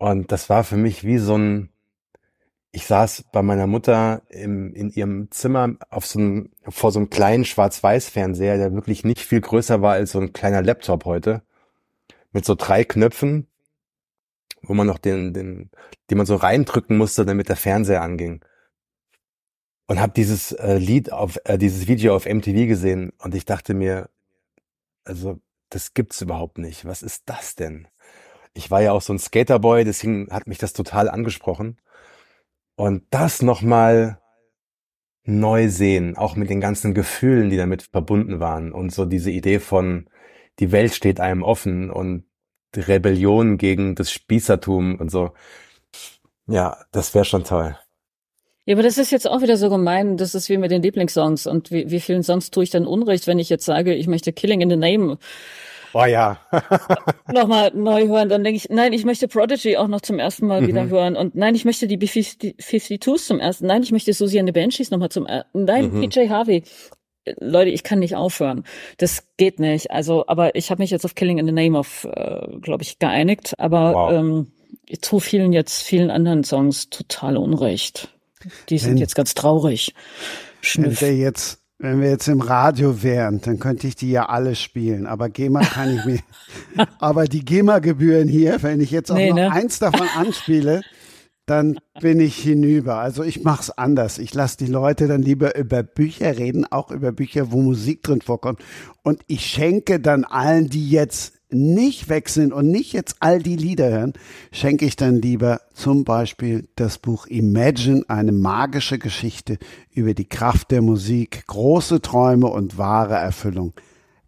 [0.02, 1.68] Und das war für mich wie so ein,
[2.72, 7.08] ich saß bei meiner Mutter im, in ihrem Zimmer auf so einem, vor so einem
[7.08, 11.42] kleinen Schwarz-Weiß-Fernseher, der wirklich nicht viel größer war als so ein kleiner Laptop heute,
[12.32, 13.46] mit so drei Knöpfen,
[14.60, 15.70] wo man noch den, den,
[16.10, 18.44] die man so reindrücken musste, damit der Fernseher anging.
[19.86, 23.72] Und habe dieses äh, Lied auf, äh, dieses Video auf MTV gesehen und ich dachte
[23.72, 24.10] mir,
[25.04, 25.38] also
[25.70, 26.86] das gibt's überhaupt nicht.
[26.86, 27.86] Was ist das denn?
[28.54, 31.78] Ich war ja auch so ein Skaterboy, deswegen hat mich das total angesprochen.
[32.76, 34.18] Und das nochmal
[35.24, 39.60] neu sehen, auch mit den ganzen Gefühlen, die damit verbunden waren und so diese Idee
[39.60, 40.08] von,
[40.58, 42.24] die Welt steht einem offen und
[42.76, 45.32] Rebellion gegen das Spießertum und so.
[46.46, 47.76] Ja, das wäre schon toll.
[48.64, 50.16] Ja, aber das ist jetzt auch wieder so gemein.
[50.16, 51.46] Das ist wie mit den Lieblingssongs.
[51.46, 54.32] Und wie, wie vielen Songs tue ich dann Unrecht, wenn ich jetzt sage, ich möchte
[54.32, 55.18] Killing in the Name
[55.94, 56.38] Oh ja.
[57.32, 58.28] nochmal neu hören?
[58.28, 60.66] Dann denke ich, nein, ich möchte Prodigy auch noch zum ersten Mal Mhm.
[60.68, 61.16] wieder hören.
[61.16, 63.66] Und nein, ich möchte die B-52s zum ersten.
[63.66, 65.64] Nein, ich möchte Susie and the Banshees nochmal zum ersten.
[65.64, 66.00] Nein, Mhm.
[66.08, 66.62] PJ Harvey.
[67.38, 68.64] Leute, ich kann nicht aufhören.
[68.98, 69.90] Das geht nicht.
[69.92, 72.98] Also, aber ich habe mich jetzt auf Killing in the Name of, äh, glaube ich,
[72.98, 73.54] geeinigt.
[73.58, 74.12] Aber Wow.
[74.12, 74.52] ähm,
[74.88, 78.08] ich tue vielen jetzt, vielen anderen Songs total Unrecht.
[78.70, 79.94] Die sind Wenn- jetzt ganz traurig.
[79.94, 81.00] Wenn Schnüff.
[81.00, 85.04] wir jetzt, wenn wir jetzt im Radio wären, dann könnte ich die ja alle spielen.
[85.06, 86.18] Aber GEMA kann ich mir,
[87.00, 89.50] aber die GEMA-Gebühren hier, wenn ich jetzt auch Nee, noch ne?
[89.50, 90.82] eins davon anspiele,
[91.44, 92.98] dann bin ich hinüber.
[92.98, 94.18] Also ich mach's anders.
[94.18, 98.20] Ich lasse die Leute dann lieber über Bücher reden, auch über Bücher, wo Musik drin
[98.20, 98.60] vorkommt.
[99.02, 103.56] Und ich schenke dann allen, die jetzt nicht weg sind und nicht jetzt all die
[103.56, 104.12] Lieder hören,
[104.52, 109.58] schenke ich dann lieber zum Beispiel das Buch Imagine, eine magische Geschichte
[109.90, 113.74] über die Kraft der Musik, große Träume und wahre Erfüllung.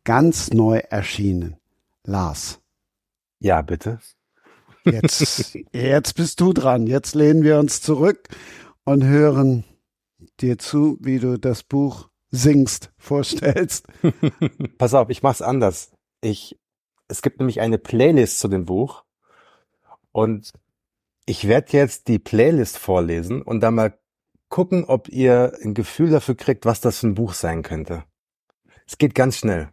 [0.04, 1.56] Ganz neu erschienen.
[2.04, 2.60] Lars.
[3.40, 3.98] Ja, bitte.
[4.84, 6.86] Jetzt, jetzt bist du dran.
[6.86, 8.28] Jetzt lehnen wir uns zurück
[8.84, 9.64] und hören
[10.40, 13.86] dir zu, wie du das Buch singst, vorstellst.
[14.78, 15.92] Pass auf, ich mach's anders.
[16.20, 16.58] Ich,
[17.08, 19.04] es gibt nämlich eine Playlist zu dem Buch
[20.12, 20.52] und
[21.26, 23.98] Ich werde jetzt die Playlist vorlesen und dann mal
[24.50, 28.04] gucken, ob ihr ein Gefühl dafür kriegt, was das für ein Buch sein könnte.
[28.86, 29.70] Es geht ganz schnell,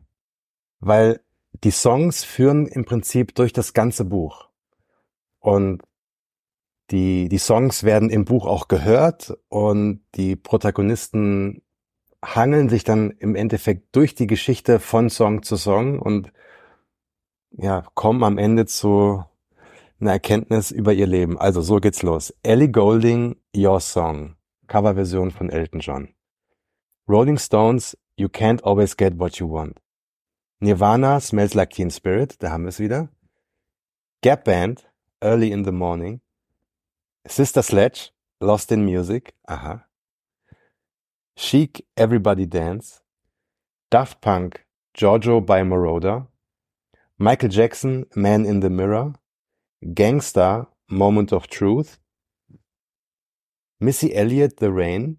[0.80, 1.20] weil
[1.64, 4.48] die Songs führen im Prinzip durch das ganze Buch.
[5.40, 5.82] Und
[6.90, 11.62] die, die Songs werden im Buch auch gehört und die Protagonisten
[12.24, 16.32] hangeln sich dann im Endeffekt durch die Geschichte von Song zu Song und
[17.52, 19.24] ja, kommen am Ende zu
[20.00, 21.38] einer Erkenntnis über ihr Leben.
[21.38, 22.34] Also so geht's los.
[22.44, 24.36] Ellie Golding, Your Song.
[24.68, 26.14] Coverversion von Elton John.
[27.08, 29.82] Rolling Stones, You Can't Always Get What You Want.
[30.62, 33.10] Nirvana, Smells Like Teen Spirit, da haben wir es wieder.
[34.22, 34.88] Gap Band,
[35.20, 36.22] Early in the Morning.
[37.28, 39.86] Sister Sledge, Lost in Music, aha.
[41.36, 43.02] Chic, Everybody Dance.
[43.90, 46.28] Daft Punk, Giorgio by Moroder.
[47.22, 49.14] Michael Jackson, Man in the Mirror.
[49.86, 52.00] Gangsta, Moment of Truth.
[53.80, 55.18] Missy Elliott, The Rain.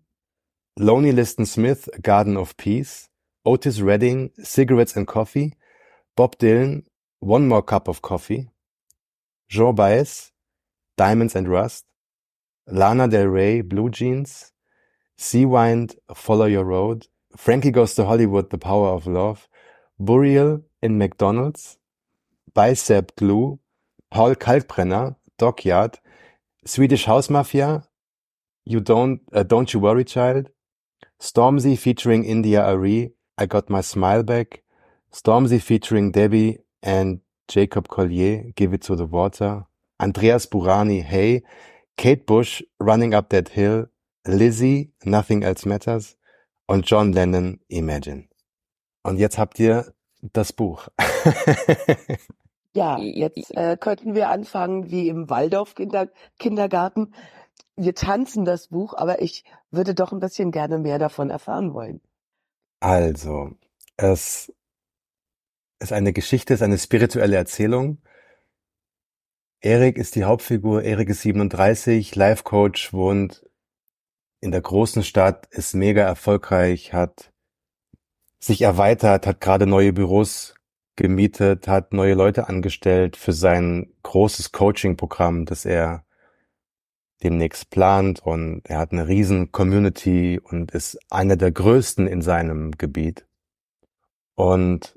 [0.76, 3.08] Lonely Liston Smith, Garden of Peace.
[3.44, 5.52] Otis Redding, Cigarettes and Coffee.
[6.16, 6.82] Bob Dylan,
[7.20, 8.50] One More Cup of Coffee.
[9.48, 10.32] Jean Baez,
[10.96, 11.84] Diamonds and Rust.
[12.66, 14.50] Lana Del Rey, Blue Jeans.
[15.16, 17.06] Seawind, Follow Your Road.
[17.36, 19.46] Frankie Goes to Hollywood, The Power of Love.
[20.00, 21.78] Burial in McDonald's.
[22.54, 23.58] Bicep Glue.
[24.10, 25.98] Paul Kalkbrenner, Dockyard.
[26.64, 27.84] Swedish House Mafia.
[28.64, 30.50] You Don't, uh, Don't You Worry Child.
[31.20, 33.12] Stormzy featuring India Ari.
[33.38, 34.62] I Got My Smile Back.
[35.12, 39.64] Stormzy featuring Debbie and Jacob Collier, Give It to the Water.
[40.00, 41.42] Andreas Burani, Hey.
[41.96, 43.86] Kate Bush, Running Up That Hill.
[44.26, 46.16] Lizzie, Nothing Else Matters.
[46.68, 48.28] Und John Lennon, Imagine.
[49.02, 49.92] Und jetzt habt ihr
[50.32, 50.88] das Buch.
[52.74, 57.14] Ja, jetzt äh, könnten wir anfangen wie im Waldorf-Kindergarten.
[57.76, 62.00] Wir tanzen das Buch, aber ich würde doch ein bisschen gerne mehr davon erfahren wollen.
[62.80, 63.50] Also,
[63.96, 64.52] es
[65.80, 67.98] ist eine Geschichte, es ist eine spirituelle Erzählung.
[69.60, 73.48] Erik ist die Hauptfigur, Erik ist 37, Life Coach, wohnt
[74.40, 77.32] in der großen Stadt, ist mega erfolgreich, hat
[78.40, 80.54] sich erweitert, hat gerade neue Büros
[81.02, 86.04] gemietet, hat neue Leute angestellt für sein großes Coaching-Programm, das er
[87.24, 92.70] demnächst plant und er hat eine riesen Community und ist einer der größten in seinem
[92.78, 93.26] Gebiet
[94.36, 94.96] und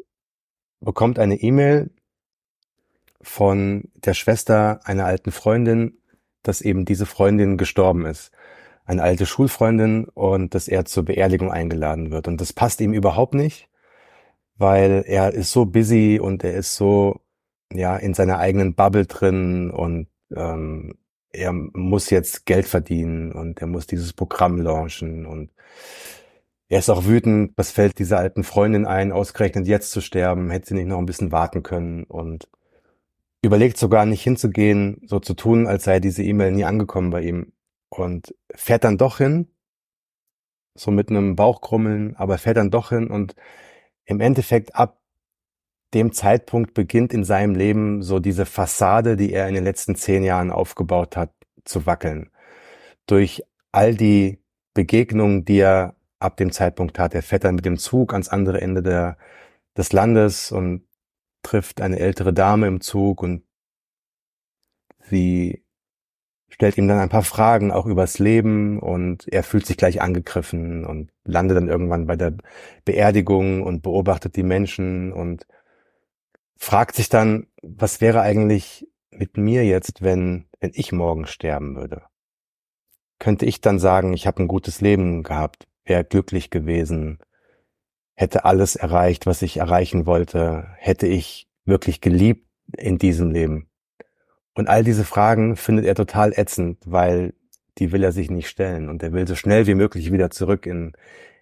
[0.80, 1.90] bekommt eine E-Mail
[3.20, 5.98] von der Schwester einer alten Freundin,
[6.44, 8.32] dass eben diese Freundin gestorben ist.
[8.86, 12.28] Eine alte Schulfreundin und dass er zur Beerdigung eingeladen wird.
[12.28, 13.70] Und das passt ihm überhaupt nicht,
[14.58, 17.22] weil er ist so busy und er ist so
[17.74, 20.96] ja in seiner eigenen Bubble drin und ähm,
[21.32, 25.52] er muss jetzt Geld verdienen und er muss dieses Programm launchen und
[26.68, 30.70] er ist auch wütend, was fällt dieser alten Freundin ein, ausgerechnet jetzt zu sterben, hätte
[30.70, 32.50] sie nicht noch ein bisschen warten können und
[33.44, 37.54] überlegt sogar nicht hinzugehen, so zu tun, als sei diese E-Mail nie angekommen bei ihm
[37.90, 39.48] und fährt dann doch hin,
[40.74, 43.36] so mit einem Bauchkrummeln, aber fährt dann doch hin und
[44.06, 45.00] im Endeffekt ab
[45.94, 50.24] dem Zeitpunkt beginnt in seinem Leben so diese Fassade, die er in den letzten zehn
[50.24, 51.32] Jahren aufgebaut hat,
[51.64, 52.30] zu wackeln.
[53.08, 54.40] Durch all die
[54.74, 57.14] Begegnungen, die er ab dem Zeitpunkt hat.
[57.14, 59.18] Er fährt dann mit dem Zug ans andere Ende der,
[59.78, 60.88] des Landes und
[61.44, 63.44] trifft eine ältere Dame im Zug und
[65.10, 65.65] sie
[66.56, 70.86] stellt ihm dann ein paar Fragen auch übers Leben und er fühlt sich gleich angegriffen
[70.86, 72.34] und landet dann irgendwann bei der
[72.86, 75.46] Beerdigung und beobachtet die Menschen und
[76.56, 82.04] fragt sich dann, was wäre eigentlich mit mir jetzt, wenn, wenn ich morgen sterben würde?
[83.20, 87.20] Könnte ich dann sagen, ich habe ein gutes Leben gehabt, wäre glücklich gewesen,
[88.14, 93.70] hätte alles erreicht, was ich erreichen wollte, hätte ich wirklich geliebt in diesem Leben?
[94.56, 97.34] Und all diese Fragen findet er total ätzend, weil
[97.78, 100.66] die will er sich nicht stellen und er will so schnell wie möglich wieder zurück
[100.66, 100.94] in,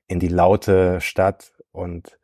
[0.08, 2.20] in die laute Stadt und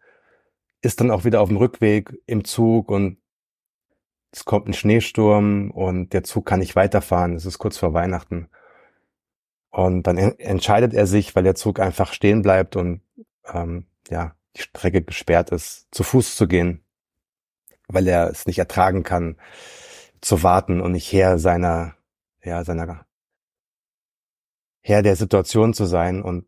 [0.82, 3.18] ist dann auch wieder auf dem Rückweg im Zug und
[4.32, 7.36] es kommt ein Schneesturm und der Zug kann nicht weiterfahren.
[7.36, 8.49] Es ist kurz vor Weihnachten.
[9.72, 13.02] Und dann entscheidet er sich, weil der Zug einfach stehen bleibt und
[13.52, 16.84] ähm, ja, die Strecke gesperrt ist, zu Fuß zu gehen,
[17.88, 19.38] weil er es nicht ertragen kann,
[20.21, 21.95] zu warten und nicht Herr seiner,
[22.43, 23.05] ja, seiner
[24.81, 26.45] Herr der Situation zu sein und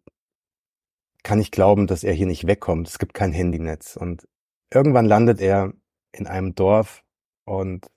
[1.24, 2.88] kann nicht glauben, dass er hier nicht wegkommt.
[2.88, 3.96] Es gibt kein Handynetz.
[3.96, 4.28] Und
[4.74, 5.74] irgendwann landet er
[6.12, 7.04] in einem Dorf
[7.46, 7.92] und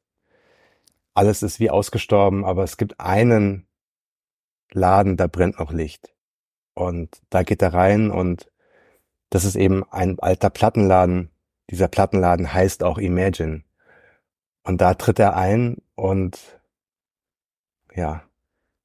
[1.15, 3.67] alles ist wie ausgestorben, aber es gibt einen
[4.73, 6.15] Laden, da brennt noch Licht.
[6.75, 8.51] Und da geht er rein und
[9.31, 11.31] das ist eben ein alter Plattenladen.
[11.71, 13.63] Dieser Plattenladen heißt auch Imagine.
[14.65, 16.61] Und da tritt er ein und
[17.95, 18.23] ja,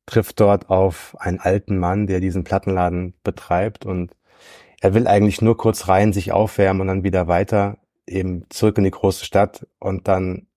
[0.05, 4.15] trifft dort auf einen alten Mann, der diesen Plattenladen betreibt und
[4.81, 7.77] er will eigentlich nur kurz rein, sich aufwärmen und dann wieder weiter,
[8.07, 10.47] eben zurück in die große Stadt und dann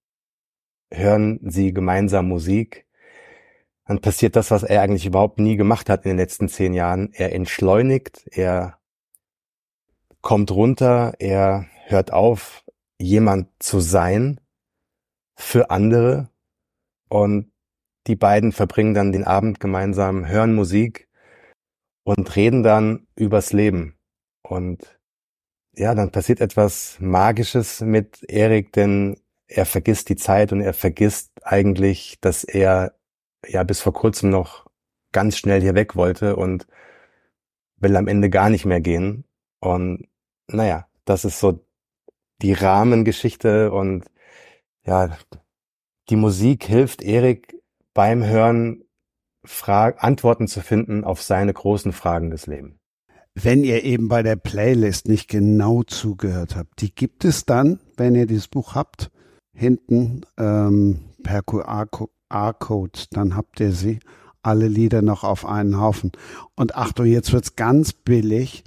[0.91, 2.87] hören sie gemeinsam Musik.
[3.87, 7.11] Dann passiert das, was er eigentlich überhaupt nie gemacht hat in den letzten zehn Jahren.
[7.13, 8.79] Er entschleunigt, er
[10.21, 12.65] kommt runter, er hört auf,
[12.99, 14.41] jemand zu sein
[15.37, 16.29] für andere
[17.09, 17.53] und
[18.07, 21.09] die beiden verbringen dann den Abend gemeinsam, hören Musik
[22.05, 23.97] und reden dann übers Leben.
[24.43, 24.99] Und
[25.75, 31.31] ja, dann passiert etwas Magisches mit Erik, denn er vergisst die Zeit und er vergisst
[31.43, 32.95] eigentlich, dass er
[33.47, 34.67] ja bis vor kurzem noch
[35.13, 36.67] ganz schnell hier weg wollte und
[37.77, 39.25] will am Ende gar nicht mehr gehen.
[39.61, 40.09] Und
[40.49, 41.65] naja, das ist so
[42.41, 44.05] die Rahmengeschichte und
[44.85, 45.11] ja,
[46.09, 47.57] die Musik hilft Erik
[47.95, 48.85] beim Hören
[49.45, 52.79] Fra Antworten zu finden auf seine großen Fragen des Lebens.
[53.35, 58.15] Wenn ihr eben bei der Playlist nicht genau zugehört habt, die gibt es dann, wenn
[58.15, 59.11] ihr dieses Buch habt,
[59.55, 64.01] hinten ähm, per QR-Code, dann habt ihr sie
[64.43, 66.13] alle Lieder noch auf einen Haufen.
[66.57, 68.65] Und Achtung, jetzt wird's ganz billig.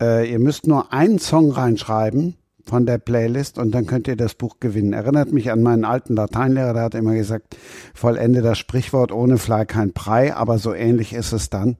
[0.00, 2.36] Äh, ihr müsst nur einen Song reinschreiben
[2.68, 4.92] von der Playlist und dann könnt ihr das Buch gewinnen.
[4.92, 7.56] Erinnert mich an meinen alten Lateinlehrer, der hat immer gesagt,
[7.94, 11.76] vollende das Sprichwort ohne Fly kein Brei, aber so ähnlich ist es dann.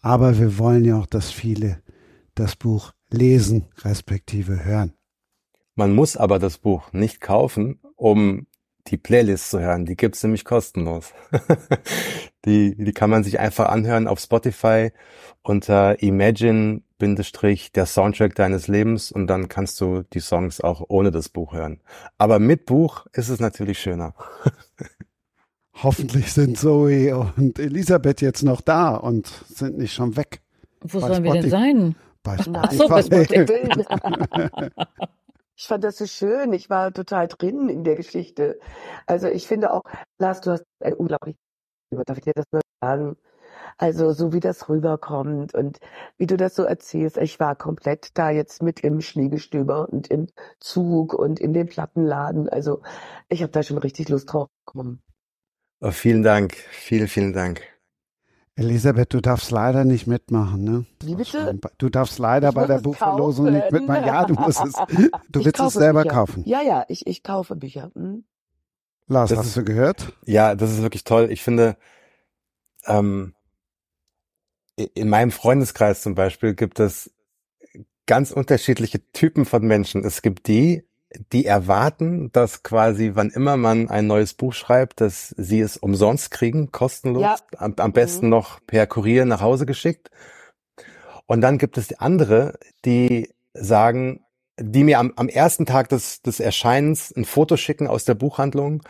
[0.00, 1.82] Aber wir wollen ja auch, dass viele
[2.34, 4.92] das Buch lesen, respektive hören.
[5.74, 8.46] Man muss aber das Buch nicht kaufen, um
[8.88, 9.86] die Playlist zu hören.
[9.86, 11.12] Die gibt's nämlich kostenlos.
[12.44, 14.90] die, die kann man sich einfach anhören auf Spotify
[15.42, 21.10] unter Imagine Bindestrich der Soundtrack deines Lebens und dann kannst du die Songs auch ohne
[21.10, 21.80] das Buch hören.
[22.18, 24.14] Aber mit Buch ist es natürlich schöner.
[25.82, 30.40] Hoffentlich sind Zoe und Elisabeth jetzt noch da und sind nicht schon weg.
[30.80, 31.94] Wo sollen wir denn sein?
[32.24, 33.46] Bei Ach so, bei Spotify.
[35.60, 36.52] Ich fand das so schön.
[36.52, 38.60] Ich war total drin in der Geschichte.
[39.06, 39.82] Also ich finde auch,
[40.18, 41.34] Lars, du hast ein unglaublich,
[41.90, 43.16] darf ich dir das nur sagen?
[43.80, 45.78] Also so wie das rüberkommt und
[46.16, 47.16] wie du das so erzählst.
[47.16, 50.26] Ich war komplett da jetzt mit im Schneegestöber und im
[50.58, 52.48] Zug und in dem Plattenladen.
[52.48, 52.82] Also
[53.28, 55.00] ich habe da schon richtig Lust drauf bekommen.
[55.80, 56.54] Oh, vielen Dank.
[56.70, 57.62] Vielen, vielen Dank.
[58.56, 60.84] Elisabeth, du darfst leider nicht mitmachen, ne?
[61.04, 61.60] Wie bitte?
[61.78, 63.56] Du darfst leider bei der Buchverlosung kaufen.
[63.58, 64.04] nicht mitmachen.
[64.04, 64.72] Ja, du musst es.
[65.28, 66.14] Du Ich willst es selber Bücher.
[66.16, 66.42] kaufen.
[66.44, 67.92] Ja, ja, ich, ich kaufe Bücher.
[67.94, 68.24] Hm?
[69.06, 70.12] Lars, Das hast ist- du gehört?
[70.26, 71.28] Ja, das ist wirklich toll.
[71.30, 71.76] Ich finde,
[72.86, 73.34] ähm,
[74.94, 77.10] in meinem Freundeskreis zum Beispiel gibt es
[78.06, 80.04] ganz unterschiedliche Typen von Menschen.
[80.04, 80.84] Es gibt die,
[81.32, 86.30] die erwarten, dass quasi, wann immer man ein neues Buch schreibt, dass sie es umsonst
[86.30, 87.36] kriegen, kostenlos, Ja.
[87.56, 88.30] am, am besten Mhm.
[88.30, 90.10] noch per Kurier nach Hause geschickt.
[91.26, 94.24] Und dann gibt es die andere, die sagen,
[94.58, 98.82] die mir am, am ersten Tag des, des Erscheinens ein Foto schicken aus der Buchhandlung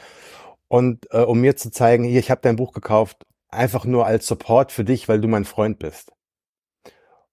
[0.69, 4.27] und äh, um mir zu zeigen, hier, ich habe dein Buch gekauft, einfach nur als
[4.27, 6.13] Support für dich, weil du mein Freund bist.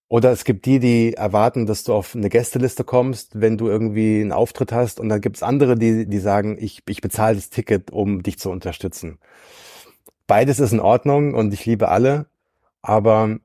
[0.07, 4.21] Oder es gibt die, die erwarten, dass du auf eine Gästeliste kommst, wenn du irgendwie
[4.21, 4.99] einen Auftritt hast.
[4.99, 8.37] Und dann gibt es andere, die, die sagen, ich, ich bezahle das Ticket, um dich
[8.37, 9.19] zu unterstützen.
[10.27, 12.27] Beides ist in Ordnung und ich liebe alle.
[12.81, 13.39] Aber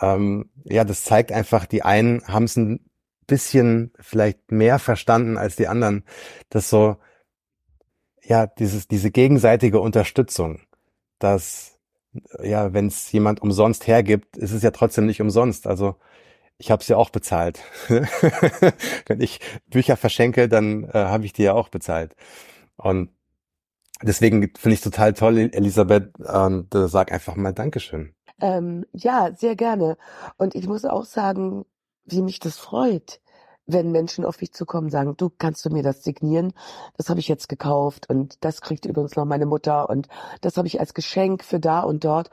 [0.00, 2.80] ähm, ja, das zeigt einfach, die einen haben es ein
[3.26, 6.04] bisschen vielleicht mehr verstanden als die anderen,
[6.48, 6.96] dass so,
[8.24, 10.60] ja, dieses, diese gegenseitige Unterstützung,
[11.20, 11.69] dass
[12.42, 15.66] ja, wenn es jemand umsonst hergibt, ist es ja trotzdem nicht umsonst.
[15.66, 15.96] Also
[16.58, 17.60] ich habe es ja auch bezahlt.
[17.88, 22.14] wenn ich Bücher verschenke, dann äh, habe ich die ja auch bezahlt.
[22.76, 23.10] Und
[24.02, 28.14] deswegen finde ich total toll, Elisabeth, und äh, sag einfach mal Dankeschön.
[28.40, 29.96] Ähm, ja, sehr gerne.
[30.36, 31.64] Und ich muss auch sagen,
[32.04, 33.20] wie mich das freut,
[33.72, 36.52] wenn Menschen auf mich zukommen sagen, du kannst du mir das signieren?
[36.96, 40.08] Das habe ich jetzt gekauft und das kriegt übrigens noch meine Mutter und
[40.40, 42.30] das habe ich als Geschenk für da und dort.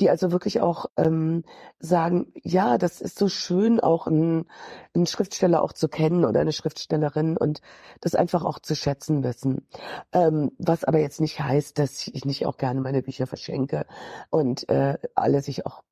[0.00, 1.44] Die also wirklich auch ähm,
[1.78, 4.46] sagen, ja, das ist so schön, auch einen,
[4.92, 7.60] einen Schriftsteller auch zu kennen oder eine Schriftstellerin und
[8.00, 9.68] das einfach auch zu schätzen wissen.
[10.12, 13.86] Ähm, was aber jetzt nicht heißt, dass ich nicht auch gerne meine Bücher verschenke
[14.30, 15.84] und äh, alle sich auch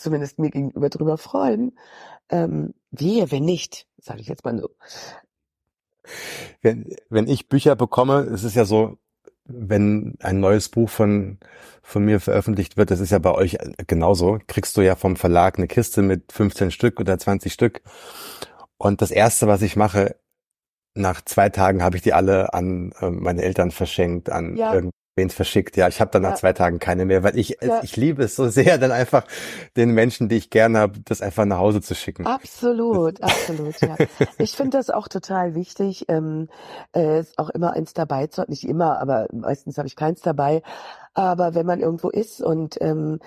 [0.00, 1.76] zumindest mir gegenüber drüber freuen.
[2.30, 4.70] Ähm, wehe, wenn nicht, sage ich jetzt mal so.
[6.62, 8.98] Wenn, wenn ich Bücher bekomme, es ist ja so,
[9.44, 11.38] wenn ein neues Buch von,
[11.82, 15.58] von mir veröffentlicht wird, das ist ja bei euch genauso, kriegst du ja vom Verlag
[15.58, 17.82] eine Kiste mit 15 Stück oder 20 Stück.
[18.76, 20.16] Und das erste, was ich mache,
[20.94, 24.80] nach zwei Tagen habe ich die alle an äh, meine Eltern verschenkt, an ja.
[25.20, 25.76] Irgendwen verschickt.
[25.76, 26.36] Ja, ich habe dann nach ja.
[26.36, 27.80] zwei Tagen keine mehr, weil ich ja.
[27.82, 29.24] ich liebe es so sehr, dann einfach
[29.76, 32.26] den Menschen, die ich gerne habe, das einfach nach Hause zu schicken.
[32.26, 33.80] Absolut, absolut.
[33.80, 33.96] Ja,
[34.38, 36.48] ich finde das auch total wichtig, ähm,
[36.92, 40.62] äh, auch immer eins dabei zu, nicht immer, aber meistens habe ich keins dabei,
[41.14, 43.18] aber wenn man irgendwo ist und ähm,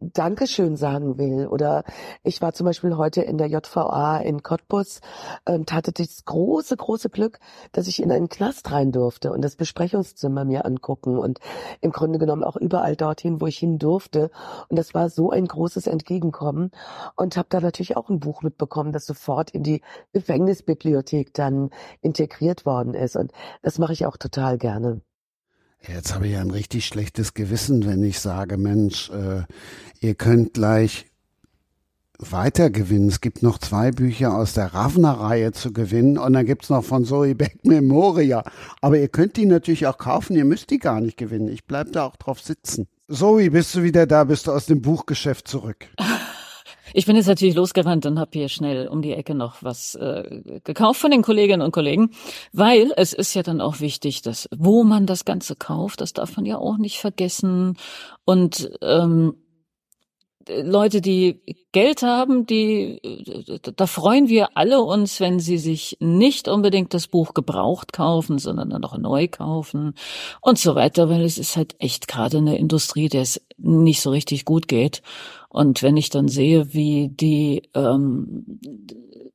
[0.00, 1.84] Dankeschön sagen will oder
[2.22, 5.00] ich war zum Beispiel heute in der JVA in Cottbus
[5.44, 7.40] und hatte das große, große Glück,
[7.72, 11.40] dass ich in einen Knast rein durfte und das Besprechungszimmer mir angucken und
[11.80, 14.30] im Grunde genommen auch überall dorthin, wo ich hin durfte.
[14.68, 16.70] Und das war so ein großes Entgegenkommen
[17.16, 19.82] und habe da natürlich auch ein Buch mitbekommen, das sofort in die
[20.12, 21.70] Gefängnisbibliothek dann
[22.00, 23.16] integriert worden ist.
[23.16, 23.32] Und
[23.62, 25.02] das mache ich auch total gerne.
[25.86, 29.42] Jetzt habe ich ein richtig schlechtes Gewissen, wenn ich sage, Mensch, äh,
[30.00, 31.06] ihr könnt gleich
[32.18, 33.08] weiter gewinnen.
[33.08, 37.04] Es gibt noch zwei Bücher aus der Ravner-Reihe zu gewinnen und dann gibt's noch von
[37.04, 38.44] Zoe Beck Memoria.
[38.80, 41.48] Aber ihr könnt die natürlich auch kaufen, ihr müsst die gar nicht gewinnen.
[41.48, 42.86] Ich bleib da auch drauf sitzen.
[43.08, 44.24] Zoe, bist du wieder da?
[44.24, 45.86] Bist du aus dem Buchgeschäft zurück?
[46.96, 50.60] Ich bin jetzt natürlich losgerannt und habe hier schnell um die Ecke noch was äh,
[50.62, 52.12] gekauft von den Kolleginnen und Kollegen,
[52.52, 56.36] weil es ist ja dann auch wichtig, dass wo man das Ganze kauft, das darf
[56.36, 57.76] man ja auch nicht vergessen.
[58.24, 59.34] Und ähm,
[60.48, 61.40] Leute, die
[61.72, 63.00] Geld haben, die,
[63.76, 68.70] da freuen wir alle uns, wenn sie sich nicht unbedingt das Buch gebraucht kaufen, sondern
[68.70, 69.94] dann noch neu kaufen
[70.40, 74.10] und so weiter, weil es ist halt echt gerade eine Industrie, der es nicht so
[74.10, 75.02] richtig gut geht.
[75.48, 78.60] Und wenn ich dann sehe, wie die ähm,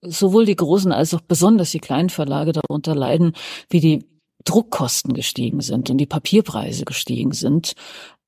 [0.02, 3.34] sowohl die großen als auch besonders die kleinen Verlage darunter leiden,
[3.69, 4.06] wie die
[4.45, 7.73] Druckkosten gestiegen sind und die Papierpreise gestiegen sind,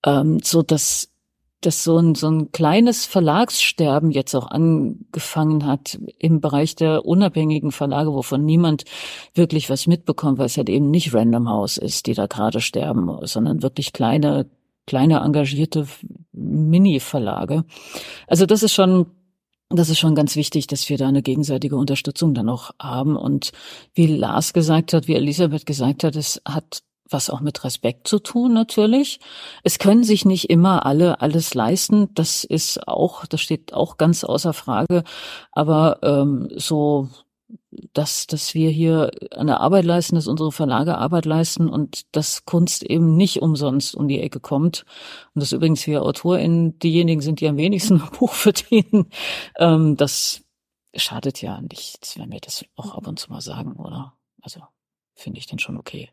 [0.05, 1.10] ähm, so dass
[1.61, 7.71] dass so ein, so ein kleines Verlagssterben jetzt auch angefangen hat im Bereich der unabhängigen
[7.71, 8.83] Verlage, wovon niemand
[9.33, 13.09] wirklich was mitbekommt, weil es halt eben nicht Random House ist, die da gerade sterben,
[13.23, 14.49] sondern wirklich kleine,
[14.87, 15.87] kleine engagierte
[16.33, 17.63] Mini-Verlage.
[18.27, 19.05] Also das ist schon
[19.73, 23.15] das ist schon ganz wichtig, dass wir da eine gegenseitige Unterstützung dann auch haben.
[23.15, 23.51] Und
[23.93, 28.19] wie Lars gesagt hat, wie Elisabeth gesagt hat, es hat was auch mit Respekt zu
[28.19, 29.19] tun natürlich.
[29.63, 32.13] Es können sich nicht immer alle alles leisten.
[32.13, 35.03] Das ist auch, das steht auch ganz außer Frage.
[35.51, 37.09] Aber ähm, so,
[37.93, 42.83] dass, dass wir hier eine Arbeit leisten, dass unsere Verlage Arbeit leisten und dass Kunst
[42.83, 44.85] eben nicht umsonst um die Ecke kommt.
[45.33, 49.09] Und dass übrigens wir AutorInnen diejenigen sind, die am wenigsten Buch verdienen.
[49.57, 50.43] Ähm, das
[50.95, 54.17] schadet ja nichts, wenn wir das auch ab und zu mal sagen, oder?
[54.41, 54.61] Also
[55.15, 56.09] finde ich dann schon okay.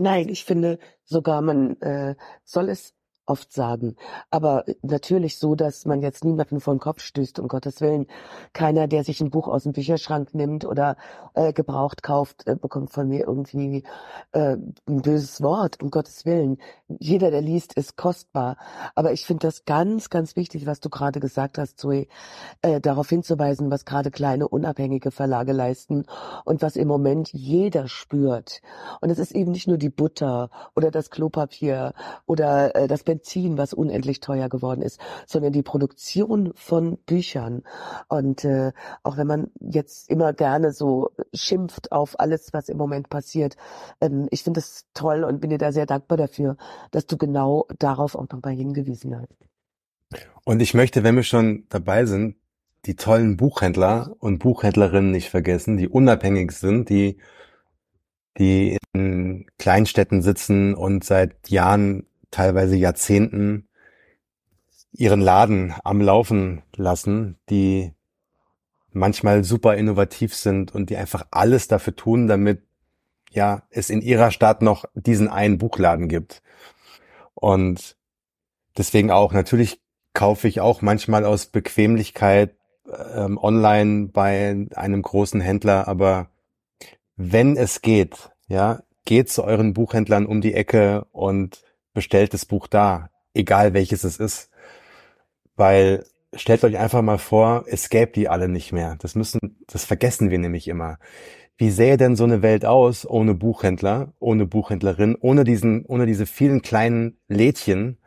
[0.00, 2.94] Nein, ich finde sogar, man äh, soll es
[3.30, 3.94] oft sagen.
[4.30, 8.06] Aber natürlich so, dass man jetzt niemanden vor den Kopf stößt, um Gottes Willen.
[8.52, 10.96] Keiner, der sich ein Buch aus dem Bücherschrank nimmt oder
[11.34, 13.84] äh, gebraucht kauft, äh, bekommt von mir irgendwie
[14.32, 14.56] äh,
[14.88, 16.58] ein böses Wort, um Gottes Willen.
[16.88, 18.56] Jeder, der liest, ist kostbar.
[18.96, 22.08] Aber ich finde das ganz, ganz wichtig, was du gerade gesagt hast, Zoe,
[22.62, 26.04] äh, darauf hinzuweisen, was gerade kleine, unabhängige Verlage leisten
[26.44, 28.60] und was im Moment jeder spürt.
[29.00, 31.94] Und es ist eben nicht nur die Butter oder das Klopapier
[32.26, 37.62] oder äh, das Benzin, Benzin, was unendlich teuer geworden ist, sondern die Produktion von Büchern.
[38.08, 38.72] Und äh,
[39.02, 43.56] auch wenn man jetzt immer gerne so schimpft auf alles, was im Moment passiert,
[44.00, 46.56] ähm, ich finde es toll und bin dir da sehr dankbar dafür,
[46.90, 49.28] dass du genau darauf auch nochmal hingewiesen hast.
[50.44, 52.36] Und ich möchte, wenn wir schon dabei sind,
[52.86, 57.18] die tollen Buchhändler und Buchhändlerinnen nicht vergessen, die unabhängig sind, die
[58.38, 63.68] die in Kleinstädten sitzen und seit Jahren teilweise Jahrzehnten
[64.92, 67.92] ihren Laden am Laufen lassen, die
[68.92, 72.62] manchmal super innovativ sind und die einfach alles dafür tun, damit
[73.30, 76.42] ja es in ihrer Stadt noch diesen einen Buchladen gibt.
[77.34, 77.96] Und
[78.76, 79.80] deswegen auch natürlich
[80.12, 82.56] kaufe ich auch manchmal aus Bequemlichkeit
[83.14, 86.30] ähm, online bei einem großen Händler, aber
[87.16, 92.66] wenn es geht, ja, geht zu euren Buchhändlern um die Ecke und bestellt das Buch
[92.66, 94.50] da, egal welches es ist.
[95.56, 96.04] Weil
[96.34, 98.96] stellt euch einfach mal vor, es gäbe die alle nicht mehr.
[99.00, 100.98] Das müssen, das vergessen wir nämlich immer.
[101.56, 106.24] Wie sähe denn so eine Welt aus ohne Buchhändler, ohne Buchhändlerin, ohne diesen, ohne diese
[106.24, 107.98] vielen kleinen Lädchen?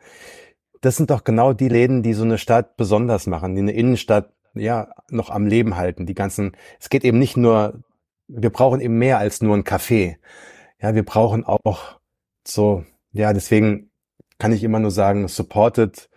[0.80, 4.32] Das sind doch genau die Läden, die so eine Stadt besonders machen, die eine Innenstadt
[4.54, 6.06] ja noch am Leben halten.
[6.06, 7.84] Die ganzen, es geht eben nicht nur,
[8.26, 10.16] wir brauchen eben mehr als nur ein Café.
[10.80, 12.00] Ja, wir brauchen auch
[12.46, 12.84] so
[13.14, 13.90] ja, deswegen
[14.38, 16.10] kann ich immer nur sagen, supportet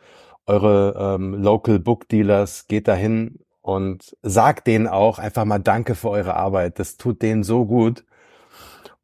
[0.47, 6.09] eure ähm, Local Book Dealers, geht dahin und sagt denen auch einfach mal Danke für
[6.09, 6.79] eure Arbeit.
[6.79, 8.05] Das tut denen so gut.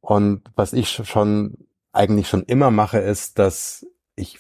[0.02, 4.40] Und was ich schon eigentlich schon immer mache, ist, dass ich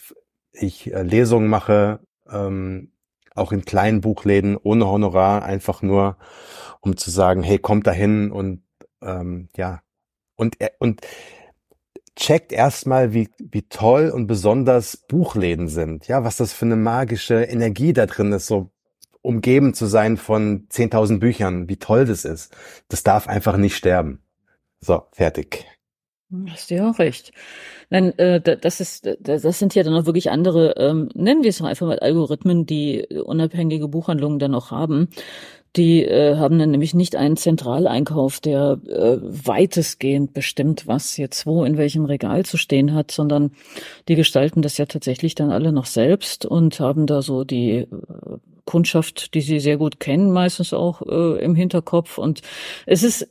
[0.51, 1.99] ich äh, Lesungen mache,
[2.29, 2.91] ähm,
[3.35, 6.17] auch in kleinen Buchläden ohne Honorar, einfach nur,
[6.81, 8.63] um zu sagen, hey, kommt dahin und
[9.01, 9.81] ähm, ja
[10.35, 11.01] und äh, und
[12.15, 16.07] checkt erstmal, wie, wie toll und besonders Buchläden sind.
[16.07, 18.71] Ja, was das für eine magische Energie da drin ist, so
[19.21, 22.55] umgeben zu sein von 10.000 Büchern, wie toll das ist.
[22.89, 24.21] Das darf einfach nicht sterben.
[24.79, 25.65] So, fertig.
[26.47, 27.31] Hast du ja auch recht.
[27.89, 31.59] Nein, äh, das ist, das sind ja dann auch wirklich andere, ähm, nennen wir es
[31.59, 35.09] doch einfach mal Algorithmen, die unabhängige Buchhandlungen dann auch haben.
[35.75, 41.63] Die äh, haben dann nämlich nicht einen Zentraleinkauf, der äh, weitestgehend bestimmt, was jetzt wo
[41.63, 43.51] in welchem Regal zu stehen hat, sondern
[44.07, 47.87] die gestalten das ja tatsächlich dann alle noch selbst und haben da so die äh,
[48.65, 52.17] Kundschaft, die sie sehr gut kennen, meistens auch äh, im Hinterkopf.
[52.17, 52.41] Und
[52.85, 53.27] es ist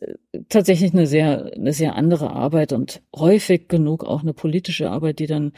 [0.49, 5.27] tatsächlich eine sehr, eine sehr andere Arbeit und häufig genug auch eine politische Arbeit, die
[5.27, 5.53] dann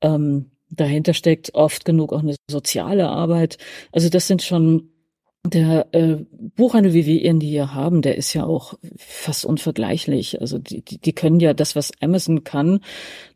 [0.00, 3.58] ähm, dahinter steckt, oft genug auch eine soziale Arbeit.
[3.92, 4.90] Also das sind schon
[5.46, 10.40] der äh, Buchhandel, wie wir ihn hier haben, der ist ja auch fast unvergleichlich.
[10.40, 12.80] Also die, die, die können ja das, was Amazon kann,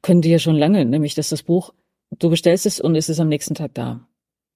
[0.02, 1.72] können die ja schon lange, nämlich dass das Buch,
[2.18, 4.06] du bestellst es und es ist am nächsten Tag da.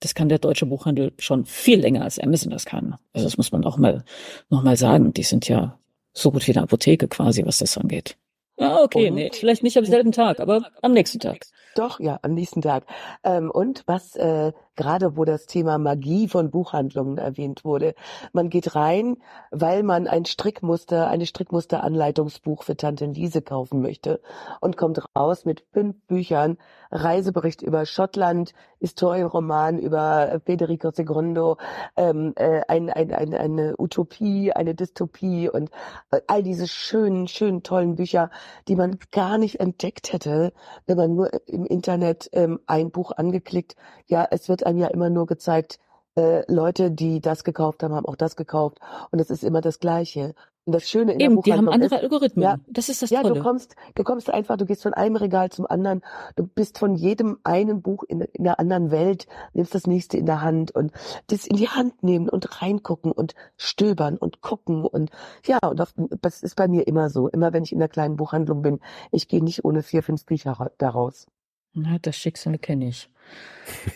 [0.00, 2.96] Das kann der deutsche Buchhandel schon viel länger als Amazon das kann.
[3.12, 4.04] Also das muss man auch mal
[4.50, 5.12] noch mal sagen.
[5.12, 5.78] Die sind ja
[6.12, 8.16] so gut wie eine Apotheke quasi, was das angeht.
[8.58, 9.14] Ah, okay, und?
[9.14, 11.46] nee, vielleicht nicht am selben Tag, aber am nächsten Tag.
[11.74, 12.86] Doch, ja, am nächsten Tag.
[13.24, 17.94] Ähm, und was äh, gerade wo das Thema Magie von Buchhandlungen erwähnt wurde.
[18.32, 19.16] Man geht rein,
[19.50, 24.20] weil man ein Strickmuster, eine Strickmusteranleitungsbuch für Tante Liese kaufen möchte
[24.60, 26.58] und kommt raus mit fünf Büchern,
[26.90, 31.56] Reisebericht über Schottland, Historienroman über Federico Segundo,
[31.96, 35.70] ähm, äh, ein, ein, ein, eine Utopie, eine Dystopie und
[36.10, 38.30] äh, all diese schönen, schönen, tollen Bücher,
[38.68, 40.52] die man gar nicht entdeckt hätte,
[40.86, 43.74] wenn man nur im Internet ähm, ein Buch angeklickt.
[44.06, 45.78] Ja, es wird einem ja immer nur gezeigt,
[46.16, 48.78] äh, Leute, die das gekauft haben, haben auch das gekauft.
[49.10, 50.34] Und es ist immer das Gleiche.
[50.66, 52.42] Und das Schöne in Eben, der die haben andere ist, Algorithmen.
[52.42, 53.34] Ja, das ist das ja, Tolle.
[53.34, 56.00] du kommst, du kommst einfach, du gehst von einem Regal zum anderen,
[56.36, 60.24] du bist von jedem einen Buch in, in einer anderen Welt, nimmst das nächste in
[60.24, 60.92] der Hand und
[61.26, 65.10] das in die Hand nehmen und reingucken und stöbern und gucken und
[65.44, 65.92] ja, und auf,
[66.22, 67.28] das ist bei mir immer so.
[67.28, 68.80] Immer wenn ich in der kleinen Buchhandlung bin,
[69.12, 71.26] ich gehe nicht ohne vier, fünf Bücher daraus.
[71.74, 73.10] Na, das Schicksal kenne ich.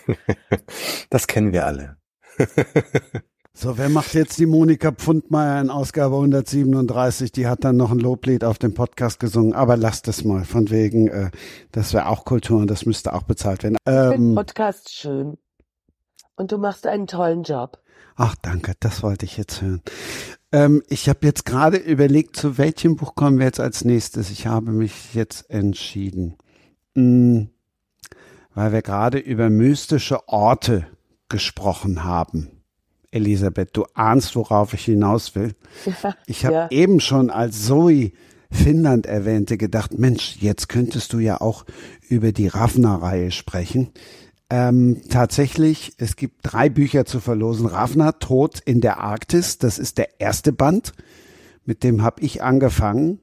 [1.11, 1.97] das kennen wir alle.
[3.53, 7.33] so, wer macht jetzt die Monika Pfundmeier in Ausgabe 137?
[7.33, 10.71] Die hat dann noch ein Loblied auf dem Podcast gesungen, aber lasst es mal, von
[10.71, 11.31] wegen, äh,
[11.73, 13.77] das wäre auch Kultur und das müsste auch bezahlt werden.
[13.87, 15.39] Ähm, ich finde Podcast schön.
[16.37, 17.79] Und du machst einen tollen Job.
[18.15, 19.83] Ach, danke, das wollte ich jetzt hören.
[20.53, 24.31] Ähm, ich habe jetzt gerade überlegt, zu welchem Buch kommen wir jetzt als nächstes.
[24.31, 26.37] Ich habe mich jetzt entschieden.
[26.95, 27.51] Hm
[28.59, 30.85] weil wir gerade über mystische Orte
[31.29, 32.51] gesprochen haben.
[33.13, 35.55] Elisabeth, du ahnst, worauf ich hinaus will.
[36.27, 36.71] Ich habe ja.
[36.73, 38.11] eben schon als Zoe
[38.51, 41.67] Finnland erwähnte gedacht, Mensch, jetzt könntest du ja auch
[42.09, 43.93] über die Ravna-Reihe sprechen.
[44.51, 47.67] Ähm, tatsächlich, es gibt drei Bücher zu verlosen.
[47.67, 50.95] Ravna, Tod in der Arktis, das ist der erste Band.
[51.65, 53.21] Mit dem habe ich angefangen.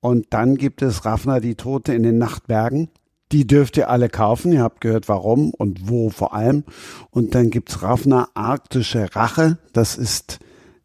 [0.00, 2.88] Und dann gibt es Ravna, die Tote in den Nachtbergen.
[3.32, 4.52] Die dürft ihr alle kaufen.
[4.52, 6.64] Ihr habt gehört, warum und wo vor allem.
[7.10, 9.58] Und dann gibt's Ravna Arktische Rache.
[9.72, 10.38] Das ist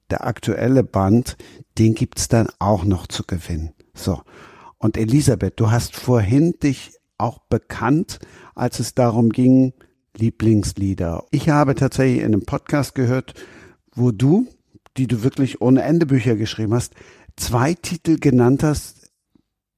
[0.10, 1.38] der aktuelle Band.
[1.78, 3.74] Den gibt's dann auch noch zu gewinnen.
[3.94, 4.22] So.
[4.78, 8.20] Und Elisabeth, du hast vorhin dich auch bekannt,
[8.56, 9.74] als es darum ging,
[10.18, 11.24] Lieblingslieder.
[11.32, 13.34] Ich habe tatsächlich in einem Podcast gehört,
[13.94, 14.48] wo du,
[14.98, 16.96] die du wirklich ohne Ende Bücher geschrieben hast,
[17.38, 19.12] zwei Titel genannt hast,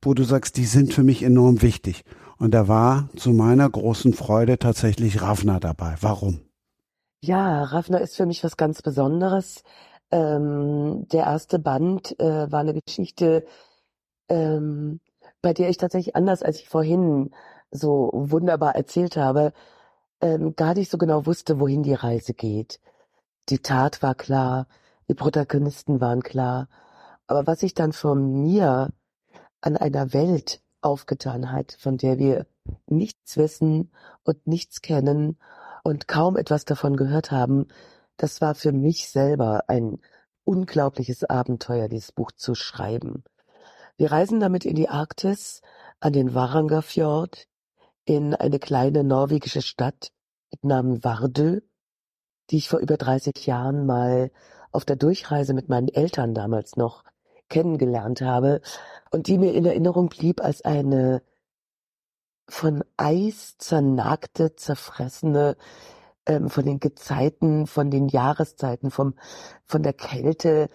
[0.01, 2.03] wo du sagst, die sind für mich enorm wichtig.
[2.37, 5.95] Und da war zu meiner großen Freude tatsächlich Ravna dabei.
[6.01, 6.41] Warum?
[7.21, 9.63] Ja, Ravna ist für mich was ganz Besonderes.
[10.11, 13.45] Ähm, der erste Band äh, war eine Geschichte,
[14.29, 14.99] ähm,
[15.41, 17.31] bei der ich tatsächlich anders als ich vorhin
[17.71, 19.53] so wunderbar erzählt habe,
[20.21, 22.79] ähm, gar nicht so genau wusste, wohin die Reise geht.
[23.49, 24.67] Die Tat war klar,
[25.09, 26.69] die Protagonisten waren klar.
[27.27, 28.89] Aber was ich dann von mir
[29.61, 32.45] an einer Welt aufgetan hat, von der wir
[32.87, 33.91] nichts wissen
[34.23, 35.37] und nichts kennen
[35.83, 37.67] und kaum etwas davon gehört haben,
[38.17, 39.99] das war für mich selber ein
[40.43, 43.23] unglaubliches Abenteuer, dieses Buch zu schreiben.
[43.97, 45.61] Wir reisen damit in die Arktis,
[45.99, 47.47] an den Varangerfjord
[48.05, 50.11] in eine kleine norwegische Stadt
[50.51, 51.61] mit Namen Vardø,
[52.49, 54.31] die ich vor über 30 Jahren mal
[54.71, 57.03] auf der Durchreise mit meinen Eltern damals noch
[57.49, 58.61] kennengelernt habe
[59.11, 61.21] und die mir in Erinnerung blieb als eine
[62.49, 65.55] von Eis zernagte, zerfressene,
[66.25, 69.15] ähm, von den Gezeiten, von den Jahreszeiten, vom,
[69.65, 70.69] von der Kälte,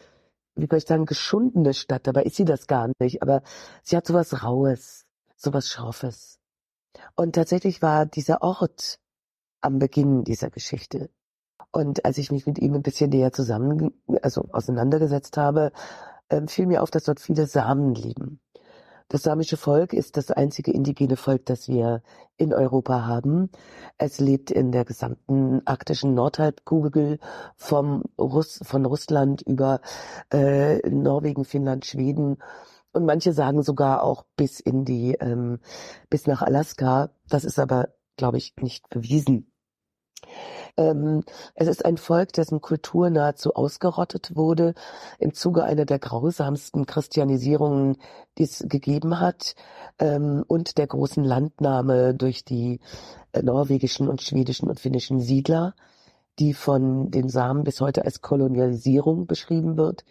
[0.54, 2.06] wie soll ich sagen, geschundene Stadt.
[2.06, 3.22] Dabei ist sie das gar nicht.
[3.22, 3.42] Aber
[3.82, 6.38] sie hat sowas Raues, sowas Schroffes.
[7.14, 8.98] Und tatsächlich war dieser Ort
[9.60, 11.10] am Beginn dieser Geschichte.
[11.70, 13.92] Und als ich mich mit ihm ein bisschen näher zusammen,
[14.22, 15.72] also auseinandergesetzt habe,
[16.48, 18.40] fiel mir auf, dass dort viele Samen liegen.
[19.10, 22.02] Das samische Volk ist das einzige indigene Volk, das wir
[22.36, 23.50] in Europa haben.
[23.96, 27.18] Es lebt in der gesamten arktischen Nordhalbkugel
[27.56, 29.80] vom Russ, von Russland über
[30.30, 32.36] äh, Norwegen, Finnland, Schweden
[32.92, 35.60] und manche sagen sogar auch bis in die ähm,
[36.10, 37.10] bis nach Alaska.
[37.28, 37.88] Das ist aber,
[38.18, 39.50] glaube ich, nicht bewiesen.
[40.78, 41.24] Ähm,
[41.56, 44.74] es ist ein Volk, dessen Kultur nahezu ausgerottet wurde
[45.18, 47.98] im Zuge einer der grausamsten Christianisierungen,
[48.38, 49.56] die es gegeben hat,
[49.98, 52.80] ähm, und der großen Landnahme durch die
[53.32, 55.74] äh, norwegischen und schwedischen und finnischen Siedler,
[56.38, 60.04] die von den Samen bis heute als Kolonialisierung beschrieben wird.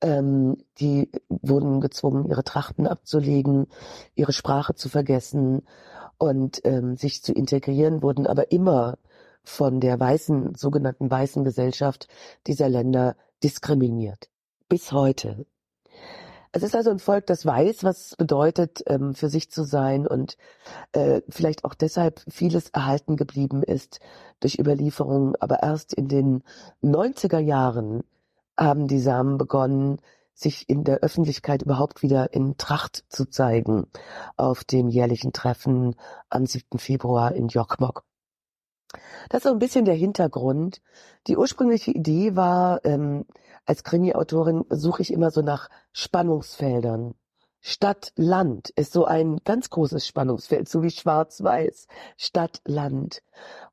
[0.00, 3.66] Ähm, die wurden gezwungen, ihre Trachten abzulegen,
[4.14, 5.62] ihre Sprache zu vergessen
[6.18, 8.96] und ähm, sich zu integrieren, wurden aber immer
[9.48, 12.08] von der weißen, sogenannten weißen Gesellschaft
[12.46, 14.28] dieser Länder diskriminiert.
[14.68, 15.46] Bis heute.
[16.52, 20.06] Es ist also ein Volk, das weiß, was es bedeutet, ähm, für sich zu sein
[20.06, 20.36] und
[20.92, 24.00] äh, vielleicht auch deshalb vieles erhalten geblieben ist
[24.40, 25.34] durch Überlieferungen.
[25.40, 26.42] Aber erst in den
[26.82, 28.02] 90er Jahren
[28.56, 30.00] haben die Samen begonnen,
[30.32, 33.86] sich in der Öffentlichkeit überhaupt wieder in Tracht zu zeigen
[34.36, 35.96] auf dem jährlichen Treffen
[36.30, 36.78] am 7.
[36.78, 38.07] Februar in Jokkmokk.
[39.28, 40.80] Das ist so ein bisschen der Hintergrund.
[41.26, 43.26] Die ursprüngliche Idee war, ähm,
[43.66, 47.14] als Krimi-Autorin suche ich immer so nach Spannungsfeldern.
[47.60, 51.88] Stadt, Land ist so ein ganz großes Spannungsfeld, so wie Schwarz-Weiß.
[52.16, 53.22] Stadt, Land.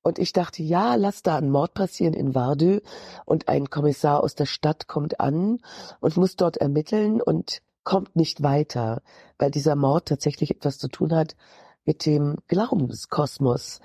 [0.01, 2.79] Und ich dachte, ja, lass da ein Mord passieren in Wardö
[3.25, 5.59] und ein Kommissar aus der Stadt kommt an
[6.01, 9.01] und muss dort ermitteln und kommt nicht weiter,
[9.37, 11.35] weil dieser Mord tatsächlich etwas zu tun hat
[11.85, 13.79] mit dem Glaubenskosmos,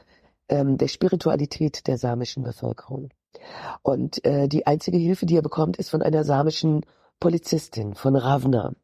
[0.51, 3.09] ähm, der Spiritualität der samischen Bevölkerung.
[3.83, 6.85] Und äh, die einzige Hilfe, die er bekommt, ist von einer samischen
[7.21, 8.75] Polizistin, von Ravna.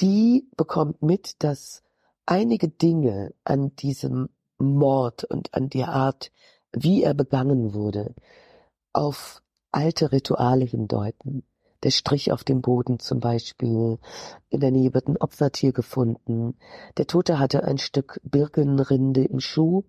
[0.00, 1.82] Die bekommt mit, dass
[2.26, 6.32] einige Dinge an diesem Mord und an der Art,
[6.72, 8.14] wie er begangen wurde,
[8.92, 11.44] auf alte Rituale hindeuten.
[11.84, 13.98] Der Strich auf dem Boden zum Beispiel.
[14.48, 16.56] In der Nähe wird ein Opfertier gefunden.
[16.96, 19.84] Der Tote hatte ein Stück Birkenrinde im Schuh,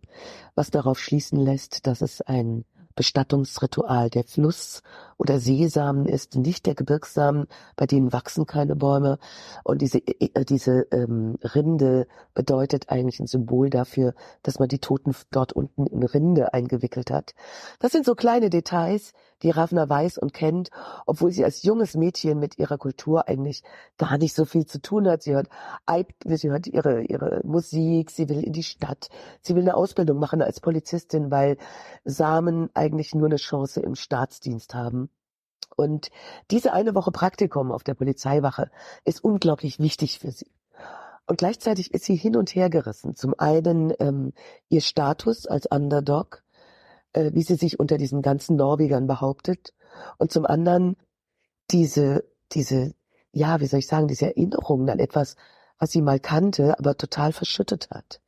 [0.56, 2.66] was darauf schließen lässt, dass es ein
[2.96, 4.82] Bestattungsritual der Fluss-
[5.18, 9.18] oder Seesamen ist, nicht der Gebirgssamen, bei denen wachsen keine Bäume.
[9.64, 14.14] Und diese, äh, diese ähm, Rinde bedeutet eigentlich ein Symbol dafür,
[14.44, 17.34] dass man die Toten dort unten in Rinde eingewickelt hat.
[17.80, 20.70] Das sind so kleine Details, die Ravna weiß und kennt,
[21.06, 23.64] obwohl sie als junges Mädchen mit ihrer Kultur eigentlich
[23.98, 25.24] gar nicht so viel zu tun hat.
[25.24, 25.48] Sie hört,
[26.26, 29.10] sie hört ihre, ihre Musik, sie will in die Stadt,
[29.42, 31.58] sie will eine Ausbildung machen als Polizistin, weil
[32.04, 35.10] Samen eigentlich nur eine Chance im Staatsdienst haben.
[35.76, 36.10] Und
[36.52, 38.72] diese eine Woche Praktikum auf der Polizeiwache
[39.04, 40.52] ist unglaublich wichtig für sie.
[41.28, 43.16] Und gleichzeitig ist sie hin und her gerissen.
[43.16, 44.34] Zum einen ähm,
[44.70, 46.44] ihr Status als Underdog,
[47.14, 49.74] äh, wie sie sich unter diesen ganzen Norwegern behauptet.
[50.18, 50.98] Und zum anderen
[51.72, 52.94] diese, diese,
[53.32, 55.36] ja, wie soll ich sagen, diese Erinnerungen an etwas,
[55.80, 58.22] was sie mal kannte, aber total verschüttet hat.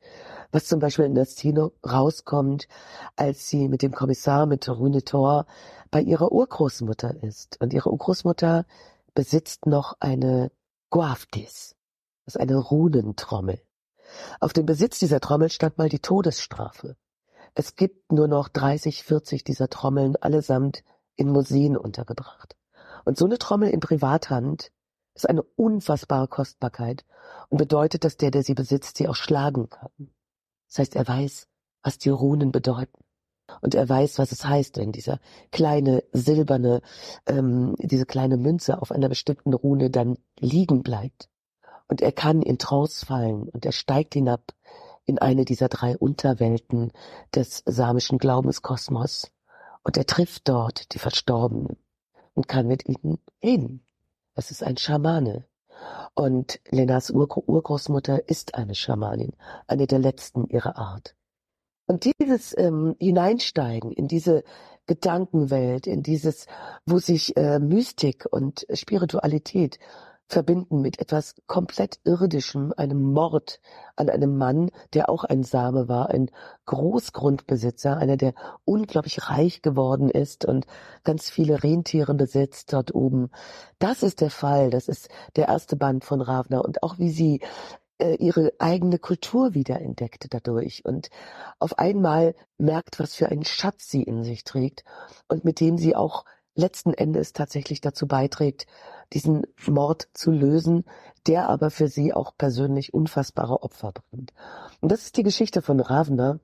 [0.50, 2.68] Was zum Beispiel in der Szene rauskommt,
[3.16, 5.46] als sie mit dem Kommissar, mit Rune Thor,
[5.90, 7.60] bei ihrer Urgroßmutter ist.
[7.60, 8.64] Und ihre Urgroßmutter
[9.14, 10.50] besitzt noch eine
[10.90, 11.76] Guaftis.
[12.24, 13.60] Das ist eine Runentrommel.
[14.40, 16.96] Auf dem Besitz dieser Trommel stand mal die Todesstrafe.
[17.54, 20.84] Es gibt nur noch 30, 40 dieser Trommeln allesamt
[21.16, 22.56] in Museen untergebracht.
[23.04, 24.70] Und so eine Trommel in Privathand
[25.14, 27.04] ist eine unfassbare Kostbarkeit
[27.48, 30.10] und bedeutet, dass der, der sie besitzt, sie auch schlagen kann.
[30.68, 31.48] Das heißt, er weiß,
[31.82, 33.04] was die Runen bedeuten.
[33.62, 35.20] Und er weiß, was es heißt, wenn dieser
[35.50, 36.82] kleine silberne,
[37.26, 41.30] ähm, diese kleine Münze auf einer bestimmten Rune dann liegen bleibt.
[41.88, 44.52] Und er kann in Trance fallen und er steigt hinab
[45.06, 46.92] in eine dieser drei Unterwelten
[47.34, 49.32] des samischen Glaubenskosmos.
[49.82, 51.78] Und er trifft dort die Verstorbenen
[52.34, 53.86] und kann mit ihnen reden.
[54.34, 55.47] Es ist ein Schamane.
[56.14, 59.32] Und Lenas Ur Urgroßmutter ist eine Schamanin,
[59.66, 61.14] eine der letzten ihrer Art.
[61.86, 64.44] Und dieses ähm, Hineinsteigen in diese
[64.86, 66.46] Gedankenwelt, in dieses,
[66.86, 69.78] wo sich äh, Mystik und Spiritualität
[70.28, 73.60] verbinden mit etwas komplett Irdischem, einem Mord
[73.96, 76.30] an einem Mann, der auch ein Same war, ein
[76.66, 78.34] Großgrundbesitzer, einer, der
[78.64, 80.66] unglaublich reich geworden ist und
[81.02, 83.30] ganz viele Rentiere besitzt dort oben.
[83.78, 87.40] Das ist der Fall, das ist der erste Band von Ravner und auch wie sie
[87.98, 91.08] äh, ihre eigene Kultur wiederentdeckte dadurch und
[91.58, 94.84] auf einmal merkt, was für einen Schatz sie in sich trägt
[95.28, 96.24] und mit dem sie auch
[96.58, 98.66] letzten Endes tatsächlich dazu beiträgt,
[99.12, 100.84] diesen Mord zu lösen,
[101.26, 104.32] der aber für sie auch persönlich unfassbare Opfer bringt.
[104.80, 106.40] Und das ist die Geschichte von Ravner,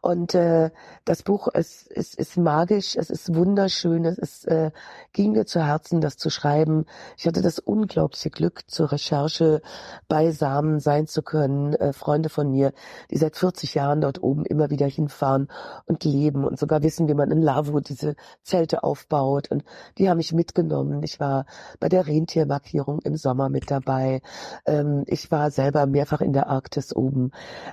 [0.00, 0.70] und äh,
[1.04, 4.70] das Buch ist, ist, ist magisch, es ist wunderschön, es ist, äh,
[5.12, 6.86] ging mir zu Herzen, das zu schreiben.
[7.16, 9.62] Ich hatte das unglaubliche Glück, zur Recherche
[10.08, 11.74] beisammen sein zu können.
[11.74, 12.72] Äh, Freunde von mir,
[13.10, 15.48] die seit 40 Jahren dort oben immer wieder hinfahren
[15.86, 19.50] und leben und sogar wissen, wie man in Lavo diese Zelte aufbaut.
[19.50, 19.64] Und
[19.98, 21.02] die haben mich mitgenommen.
[21.02, 21.46] Ich war
[21.78, 24.22] bei der Rentiermarkierung im Sommer mit dabei.
[24.66, 27.30] Ähm, ich war selber mehrfach in der Arktis oben.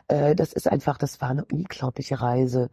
[0.08, 2.70] Äh, das ist einfach, das war eine unglaubliche Reise.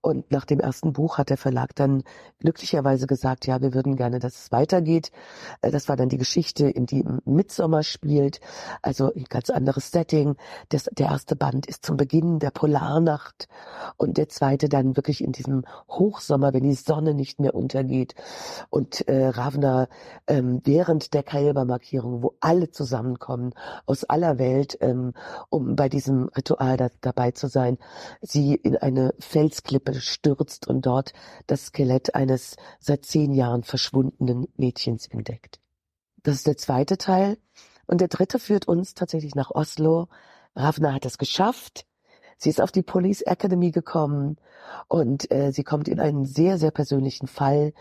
[0.00, 2.02] Und nach dem ersten Buch hat der Verlag dann
[2.40, 5.12] glücklicherweise gesagt, ja, wir würden gerne, dass es weitergeht.
[5.60, 8.40] Äh, das war dann die Geschichte, in die Midsommer spielt,
[8.82, 10.36] also ein ganz anderes Setting.
[10.70, 13.48] Das, der erste Band ist zum Beginn der Polarnacht
[13.96, 18.14] und der zweite dann wirklich in diesem Hochsommer, wenn die Sonne nicht mehr untergeht.
[18.70, 19.86] Und äh, Ravna
[20.26, 23.54] ähm, während der Kailba-Markierung, wo alle zusammenkommen
[23.86, 25.12] aus aller Welt, ähm,
[25.48, 27.78] um bei diesem Ritual da, dabei zu sein,
[28.32, 31.12] sie in eine Felsklippe stürzt und dort
[31.46, 35.60] das Skelett eines seit zehn Jahren verschwundenen Mädchens entdeckt.
[36.22, 37.38] Das ist der zweite Teil.
[37.86, 40.08] Und der dritte führt uns tatsächlich nach Oslo.
[40.54, 41.84] Ravna hat es geschafft.
[42.36, 44.36] Sie ist auf die Police Academy gekommen
[44.88, 47.72] und äh, sie kommt in einen sehr, sehr persönlichen Fall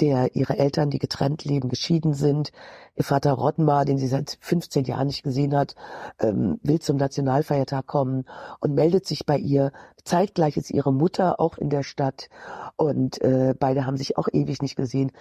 [0.00, 2.50] der ihre Eltern, die getrennt leben, geschieden sind.
[2.94, 5.74] Ihr Vater Rodmar, den sie seit 15 Jahren nicht gesehen hat,
[6.18, 8.24] ähm, will zum Nationalfeiertag kommen
[8.60, 9.72] und meldet sich bei ihr.
[10.04, 12.28] Zeitgleich ist ihre Mutter auch in der Stadt
[12.76, 15.12] und äh, beide haben sich auch ewig nicht gesehen.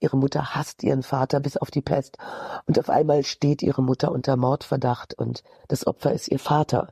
[0.00, 2.18] Ihre Mutter hasst ihren Vater bis auf die Pest
[2.66, 6.88] und auf einmal steht ihre Mutter unter Mordverdacht und das Opfer ist ihr Vater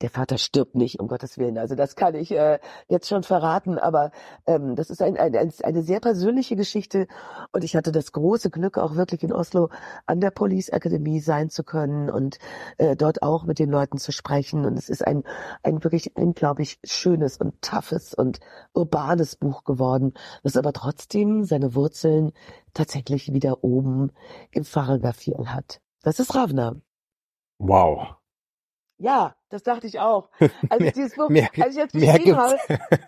[0.00, 1.58] der Vater stirbt nicht, um Gottes Willen.
[1.58, 2.58] Also das kann ich äh,
[2.88, 4.12] jetzt schon verraten, aber
[4.46, 7.08] ähm, das ist ein, ein, ein, eine sehr persönliche Geschichte
[7.52, 9.70] und ich hatte das große Glück, auch wirklich in Oslo
[10.06, 12.38] an der Police Academy sein zu können und
[12.78, 14.64] äh, dort auch mit den Leuten zu sprechen.
[14.64, 15.24] Und es ist ein,
[15.62, 18.40] ein wirklich unglaublich schönes und toughes und
[18.74, 22.32] urbanes Buch geworden, das aber trotzdem seine Wurzeln
[22.74, 24.12] tatsächlich wieder oben
[24.52, 25.80] im Faragafil hat.
[26.02, 26.76] Das ist Ravna.
[27.58, 28.14] Wow.
[28.98, 30.28] Ja, das dachte ich auch.
[30.68, 32.56] Als Mehr- ich dieses Buch, mehr als ich jetzt geschrieben habe,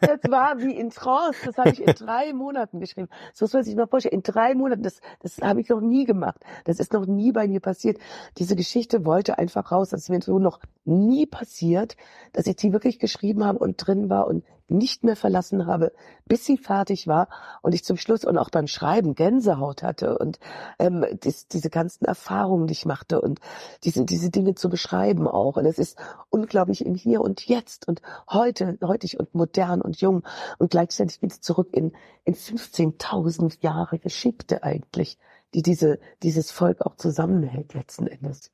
[0.01, 1.39] das war wie in Trance.
[1.45, 3.09] Das habe ich in drei Monaten geschrieben.
[3.33, 4.15] So muss man sich mal vorstellen.
[4.15, 6.41] In drei Monaten, das, das habe ich noch nie gemacht.
[6.65, 7.99] Das ist noch nie bei mir passiert.
[8.39, 9.91] Diese Geschichte wollte einfach raus.
[9.91, 11.97] Das ist mir so noch nie passiert,
[12.33, 15.92] dass ich die wirklich geschrieben habe und drin war und nicht mehr verlassen habe,
[16.26, 17.28] bis sie fertig war
[17.62, 20.38] und ich zum Schluss und auch beim Schreiben Gänsehaut hatte und
[20.78, 23.40] ähm, dies, diese ganzen Erfahrungen, die ich machte und
[23.84, 25.56] diese, diese Dinge zu beschreiben auch.
[25.56, 25.98] Und es ist
[26.30, 30.22] unglaublich im Hier und Jetzt und heute, heutig und modern und jung
[30.59, 31.92] und gleichzeitig es zurück in,
[32.24, 35.18] in 15.000 Jahre Geschichte eigentlich,
[35.55, 38.51] die diese, dieses Volk auch zusammenhält letzten Endes.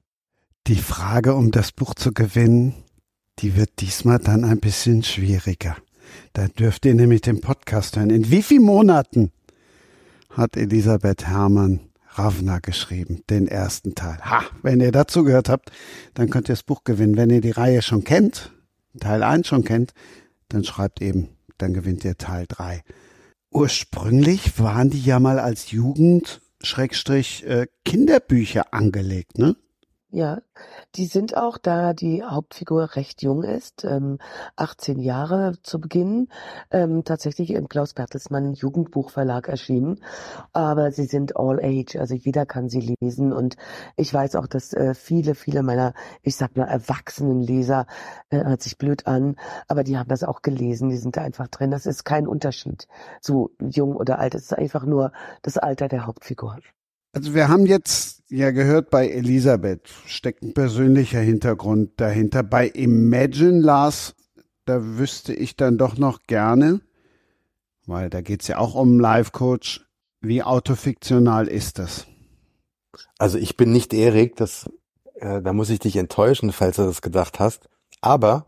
[0.66, 2.74] Die Frage, um das Buch zu gewinnen,
[3.38, 5.76] die wird diesmal dann ein bisschen schwieriger.
[6.32, 8.10] Da dürft ihr nämlich den Podcast hören.
[8.10, 9.32] In wie vielen Monaten
[10.30, 11.80] hat Elisabeth Herrmann
[12.14, 14.18] Ravna geschrieben, den ersten Teil?
[14.22, 15.70] Ha, wenn ihr dazu gehört habt,
[16.14, 17.16] dann könnt ihr das Buch gewinnen.
[17.16, 18.52] Wenn ihr die Reihe schon kennt,
[19.00, 19.92] Teil 1 schon kennt,
[20.48, 21.28] dann schreibt eben,
[21.58, 22.82] dann gewinnt ihr Teil 3.
[23.50, 29.56] Ursprünglich waren die ja mal als Jugend Schrägstrich äh, Kinderbücher angelegt, ne?
[30.16, 30.40] Ja,
[30.94, 34.16] die sind auch, da die Hauptfigur recht jung ist, ähm,
[34.56, 36.28] 18 Jahre zu Beginn,
[36.70, 40.00] ähm, tatsächlich im Klaus Bertelsmann Jugendbuchverlag erschienen.
[40.54, 43.30] Aber sie sind all age, also jeder kann sie lesen.
[43.34, 43.56] Und
[43.96, 47.86] ich weiß auch, dass äh, viele, viele meiner, ich sag mal, erwachsenen Leser,
[48.30, 49.36] äh, hört sich blöd an,
[49.68, 51.70] aber die haben das auch gelesen, die sind da einfach drin.
[51.70, 52.88] Das ist kein Unterschied
[53.20, 55.12] zu jung oder alt, es ist einfach nur
[55.42, 56.56] das Alter der Hauptfigur.
[57.16, 62.42] Also wir haben jetzt ja gehört, bei Elisabeth steckt ein persönlicher Hintergrund dahinter.
[62.42, 64.14] Bei Imagine Lars,
[64.66, 66.82] da wüsste ich dann doch noch gerne,
[67.86, 69.86] weil da geht's ja auch um einen Life-Coach,
[70.20, 72.06] wie autofiktional ist das?
[73.16, 74.70] Also ich bin nicht Erik, das,
[75.14, 77.70] äh, da muss ich dich enttäuschen, falls du das gedacht hast.
[78.02, 78.44] Aber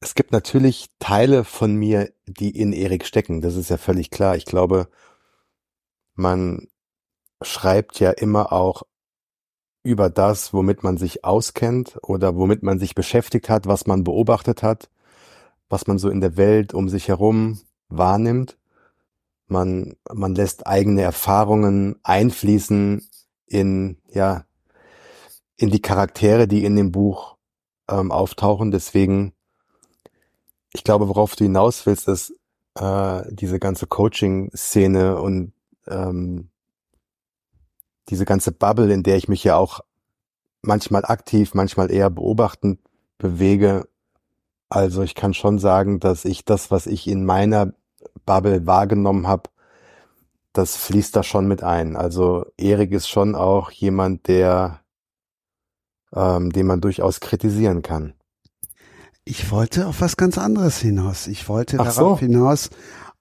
[0.00, 3.42] es gibt natürlich Teile von mir, die in Erik stecken.
[3.42, 4.34] Das ist ja völlig klar.
[4.34, 4.88] Ich glaube,
[6.16, 6.66] man
[7.42, 8.82] schreibt ja immer auch
[9.82, 14.62] über das, womit man sich auskennt oder womit man sich beschäftigt hat, was man beobachtet
[14.62, 14.90] hat,
[15.68, 18.58] was man so in der Welt um sich herum wahrnimmt.
[19.46, 23.08] Man, man lässt eigene Erfahrungen einfließen
[23.46, 24.44] in, ja,
[25.56, 27.36] in die Charaktere, die in dem Buch
[27.88, 28.70] ähm, auftauchen.
[28.70, 29.32] Deswegen,
[30.72, 32.34] ich glaube, worauf du hinaus willst, ist
[32.76, 35.52] äh, diese ganze Coaching-Szene und
[35.88, 36.49] ähm,
[38.10, 39.80] diese ganze Bubble, in der ich mich ja auch
[40.62, 42.80] manchmal aktiv, manchmal eher beobachtend
[43.18, 43.88] bewege.
[44.68, 47.72] Also ich kann schon sagen, dass ich das, was ich in meiner
[48.26, 49.50] Bubble wahrgenommen habe,
[50.52, 51.96] das fließt da schon mit ein.
[51.96, 54.80] Also Erik ist schon auch jemand, der,
[56.14, 58.14] ähm, den man durchaus kritisieren kann.
[59.24, 61.26] Ich wollte auf was ganz anderes hinaus.
[61.26, 62.26] Ich wollte Ach darauf so.
[62.26, 62.70] hinaus,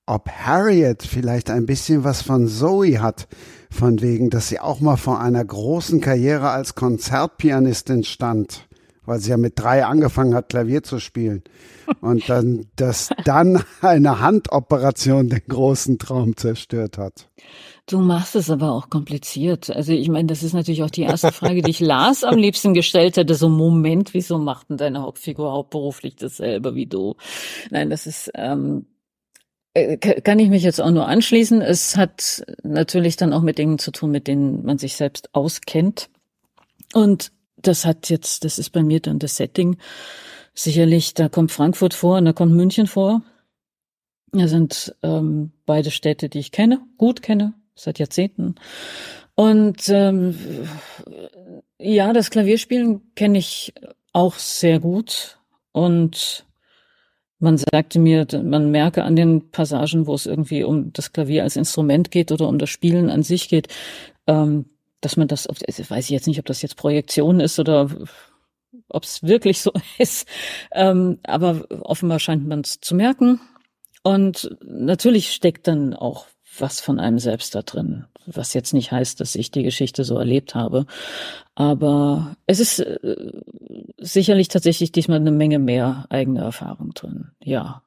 [0.06, 3.28] ob Harriet vielleicht ein bisschen was von Zoe hat,
[3.70, 8.68] von wegen, dass sie auch mal vor einer großen Karriere als Konzertpianistin stand,
[9.06, 11.44] weil sie ja mit drei angefangen hat, Klavier zu spielen.
[12.02, 17.30] Und dann, dass dann eine Handoperation den großen Traum zerstört hat.
[17.90, 19.72] Du machst es aber auch kompliziert.
[19.72, 22.76] Also ich meine, das ist natürlich auch die erste Frage, die ich Lars am liebsten
[22.76, 23.34] gestellt hätte.
[23.34, 27.16] So Moment, wieso macht denn deine Hauptfigur hauptberuflich dasselbe wie du?
[27.72, 28.89] Nein, das ist ähm, äh,
[29.98, 31.62] kann ich mich jetzt auch nur anschließen.
[31.62, 36.10] Es hat natürlich dann auch mit Dingen zu tun, mit denen man sich selbst auskennt.
[36.94, 39.78] Und das hat jetzt, das ist bei mir dann das Setting.
[40.54, 43.22] Sicherlich, da kommt Frankfurt vor und da kommt München vor.
[44.32, 48.56] Das sind ähm, beide Städte, die ich kenne, gut kenne, seit Jahrzehnten.
[49.36, 50.38] Und ähm,
[51.80, 53.74] ja, das Klavierspielen kenne ich
[54.12, 55.40] auch sehr gut.
[55.72, 56.46] Und
[57.40, 61.56] man sagte mir, man merke an den Passagen, wo es irgendwie um das Klavier als
[61.56, 63.68] Instrument geht oder um das Spielen an sich geht,
[64.28, 64.66] ähm,
[65.02, 67.90] dass man das, weiß ich jetzt nicht, ob das jetzt Projektion ist oder
[68.90, 70.28] ob es wirklich so ist,
[70.74, 73.40] ähm, aber offenbar scheint man es zu merken.
[74.04, 79.20] Und natürlich steckt dann auch was von einem selbst da drin, was jetzt nicht heißt,
[79.20, 80.86] dass ich die Geschichte so erlebt habe.
[81.56, 82.98] Aber es ist äh,
[83.98, 87.32] sicherlich tatsächlich diesmal eine Menge mehr eigene Erfahrung drin.
[87.40, 87.84] Ja.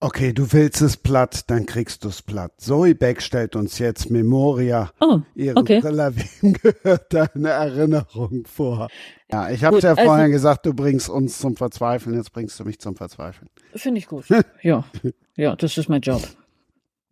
[0.00, 2.52] Okay, du willst es platt, dann kriegst du es platt.
[2.58, 5.80] Zoe Beck stellt uns jetzt Memoria, Oh, ihren okay.
[5.80, 6.12] Thriller,
[6.42, 8.88] wem gehört deine Erinnerung vor?
[9.32, 12.64] Ja, ich habe ja also- vorhin gesagt, du bringst uns zum Verzweifeln, jetzt bringst du
[12.64, 13.48] mich zum Verzweifeln.
[13.74, 14.26] Finde ich gut.
[14.62, 14.84] Ja.
[15.36, 16.22] Ja, das ist mein Job.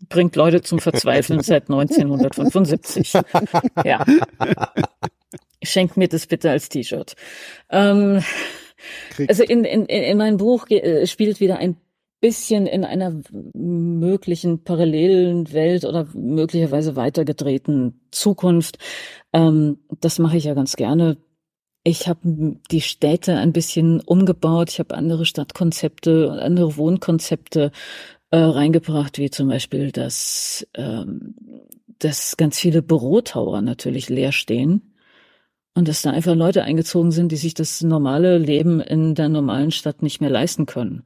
[0.08, 3.14] Bringt Leute zum Verzweifeln seit 1975.
[3.84, 4.04] Ja.
[5.62, 7.14] Schenkt mir das bitte als T-Shirt.
[7.70, 8.22] Ähm,
[9.28, 11.76] also in, in, in meinem Buch äh, spielt wieder ein
[12.22, 13.20] bisschen in einer
[13.52, 18.78] möglichen parallelen Welt oder möglicherweise weitergedrehten Zukunft.
[19.32, 21.18] Ähm, das mache ich ja ganz gerne.
[21.84, 24.70] Ich habe die Städte ein bisschen umgebaut.
[24.70, 27.72] Ich habe andere Stadtkonzepte und andere Wohnkonzepte
[28.32, 31.34] äh, reingebracht, wie zum Beispiel, dass, ähm,
[31.98, 34.94] dass ganz viele Bürotower natürlich leer stehen
[35.74, 39.70] und dass da einfach Leute eingezogen sind, die sich das normale Leben in der normalen
[39.70, 41.04] Stadt nicht mehr leisten können.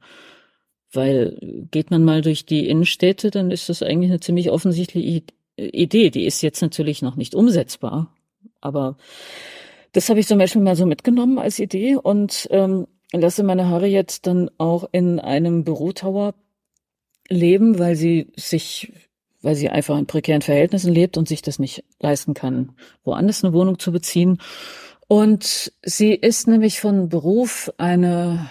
[0.93, 5.23] Weil geht man mal durch die Innenstädte, dann ist das eigentlich eine ziemlich offensichtliche
[5.57, 6.09] Idee.
[6.09, 8.15] Die ist jetzt natürlich noch nicht umsetzbar,
[8.61, 8.95] aber
[9.91, 14.25] das habe ich zum Beispiel mal so mitgenommen als Idee und ähm, lasse meine Harriet
[14.25, 16.33] dann auch in einem Bürotower
[17.29, 18.93] leben, weil sie sich,
[19.41, 22.73] weil sie einfach in prekären Verhältnissen lebt und sich das nicht leisten kann,
[23.03, 24.39] woanders eine Wohnung zu beziehen.
[25.07, 28.49] Und sie ist nämlich von Beruf eine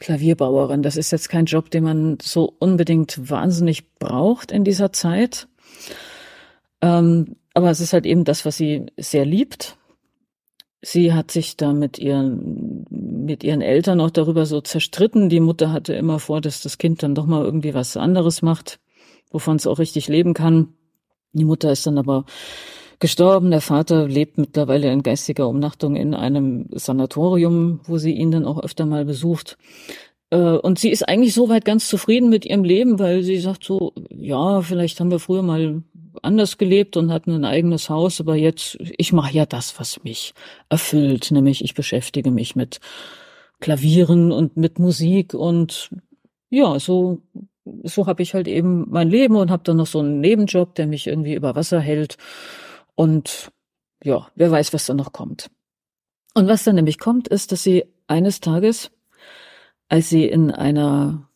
[0.00, 0.82] Klavierbauerin.
[0.82, 5.46] Das ist jetzt kein Job, den man so unbedingt wahnsinnig braucht in dieser Zeit.
[6.80, 9.78] Ähm, aber es ist halt eben das, was sie sehr liebt.
[10.84, 15.28] Sie hat sich da mit ihren, mit ihren Eltern auch darüber so zerstritten.
[15.28, 18.80] Die Mutter hatte immer vor, dass das Kind dann doch mal irgendwie was anderes macht,
[19.30, 20.74] wovon es auch richtig leben kann.
[21.32, 22.24] Die Mutter ist dann aber
[22.98, 23.52] gestorben.
[23.52, 28.60] Der Vater lebt mittlerweile in geistiger Umnachtung in einem Sanatorium, wo sie ihn dann auch
[28.60, 29.58] öfter mal besucht.
[30.30, 33.92] Äh, Und sie ist eigentlich soweit ganz zufrieden mit ihrem Leben, weil sie sagt so,
[34.10, 35.82] ja, vielleicht haben wir früher mal
[36.22, 40.34] anders gelebt und hatten ein eigenes Haus, aber jetzt, ich mache ja das, was mich
[40.68, 42.80] erfüllt, nämlich ich beschäftige mich mit
[43.60, 45.90] Klavieren und mit Musik und
[46.50, 47.22] ja, so
[47.84, 50.86] so habe ich halt eben mein Leben und habe dann noch so einen Nebenjob, der
[50.88, 52.16] mich irgendwie über Wasser hält
[52.94, 53.52] Und
[54.04, 55.50] ja, wer weiß, was da noch kommt.
[56.34, 58.90] Und was dann nämlich kommt, ist, dass sie eines Tages,
[59.88, 61.30] als sie in einer,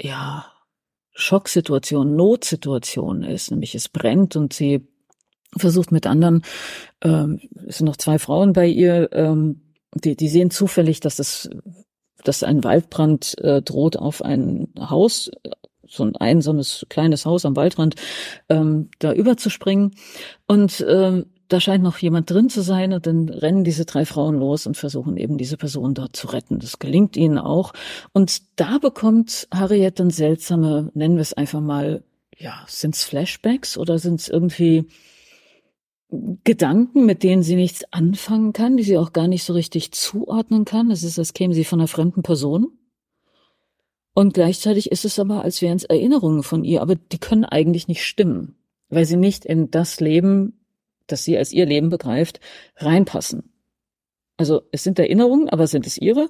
[0.00, 0.46] ja,
[1.16, 4.86] Schocksituation, Notsituation ist, nämlich es brennt und sie
[5.56, 6.42] versucht mit anderen,
[7.02, 9.62] ähm, es sind noch zwei Frauen bei ihr, ähm,
[9.94, 11.48] die, die sehen zufällig, dass es,
[12.22, 15.30] dass ein Waldbrand äh, droht auf ein Haus,
[15.88, 17.94] so ein einsames kleines Haus am Waldrand,
[18.50, 19.92] ähm, da überzuspringen.
[20.46, 24.36] Und ähm, da scheint noch jemand drin zu sein und dann rennen diese drei Frauen
[24.36, 26.58] los und versuchen eben diese Person dort zu retten.
[26.58, 27.72] Das gelingt ihnen auch.
[28.12, 32.02] Und da bekommt Harriet dann seltsame, nennen wir es einfach mal,
[32.36, 34.86] ja, sind es Flashbacks oder sind es irgendwie
[36.44, 40.64] Gedanken, mit denen sie nichts anfangen kann, die sie auch gar nicht so richtig zuordnen
[40.64, 40.90] kann.
[40.90, 42.68] Es ist, als käme sie von einer fremden Person.
[44.14, 47.86] Und gleichzeitig ist es aber, als wären es Erinnerungen von ihr, aber die können eigentlich
[47.88, 48.56] nicht stimmen,
[48.88, 50.55] weil sie nicht in das Leben,
[51.06, 52.40] das sie als ihr Leben begreift,
[52.76, 53.52] reinpassen.
[54.36, 56.28] Also es sind Erinnerungen, aber sind es ihre?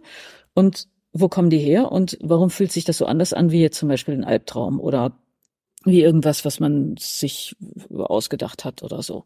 [0.55, 1.91] Und wo kommen die her?
[1.91, 5.19] Und warum fühlt sich das so anders an wie jetzt zum Beispiel ein Albtraum oder
[5.87, 7.57] wie irgendwas, was man sich
[7.95, 9.25] ausgedacht hat oder so.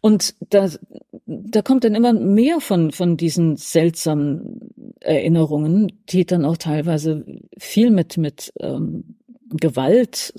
[0.00, 0.70] Und da,
[1.26, 7.24] da kommt dann immer mehr von, von diesen seltsamen Erinnerungen, die dann auch teilweise
[7.58, 9.16] viel mit, mit ähm,
[9.48, 10.34] Gewalt,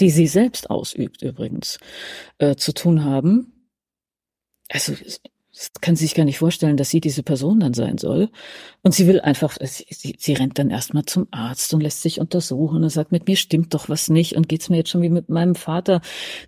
[0.00, 1.78] die sie selbst ausübt übrigens,
[2.38, 3.52] äh, zu tun haben.
[4.70, 4.94] Also
[5.56, 8.28] das kann sie sich gar nicht vorstellen, dass sie diese Person dann sein soll.
[8.82, 12.20] Und sie will einfach, sie, sie, sie rennt dann erstmal zum Arzt und lässt sich
[12.20, 15.08] untersuchen und sagt, mit mir stimmt doch was nicht und geht's mir jetzt schon wie
[15.08, 16.02] mit meinem Vater.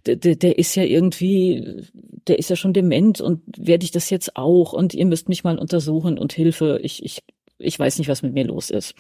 [0.05, 1.87] Der, der, der ist ja irgendwie,
[2.27, 5.43] der ist ja schon dement und werde ich das jetzt auch und ihr müsst mich
[5.43, 6.79] mal untersuchen und Hilfe.
[6.83, 7.23] Ich, ich,
[7.57, 8.95] ich weiß nicht, was mit mir los ist.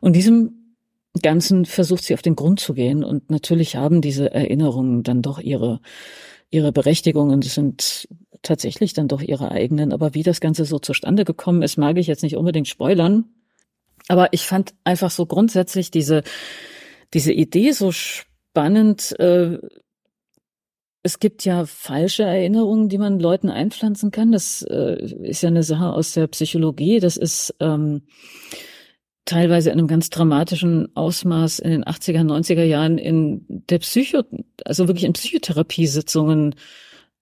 [0.00, 0.76] Und diesem
[1.20, 5.40] Ganzen versucht sie auf den Grund zu gehen und natürlich haben diese Erinnerungen dann doch
[5.40, 5.80] ihre
[6.50, 8.08] ihre Berechtigungen sind
[8.42, 9.92] tatsächlich dann doch ihre eigenen.
[9.92, 13.24] Aber wie das Ganze so zustande gekommen ist, mag ich jetzt nicht unbedingt spoilern.
[14.08, 16.22] Aber ich fand einfach so grundsätzlich diese,
[17.14, 19.18] diese Idee so spannend.
[19.18, 19.58] Äh,
[21.02, 24.32] es gibt ja falsche Erinnerungen, die man Leuten einpflanzen kann.
[24.32, 27.00] Das äh, ist ja eine Sache aus der Psychologie.
[27.00, 28.02] Das ist ähm,
[29.28, 34.22] teilweise in einem ganz dramatischen Ausmaß in den 80er, 90er Jahren in der Psycho,
[34.64, 36.54] also wirklich in Psychotherapiesitzungen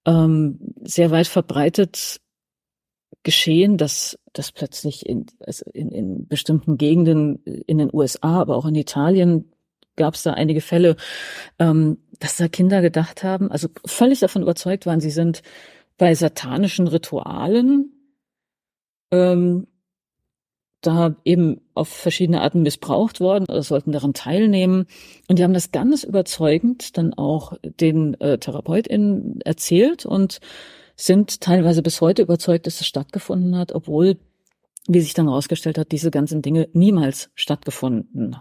[0.07, 2.19] ähm, sehr weit verbreitet
[3.23, 8.65] geschehen, dass, dass plötzlich in, also in, in bestimmten Gegenden in den USA, aber auch
[8.65, 9.51] in Italien
[9.97, 10.95] gab es da einige Fälle,
[11.59, 15.41] ähm, dass da Kinder gedacht haben, also völlig davon überzeugt waren, sie sind
[15.97, 17.91] bei satanischen Ritualen
[19.11, 19.67] ähm,
[20.81, 24.85] da eben auf verschiedene Arten missbraucht worden oder sollten daran teilnehmen.
[25.27, 30.39] Und die haben das ganz überzeugend dann auch den äh, TherapeutInnen erzählt und
[30.95, 34.17] sind teilweise bis heute überzeugt, dass es stattgefunden hat, obwohl,
[34.87, 38.37] wie sich dann herausgestellt hat, diese ganzen Dinge niemals stattgefunden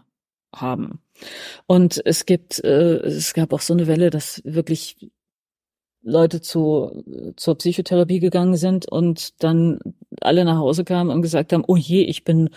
[0.55, 1.01] haben.
[1.67, 5.11] Und es gibt, äh, es gab auch so eine Welle, dass wirklich
[6.07, 7.03] Leute zu,
[7.35, 9.81] zur Psychotherapie gegangen sind und dann
[10.21, 12.51] alle nach Hause kamen und gesagt haben, oh je, ich bin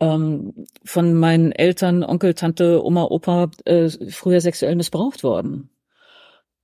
[0.00, 5.70] ähm, von meinen Eltern, Onkel, Tante, Oma, Opa äh, früher sexuell missbraucht worden.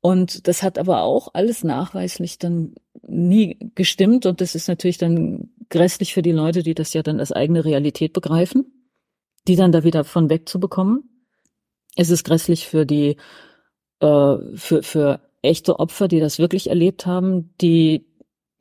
[0.01, 2.75] Und das hat aber auch alles nachweislich dann
[3.07, 4.27] nie gestimmt.
[4.27, 7.65] Und das ist natürlich dann grässlich für die Leute, die das ja dann als eigene
[7.65, 8.89] Realität begreifen,
[9.47, 11.27] die dann da wieder von wegzubekommen.
[11.95, 13.19] Es ist grässlich für die,
[14.01, 18.07] äh, für, für echte Opfer, die das wirklich erlebt haben, die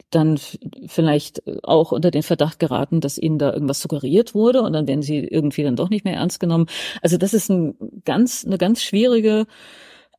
[0.10, 0.38] dann
[0.86, 5.02] vielleicht auch unter den Verdacht geraten, dass ihnen da irgendwas suggeriert wurde und dann werden
[5.02, 6.68] sie irgendwie dann doch nicht mehr ernst genommen.
[7.02, 9.48] Also das ist ein ganz, eine ganz schwierige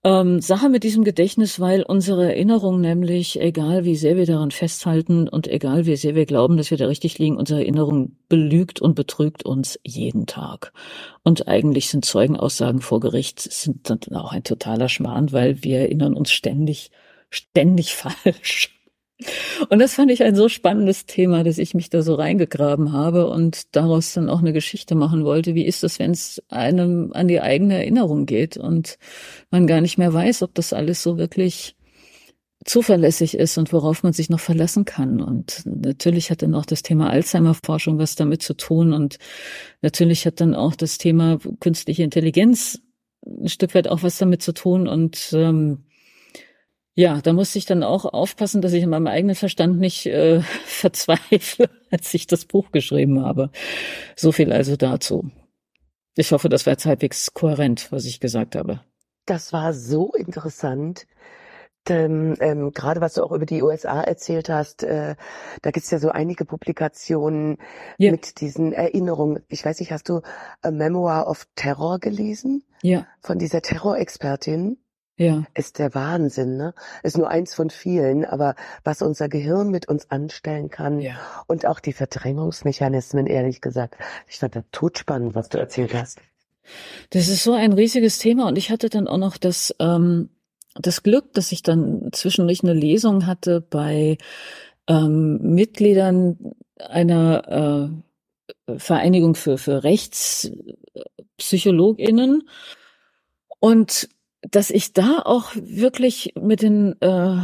[0.04, 5.28] ähm, Sache mit diesem Gedächtnis, weil unsere Erinnerung nämlich, egal wie sehr wir daran festhalten
[5.28, 8.94] und egal wie sehr wir glauben, dass wir da richtig liegen, unsere Erinnerung belügt und
[8.94, 10.74] betrügt uns jeden Tag.
[11.22, 16.14] Und eigentlich sind Zeugenaussagen vor Gericht sind dann auch ein totaler Schmarrn, weil wir erinnern
[16.14, 16.90] uns ständig,
[17.30, 18.73] ständig falsch.
[19.68, 23.28] Und das fand ich ein so spannendes Thema, dass ich mich da so reingegraben habe
[23.28, 25.54] und daraus dann auch eine Geschichte machen wollte.
[25.54, 28.98] Wie ist das, wenn es einem an die eigene Erinnerung geht und
[29.50, 31.76] man gar nicht mehr weiß, ob das alles so wirklich
[32.64, 35.20] zuverlässig ist und worauf man sich noch verlassen kann.
[35.20, 38.92] Und natürlich hat dann auch das Thema Alzheimer-Forschung was damit zu tun.
[38.92, 39.18] Und
[39.82, 42.80] natürlich hat dann auch das Thema künstliche Intelligenz
[43.26, 44.88] ein Stück weit auch was damit zu tun.
[44.88, 45.84] Und ähm,
[46.94, 50.40] ja, da musste ich dann auch aufpassen, dass ich in meinem eigenen Verstand nicht äh,
[50.64, 53.50] verzweifle, als ich das Buch geschrieben habe.
[54.16, 55.30] So viel also dazu.
[56.16, 58.80] Ich hoffe, das war jetzt halbwegs kohärent, was ich gesagt habe.
[59.26, 61.06] Das war so interessant.
[61.88, 65.16] ähm, ähm, gerade was du auch über die USA erzählt hast, äh,
[65.62, 67.58] da gibt's ja so einige Publikationen
[67.98, 68.10] Ja.
[68.12, 69.42] mit diesen Erinnerungen.
[69.48, 70.20] Ich weiß nicht, hast du
[70.62, 72.62] A Memoir of Terror gelesen?
[72.82, 74.78] Ja, Von dieser Terrorexpertin?
[75.16, 76.74] Ja, Ist der Wahnsinn, ne?
[77.04, 81.14] Ist nur eins von vielen, aber was unser Gehirn mit uns anstellen kann ja.
[81.46, 83.94] und auch die Verdrängungsmechanismen, ehrlich gesagt.
[84.28, 86.18] Ich fand das totspannend, was du erzählt hast.
[87.10, 90.30] Das ist so ein riesiges Thema und ich hatte dann auch noch das, ähm,
[90.74, 94.18] das Glück, dass ich dann zwischendurch eine Lesung hatte bei
[94.88, 97.92] ähm, Mitgliedern einer
[98.66, 102.48] äh, Vereinigung für, für RechtspsychologInnen
[103.60, 104.08] und
[104.50, 107.36] dass ich da auch wirklich mit den, äh,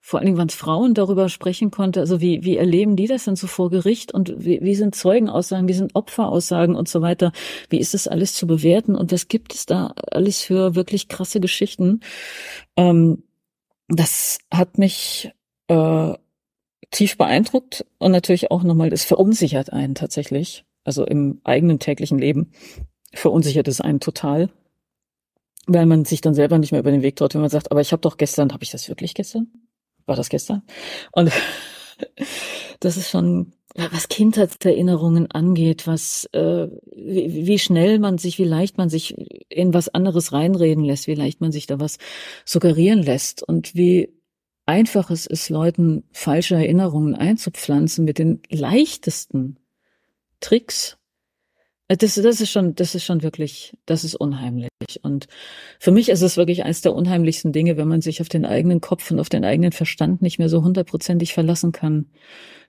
[0.00, 3.24] vor allen Dingen waren es Frauen, darüber sprechen konnte, also wie, wie erleben die das
[3.24, 4.12] denn so vor Gericht?
[4.12, 7.32] Und wie, wie sind Zeugenaussagen, wie sind Opferaussagen und so weiter,
[7.70, 8.96] wie ist das alles zu bewerten?
[8.96, 12.00] Und was gibt es da alles für wirklich krasse Geschichten.
[12.76, 13.22] Ähm,
[13.88, 15.30] das hat mich
[15.68, 16.14] äh,
[16.90, 22.52] tief beeindruckt und natürlich auch nochmal, das verunsichert einen tatsächlich, also im eigenen täglichen Leben
[23.14, 24.50] verunsichert es einen total
[25.66, 27.80] weil man sich dann selber nicht mehr über den Weg traut, wenn man sagt, aber
[27.80, 29.48] ich habe doch gestern, habe ich das wirklich gestern?
[30.06, 30.62] War das gestern?
[31.12, 31.30] Und
[32.80, 38.90] das ist schon, was Kindheitserinnerungen angeht, was äh, wie schnell man sich, wie leicht man
[38.90, 39.14] sich
[39.48, 41.98] in was anderes reinreden lässt, wie leicht man sich da was
[42.44, 44.12] suggerieren lässt und wie
[44.66, 49.58] einfach es ist, Leuten falsche Erinnerungen einzupflanzen mit den leichtesten
[50.40, 50.98] Tricks.
[51.92, 54.70] Äh, Das, das ist schon, das ist schon wirklich, das ist unheimlich.
[55.02, 55.28] Und
[55.78, 58.80] für mich ist es wirklich eines der unheimlichsten Dinge, wenn man sich auf den eigenen
[58.80, 62.10] Kopf und auf den eigenen Verstand nicht mehr so hundertprozentig verlassen kann.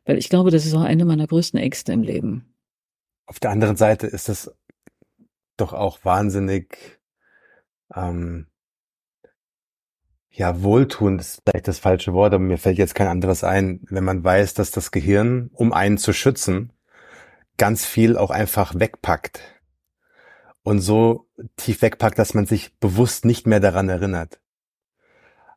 [0.05, 2.53] Weil ich glaube, das ist auch eine meiner größten Ängste im Leben.
[3.25, 4.51] Auf der anderen Seite ist es
[5.55, 6.99] doch auch wahnsinnig,
[7.95, 8.47] ähm,
[10.35, 14.03] ja, wohltuend ist vielleicht das falsche Wort, aber mir fällt jetzt kein anderes ein, wenn
[14.03, 16.73] man weiß, dass das Gehirn, um einen zu schützen,
[17.57, 19.41] ganz viel auch einfach wegpackt.
[20.63, 21.27] Und so
[21.57, 24.39] tief wegpackt, dass man sich bewusst nicht mehr daran erinnert.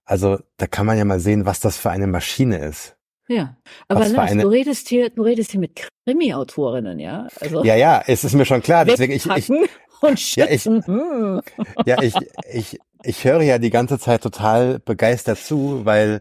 [0.04, 2.96] Also da kann man ja mal sehen, was das für eine Maschine ist.
[3.28, 3.56] Ja,
[3.88, 7.26] aber Was Lars, eine- du redest hier, du redest hier mit Krimi-Autorinnen, ja?
[7.40, 8.84] Also Ja, ja, es ist mir schon klar.
[8.84, 9.50] Deswegen ich, ich,
[10.00, 11.40] und Ja, ich- hm.
[11.84, 12.14] ja, ich,
[12.52, 16.20] ich, ich höre ja die ganze Zeit total begeistert zu, weil,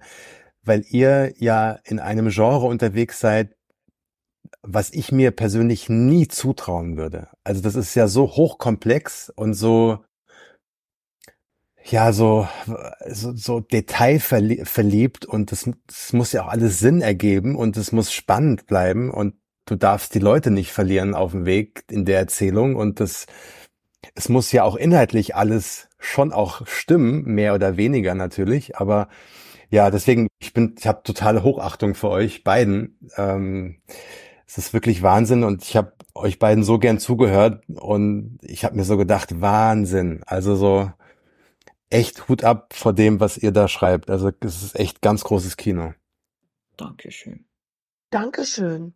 [0.63, 3.54] weil ihr ja in einem Genre unterwegs seid,
[4.61, 7.29] was ich mir persönlich nie zutrauen würde.
[7.43, 9.99] Also das ist ja so hochkomplex und so,
[11.83, 12.47] ja, so,
[13.07, 18.11] so, so detailverliebt und das, das muss ja auch alles Sinn ergeben und es muss
[18.11, 19.35] spannend bleiben und
[19.65, 23.27] du darfst die Leute nicht verlieren auf dem Weg in der Erzählung und das,
[24.15, 29.09] es muss ja auch inhaltlich alles schon auch stimmen, mehr oder weniger natürlich, aber
[29.69, 32.97] ja, deswegen, ich bin, ich habe totale Hochachtung für euch beiden.
[33.17, 33.81] Ähm,
[34.47, 38.75] es ist wirklich Wahnsinn und ich habe euch beiden so gern zugehört und ich habe
[38.75, 40.21] mir so gedacht, Wahnsinn.
[40.25, 40.91] Also so
[41.89, 44.09] echt Hut ab vor dem, was ihr da schreibt.
[44.09, 45.93] Also es ist echt ganz großes Kino.
[46.77, 47.45] Dankeschön.
[48.11, 48.93] Dankeschön.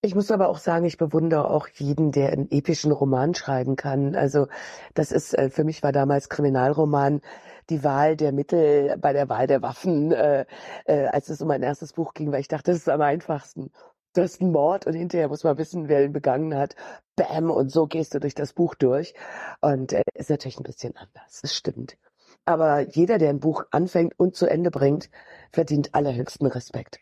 [0.00, 4.14] Ich muss aber auch sagen, ich bewundere auch jeden, der einen epischen Roman schreiben kann.
[4.14, 4.46] Also
[4.94, 7.20] das ist, äh, für mich war damals Kriminalroman
[7.68, 10.46] die Wahl der Mittel bei der Wahl der Waffen, äh,
[10.84, 13.72] äh, als es um mein erstes Buch ging, weil ich dachte, das ist am einfachsten.
[14.18, 16.74] Du hast einen Mord und hinterher muss man wissen, wer ihn begangen hat.
[17.14, 19.14] Bam, und so gehst du durch das Buch durch.
[19.60, 21.96] Und äh, ist natürlich ein bisschen anders, das stimmt.
[22.44, 25.08] Aber jeder, der ein Buch anfängt und zu Ende bringt,
[25.52, 26.98] verdient allerhöchsten Respekt.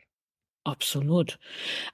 [0.65, 1.39] Absolut.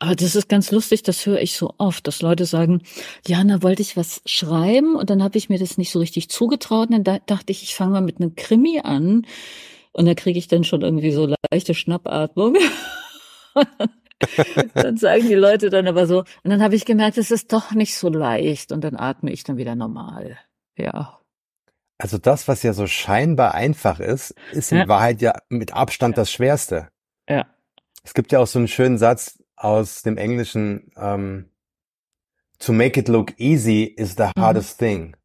[0.01, 2.82] Aber das ist ganz lustig, das höre ich so oft, dass Leute sagen,
[3.24, 6.31] ja, da wollte ich was schreiben und dann habe ich mir das nicht so richtig
[6.31, 9.24] zugetraut und dann da, dachte ich, ich fange mal mit einem Krimi an
[9.93, 12.57] und da kriege ich dann schon irgendwie so leichte Schnappatmung.
[14.74, 17.73] dann sagen die Leute dann aber so, und dann habe ich gemerkt, es ist doch
[17.73, 20.39] nicht so leicht und dann atme ich dann wieder normal.
[20.77, 21.19] Ja.
[21.99, 24.89] Also das, was ja so scheinbar einfach ist, ist in Ja.
[24.89, 26.89] Wahrheit ja mit Abstand das Schwerste.
[27.28, 27.47] Ja.
[28.03, 31.51] Es gibt ja auch so einen schönen Satz aus dem Englischen, ähm,
[32.59, 35.16] to make it look easy is the hardest thing.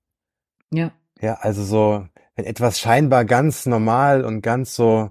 [0.72, 0.92] Ja.
[1.20, 5.10] Ja, also so, wenn etwas scheinbar ganz normal und ganz so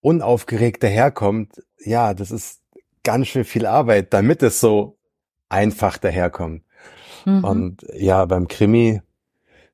[0.00, 2.62] unaufgeregt daherkommt, ja, das ist
[3.04, 4.98] ganz schön viel Arbeit, damit es so
[5.48, 6.64] einfach daherkommt.
[7.24, 7.44] Mhm.
[7.44, 9.00] Und ja, beim Krimi,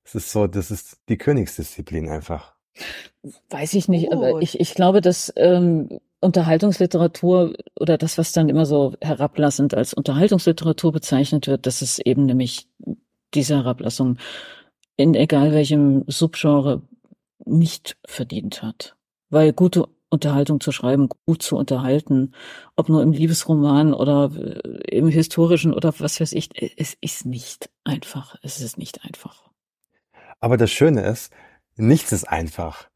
[0.05, 2.55] es ist so, das ist die Königsdisziplin einfach.
[3.49, 4.43] Weiß ich nicht, aber Gut.
[4.43, 10.93] ich, ich glaube, dass ähm, Unterhaltungsliteratur oder das, was dann immer so herablassend als Unterhaltungsliteratur
[10.93, 12.69] bezeichnet wird, dass es eben nämlich
[13.35, 14.19] diese Herablassung
[14.97, 16.83] in egal welchem Subgenre
[17.45, 18.97] nicht verdient hat.
[19.31, 22.35] weil gute Unterhaltung zu schreiben, gut zu unterhalten,
[22.77, 27.71] ob nur im Liebesroman oder äh, im historischen oder was weiß ich, es ist nicht
[27.85, 28.37] einfach.
[28.43, 29.49] Es ist nicht einfach.
[30.41, 31.33] Aber das Schöne ist,
[31.77, 32.89] nichts ist einfach.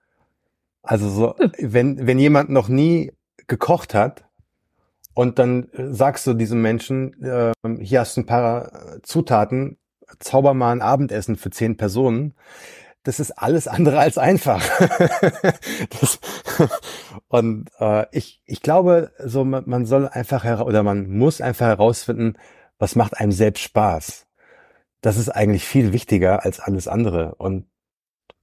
[0.82, 3.12] Also so, wenn, wenn jemand noch nie
[3.46, 4.24] gekocht hat
[5.14, 9.78] und dann sagst du diesem Menschen, äh, hier hast du ein paar Zutaten,
[10.18, 12.34] zauber mal ein Abendessen für zehn Personen,
[13.04, 14.62] das ist alles andere als einfach.
[16.00, 16.18] das,
[17.28, 22.34] und äh, ich, ich glaube, so man, man soll einfach oder man muss einfach herausfinden,
[22.78, 24.26] was macht einem selbst Spaß.
[25.00, 27.34] Das ist eigentlich viel wichtiger als alles andere.
[27.36, 27.66] Und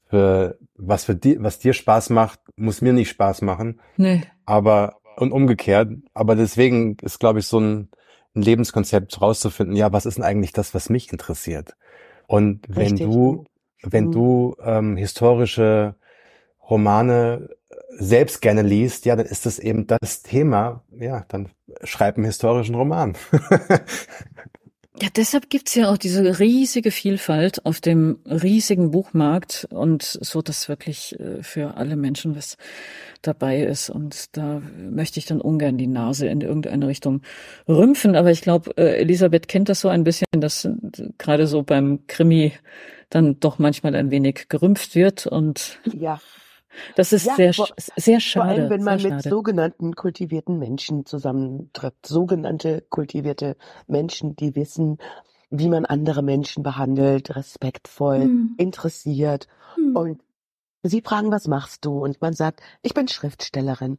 [0.10, 3.82] für was für dir, was dir Spaß macht, muss mir nicht Spaß machen.
[3.98, 4.24] Nee.
[4.46, 5.92] Aber und umgekehrt.
[6.14, 7.90] Aber deswegen ist, glaube ich, so ein,
[8.36, 9.76] ein Lebenskonzept rauszufinden.
[9.76, 11.76] Ja, was ist denn eigentlich das, was mich interessiert?
[12.28, 13.08] Und wenn Richtig.
[13.08, 13.46] du
[13.84, 14.12] wenn Mhm.
[14.12, 15.96] du ähm, historische
[16.70, 17.50] Romane
[17.98, 20.84] selbst gerne liest, ja, dann ist das eben das Thema.
[20.92, 21.50] Ja, dann
[21.84, 23.16] schreib einen historischen Roman.
[25.02, 30.70] Ja, deshalb gibt's ja auch diese riesige Vielfalt auf dem riesigen Buchmarkt und so, dass
[30.70, 32.56] wirklich äh, für alle Menschen was
[33.24, 33.90] dabei ist.
[33.90, 37.22] Und da möchte ich dann ungern die Nase in irgendeine Richtung
[37.68, 38.16] rümpfen.
[38.16, 40.70] Aber ich glaube, äh, Elisabeth kennt das so ein bisschen, dass
[41.18, 42.52] gerade so beim Krimi
[43.10, 45.26] dann doch manchmal ein wenig gerümpft wird.
[45.26, 46.20] Und Ja,
[46.95, 48.49] das ist Ja, sehr, vor- sehr vor schade.
[48.49, 52.06] allem, wenn man mit sogenannten kultivierten Menschen zusammentrifft.
[52.06, 53.56] Sogenannte kultivierte
[53.88, 54.98] Menschen, die wissen,
[55.49, 58.56] wie man andere Menschen behandelt, respektvoll, Hm.
[58.57, 59.48] interessiert.
[59.76, 59.95] Hm.
[59.95, 60.22] Und
[60.84, 62.03] sie fragen, was machst du?
[62.03, 63.98] Und man sagt, ich bin Schriftstellerin.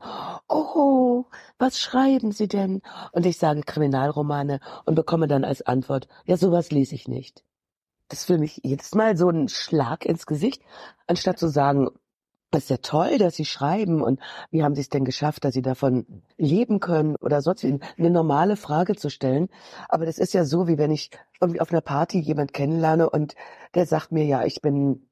[0.49, 1.27] Oh,
[1.59, 2.83] was schreiben Sie denn?
[3.13, 7.45] Und ich sage Kriminalromane und bekomme dann als Antwort, ja, sowas lese ich nicht.
[8.09, 10.63] Das ist für mich jedes Mal so ein Schlag ins Gesicht,
[11.07, 11.89] anstatt zu sagen,
[12.59, 14.21] ist ja toll, dass Sie schreiben und
[14.51, 18.57] wie haben Sie es denn geschafft, dass Sie davon leben können oder sonst eine normale
[18.57, 19.49] Frage zu stellen.
[19.89, 21.11] Aber das ist ja so, wie wenn ich
[21.41, 23.35] irgendwie auf einer Party jemand kennenlerne und
[23.75, 25.09] der sagt mir, ja, ich bin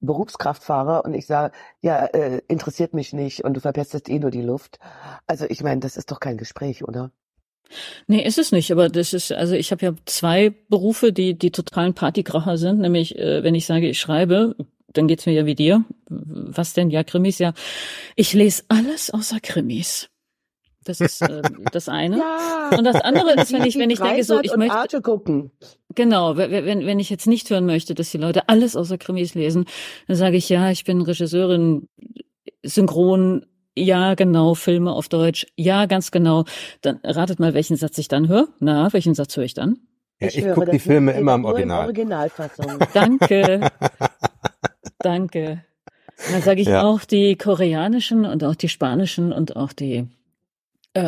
[0.00, 4.42] Berufskraftfahrer und ich sage, ja, äh, interessiert mich nicht und du verpestest eh nur die
[4.42, 4.78] Luft.
[5.26, 7.12] Also ich meine, das ist doch kein Gespräch, oder?
[8.06, 11.52] Nee, ist es nicht, aber das ist, also ich habe ja zwei Berufe, die die
[11.52, 14.56] totalen Partykracher sind, nämlich äh, wenn ich sage, ich schreibe,
[14.92, 15.84] dann geht's mir ja wie dir.
[16.08, 16.90] Was denn?
[16.90, 17.52] Ja, Krimis, ja.
[18.16, 20.08] Ich lese alles außer Krimis.
[20.84, 21.42] Das ist äh,
[21.72, 22.18] das eine.
[22.18, 22.70] Ja.
[22.76, 25.50] Und das andere ist, wenn ich, wenn ich denke, so, ich möchte, Arte gucken.
[25.94, 29.34] genau, wenn, wenn wenn ich jetzt nicht hören möchte, dass die Leute alles außer Krimis
[29.34, 29.66] lesen,
[30.08, 31.88] dann sage ich, ja, ich bin Regisseurin,
[32.62, 33.46] synchron,
[33.76, 36.44] ja, genau, Filme auf Deutsch, ja, ganz genau.
[36.82, 38.48] Dann ratet mal, welchen Satz ich dann höre.
[38.60, 39.78] Na, welchen Satz höre ich dann?
[40.20, 41.84] Ja, ich höre gucke die Filme immer im Original.
[41.86, 42.78] Originalfassung.
[42.94, 43.70] Danke.
[45.02, 45.64] Danke.
[46.30, 46.82] Dann sage ich Ja.
[46.84, 50.06] auch die koreanischen und auch die spanischen und auch die
[50.94, 51.00] äh,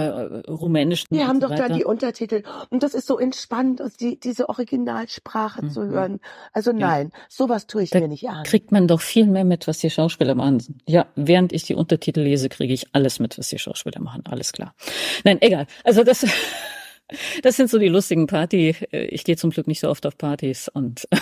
[0.48, 1.08] rumänischen.
[1.10, 1.74] Wir haben so doch da weiter.
[1.74, 5.90] die Untertitel und das ist so entspannt, die, diese Originalsprache zu Mhm.
[5.90, 6.20] hören.
[6.54, 8.44] Also nein, sowas tue ich Da mir nicht an.
[8.44, 10.80] kriegt man doch viel mehr mit, was die Schauspieler machen.
[10.88, 14.22] Ja, während ich die Untertitel lese, kriege ich alles mit, was die Schauspieler machen.
[14.24, 14.74] Alles klar.
[15.22, 15.66] Nein, egal.
[15.84, 16.24] Also das,
[17.42, 18.74] das sind so die lustigen Party.
[18.90, 21.06] äh, Ich gehe zum Glück nicht so oft auf Partys und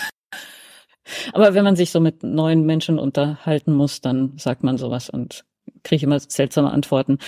[1.33, 5.45] aber wenn man sich so mit neuen Menschen unterhalten muss, dann sagt man sowas und
[5.83, 7.19] kriege immer seltsame Antworten.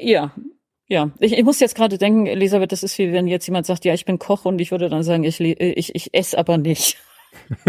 [0.00, 0.32] Äh, Ja.
[0.90, 3.84] Ja, ich, ich muss jetzt gerade denken, Elisabeth, das ist wie wenn jetzt jemand sagt,
[3.84, 6.56] ja, ich bin Koch und ich würde dann sagen, ich, le- ich, ich esse aber
[6.56, 6.96] nicht.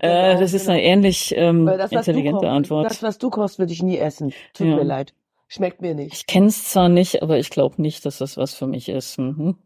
[0.00, 2.86] Äh, das ist eine ähnlich ähm, das, intelligente kochst, Antwort.
[2.90, 4.32] Das, was du kochst, würde ich nie essen.
[4.52, 4.74] Tut Ja.
[4.76, 5.14] mir leid.
[5.46, 6.12] Schmeckt mir nicht.
[6.14, 9.18] Ich kenne es zwar nicht, aber ich glaube nicht, dass das was für mich ist.
[9.18, 9.56] Mhm.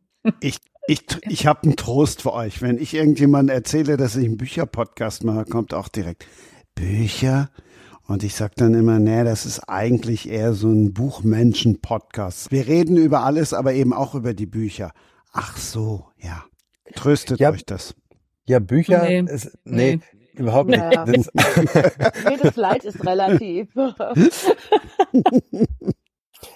[0.43, 0.59] Ich,
[0.89, 2.61] ich, ich habe einen Trost für euch.
[2.63, 6.27] Wenn ich irgendjemandem erzähle, dass ich einen Bücherpodcast mache, kommt auch direkt
[6.75, 7.51] Bücher.
[8.07, 12.51] Und ich sag dann immer, nee, das ist eigentlich eher so ein Buchmenschen-Podcast.
[12.51, 14.93] Wir reden über alles, aber eben auch über die Bücher.
[15.33, 16.45] Ach so, ja.
[16.95, 17.51] Tröstet Ja.
[17.51, 17.95] euch das.
[18.47, 19.21] Ja, Bücher Nee.
[19.31, 20.01] ist, nee, Nee.
[20.41, 20.83] überhaupt nicht.
[20.83, 21.31] Das,
[22.31, 23.69] Jedes Leid ist relativ.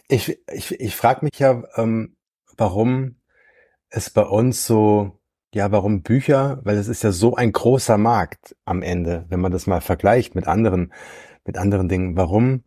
[0.09, 2.17] ich ich, ich frage mich ja, ähm,
[2.57, 3.17] warum
[3.93, 5.19] es bei uns so,
[5.55, 9.53] ja, warum Bücher, weil es ist ja so ein großer Markt am Ende, wenn man
[9.53, 10.93] das mal vergleicht mit anderen,
[11.45, 12.65] mit anderen Dingen, warum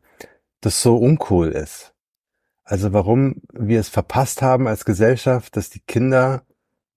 [0.61, 1.93] das so uncool ist.
[2.63, 6.43] Also warum wir es verpasst haben als Gesellschaft, dass die Kinder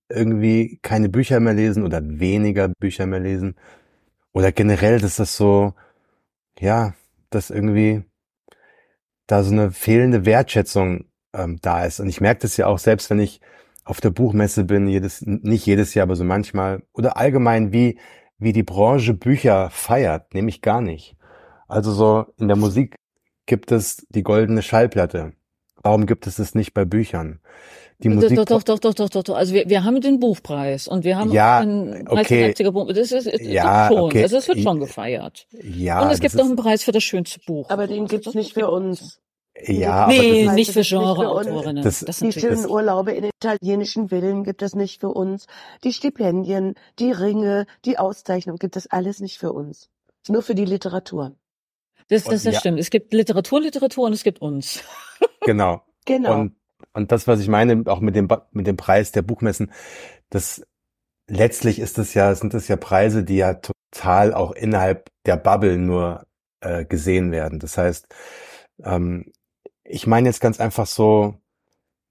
[0.09, 3.57] irgendwie keine Bücher mehr lesen oder weniger Bücher mehr lesen.
[4.33, 5.75] Oder generell, dass das so,
[6.59, 6.95] ja,
[7.31, 8.05] dass irgendwie
[9.27, 12.01] da so eine fehlende Wertschätzung ähm, da ist.
[12.01, 13.41] Und ich merke das ja auch selbst, wenn ich
[13.89, 17.99] auf der Buchmesse bin, jedes, nicht jedes Jahr, aber so manchmal, oder allgemein, wie,
[18.39, 21.17] wie die Branche Bücher feiert, nämlich gar nicht.
[21.69, 22.97] Also so in der Musik
[23.47, 25.33] gibt es die goldene Schallplatte.
[25.83, 27.41] Warum gibt es es nicht bei Büchern?
[28.01, 29.37] Die Musik doch, doch, doch, doch, doch, doch, doch.
[29.37, 32.43] Also wir, wir haben den Buchpreis und wir haben ja, einen Preis okay.
[32.43, 32.89] Leipziger Buch.
[32.89, 34.01] Das ist, ist ja, schon.
[34.01, 34.23] Okay.
[34.23, 35.47] Also es wird schon gefeiert.
[35.63, 36.03] Ja.
[36.03, 37.71] Und es gibt noch einen Preis für das schönste Buch.
[37.71, 39.21] Aber den gibt's nicht für uns.
[39.67, 41.83] Ja, nee, aber nicht für Genreautorinnen.
[41.83, 45.47] Das, das die schönen Urlaube in italienischen Villen gibt es nicht für uns.
[45.85, 49.91] Die Stipendien, die Ringe, die Auszeichnung gibt es alles nicht für uns.
[50.29, 51.37] Nur für die Literatur.
[52.09, 52.61] Das, das, das ja.
[52.61, 52.79] stimmt.
[52.79, 54.83] Es gibt Literatur, Literatur und es gibt uns.
[55.43, 55.83] Genau.
[56.05, 56.41] Genau.
[56.41, 56.57] Und,
[56.93, 59.73] und das, was ich meine, auch mit dem, mit dem Preis der Buchmessen,
[60.29, 60.63] das
[61.27, 65.79] letztlich ist es ja, sind es ja Preise, die ja total auch innerhalb der Bubble
[65.79, 66.27] nur
[66.61, 67.61] äh, gesehen werden.
[67.61, 68.09] Das heißt,
[68.85, 69.33] ähm,
[69.89, 71.35] ich meine jetzt ganz einfach so,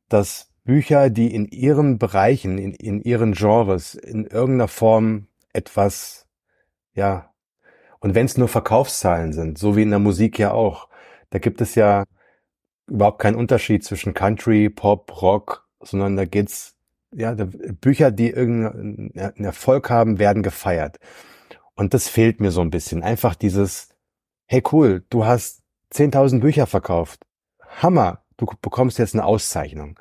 [0.09, 6.27] dass Bücher, die in ihren Bereichen, in, in ihren Genres, in irgendeiner Form etwas,
[6.93, 7.33] ja,
[7.99, 10.89] und wenn es nur Verkaufszahlen sind, so wie in der Musik ja auch,
[11.29, 12.03] da gibt es ja
[12.87, 16.75] überhaupt keinen Unterschied zwischen Country, Pop, Rock, sondern da geht's,
[17.11, 20.99] ja, Bücher, die irgendeinen Erfolg haben, werden gefeiert.
[21.75, 23.03] Und das fehlt mir so ein bisschen.
[23.03, 23.89] Einfach dieses,
[24.45, 25.63] hey cool, du hast
[25.93, 27.26] 10.000 Bücher verkauft.
[27.81, 29.99] Hammer, du bekommst jetzt eine Auszeichnung.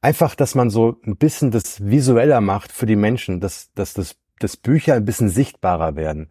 [0.00, 4.16] Einfach, dass man so ein bisschen das visueller macht für die Menschen, dass, dass das,
[4.38, 6.30] das Bücher ein bisschen sichtbarer werden.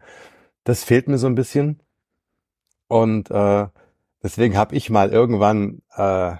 [0.64, 1.80] Das fehlt mir so ein bisschen.
[2.86, 3.66] Und äh,
[4.22, 6.36] deswegen habe ich mal irgendwann, äh,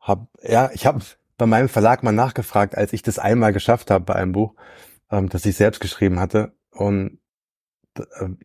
[0.00, 1.00] hab, ja, ich habe
[1.36, 4.54] bei meinem Verlag mal nachgefragt, als ich das einmal geschafft habe bei einem Buch,
[5.10, 6.52] ähm, das ich selbst geschrieben hatte.
[6.70, 7.18] Und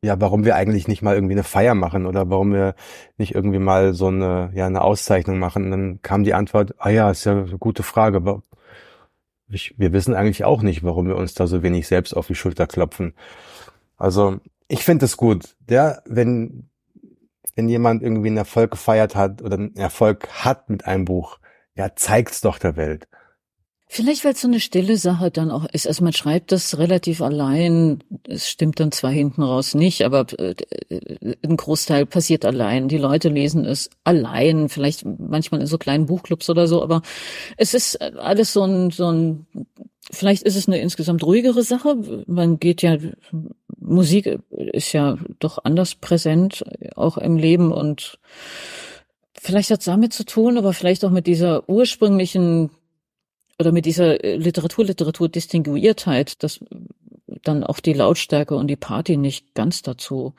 [0.01, 2.75] ja, warum wir eigentlich nicht mal irgendwie eine Feier machen oder warum wir
[3.17, 5.65] nicht irgendwie mal so eine, ja, eine Auszeichnung machen.
[5.65, 8.43] Und dann kam die Antwort, ah ja, ist ja eine gute Frage, aber
[9.49, 12.35] ich, wir wissen eigentlich auch nicht, warum wir uns da so wenig selbst auf die
[12.35, 13.13] Schulter klopfen.
[13.97, 16.69] Also, ich finde es gut, ja, wenn,
[17.55, 21.39] wenn jemand irgendwie einen Erfolg gefeiert hat oder einen Erfolg hat mit einem Buch,
[21.75, 23.07] ja, zeigt's doch der Welt.
[23.93, 25.85] Vielleicht, weil es so eine stille Sache dann auch ist.
[25.85, 28.01] Also man schreibt das relativ allein.
[28.25, 30.55] Es stimmt dann zwar hinten raus nicht, aber äh,
[31.43, 32.87] ein Großteil passiert allein.
[32.87, 37.01] Die Leute lesen es allein, vielleicht manchmal in so kleinen Buchclubs oder so, aber
[37.57, 39.45] es ist alles so ein, so ein,
[40.09, 41.97] vielleicht ist es eine insgesamt ruhigere Sache.
[42.27, 42.95] Man geht ja,
[43.77, 46.63] Musik ist ja doch anders präsent,
[46.95, 48.19] auch im Leben und
[49.37, 52.69] vielleicht hat es damit zu tun, aber vielleicht auch mit dieser ursprünglichen
[53.61, 56.59] oder mit dieser äh, Literatur, Literatur Distinguiertheit, dass
[57.43, 60.33] dann auch die Lautstärke und die Party nicht ganz dazu,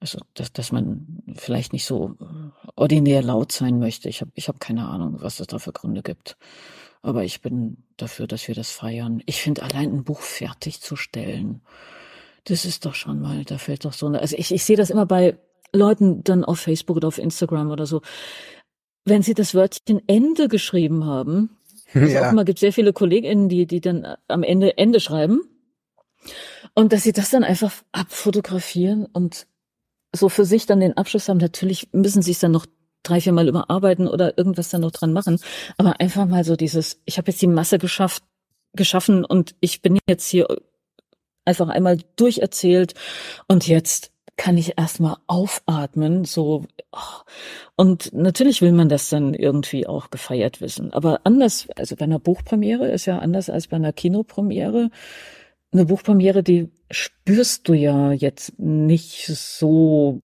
[0.00, 2.16] also dass, dass man vielleicht nicht so
[2.74, 4.08] ordinär laut sein möchte.
[4.08, 6.36] Ich habe ich hab keine Ahnung, was es da für Gründe gibt.
[7.02, 9.22] Aber ich bin dafür, dass wir das feiern.
[9.26, 11.62] Ich finde allein ein Buch fertigzustellen,
[12.44, 14.90] das ist doch schon mal, da fällt doch so eine, also ich, ich sehe das
[14.90, 15.38] immer bei
[15.72, 18.00] Leuten dann auf Facebook oder auf Instagram oder so.
[19.04, 21.59] Wenn sie das Wörtchen Ende geschrieben haben,
[21.94, 22.22] also ja.
[22.22, 25.42] offenbar gibt sehr viele KollegInnen, die, die dann am Ende Ende schreiben.
[26.74, 29.46] Und dass sie das dann einfach abfotografieren und
[30.14, 31.38] so für sich dann den Abschluss haben.
[31.38, 32.66] Natürlich müssen sie es dann noch
[33.02, 35.38] drei, vier Mal überarbeiten oder irgendwas dann noch dran machen.
[35.78, 38.22] Aber einfach mal so dieses, ich habe jetzt die Masse geschafft,
[38.74, 40.46] geschaffen und ich bin jetzt hier
[41.44, 42.94] einfach einmal durcherzählt
[43.48, 46.64] und jetzt kann ich erstmal aufatmen, so.
[46.92, 47.20] Oh.
[47.76, 50.94] Und natürlich will man das dann irgendwie auch gefeiert wissen.
[50.94, 54.88] Aber anders, also bei einer Buchpremiere ist ja anders als bei einer Kinopremiere.
[55.72, 60.22] Eine Buchpremiere, die spürst du ja jetzt nicht so.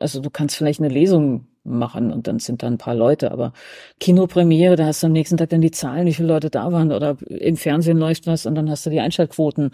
[0.00, 3.52] Also du kannst vielleicht eine Lesung machen und dann sind da ein paar Leute, aber
[4.00, 6.90] Kinopremiere, da hast du am nächsten Tag dann die Zahlen, wie viele Leute da waren
[6.90, 9.72] oder im Fernsehen läuft was und dann hast du die Einschaltquoten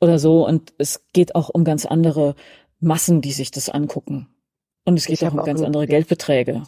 [0.00, 2.36] oder so und es geht auch um ganz andere
[2.84, 4.28] Massen, die sich das angucken.
[4.84, 6.62] Und es geht auch um ganz andere Geldbeträge.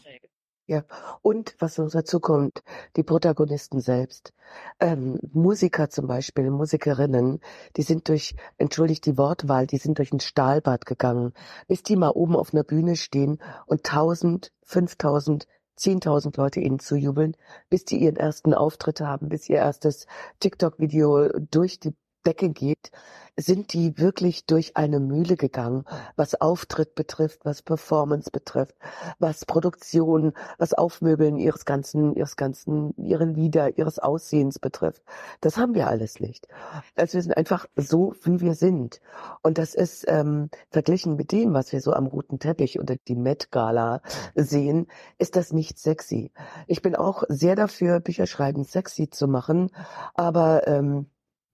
[0.69, 0.83] Ja,
[1.23, 2.65] und was noch dazu kommt,
[2.97, 4.33] die Protagonisten selbst.
[4.81, 7.39] Ähm, Musiker zum Beispiel, Musikerinnen,
[7.77, 11.35] die sind durch, entschuldigt die Wortwahl, die sind durch ein Stahlbad gegangen,
[11.69, 17.37] bis die mal oben auf einer Bühne stehen und tausend, fünftausend, zehntausend Leute ihnen zujubeln,
[17.69, 20.07] bis die ihren ersten Auftritt haben, bis ihr erstes
[20.41, 21.95] TikTok-Video durch die
[22.27, 22.91] Decke geht
[23.37, 25.85] sind die wirklich durch eine Mühle gegangen,
[26.17, 28.75] was Auftritt betrifft, was Performance betrifft,
[29.19, 35.03] was Produktion, was Aufmöbeln ihres ganzen, ihres ganzen, ihre Lieder, ihres Aussehens betrifft.
[35.43, 36.49] Das haben wir alles nicht.
[36.95, 39.01] Also wir sind einfach so, wie wir sind.
[39.43, 43.17] Und das ist ähm, verglichen mit dem, was wir so am roten Teppich oder die
[43.17, 44.01] Met Gala
[44.35, 44.87] sehen,
[45.19, 46.33] ist das nicht sexy.
[46.67, 49.71] Ich bin auch sehr dafür, Bücher schreiben sexy zu machen,
[50.15, 51.07] aber ähm,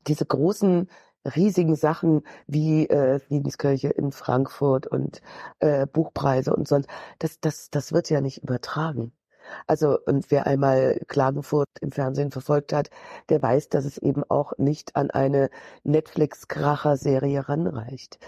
[0.07, 0.89] diese großen
[1.24, 5.23] riesigen Sachen wie äh, Friedenskirche in Frankfurt und
[5.61, 6.89] äh, Buchpreise und sonst,
[7.19, 9.12] das, das, das wird ja nicht übertragen.
[9.66, 12.91] Also, und wer einmal Klagenfurt im Fernsehen verfolgt hat,
[13.29, 15.51] der weiß, dass es eben auch nicht an eine
[15.85, 18.19] Netflix-Kracher-Serie ranreicht.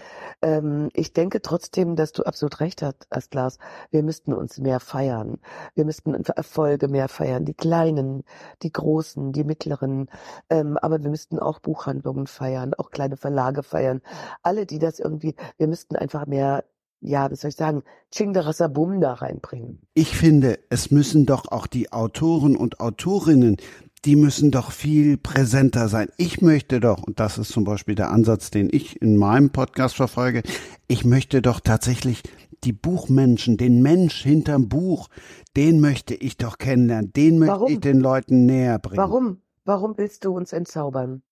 [0.41, 3.57] Ähm, ich denke trotzdem, dass du absolut recht hast, Lars.
[3.91, 5.39] Wir müssten uns mehr feiern.
[5.75, 7.45] Wir müssten Erfolge mehr feiern.
[7.45, 8.23] Die kleinen,
[8.63, 10.09] die großen, die mittleren.
[10.49, 14.01] Ähm, aber wir müssten auch Buchhandlungen feiern, auch kleine Verlage feiern.
[14.43, 16.63] Alle, die das irgendwie, wir müssten einfach mehr
[17.01, 19.79] ja, wie soll ich sagen, Chingdarasabum da reinbringen.
[19.93, 23.57] Ich finde, es müssen doch auch die Autoren und Autorinnen,
[24.05, 26.09] die müssen doch viel präsenter sein.
[26.17, 29.95] Ich möchte doch, und das ist zum Beispiel der Ansatz, den ich in meinem Podcast
[29.95, 30.43] verfolge,
[30.87, 32.21] ich möchte doch tatsächlich
[32.63, 35.09] die Buchmenschen, den Mensch hinterm Buch,
[35.57, 37.71] den möchte ich doch kennenlernen, den möchte Warum?
[37.71, 38.97] ich den Leuten näher bringen.
[38.97, 39.41] Warum?
[39.65, 41.23] Warum willst du uns entzaubern?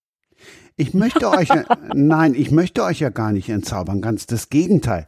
[0.76, 1.50] Ich möchte euch,
[1.94, 5.06] nein, ich möchte euch ja gar nicht entzaubern, ganz das Gegenteil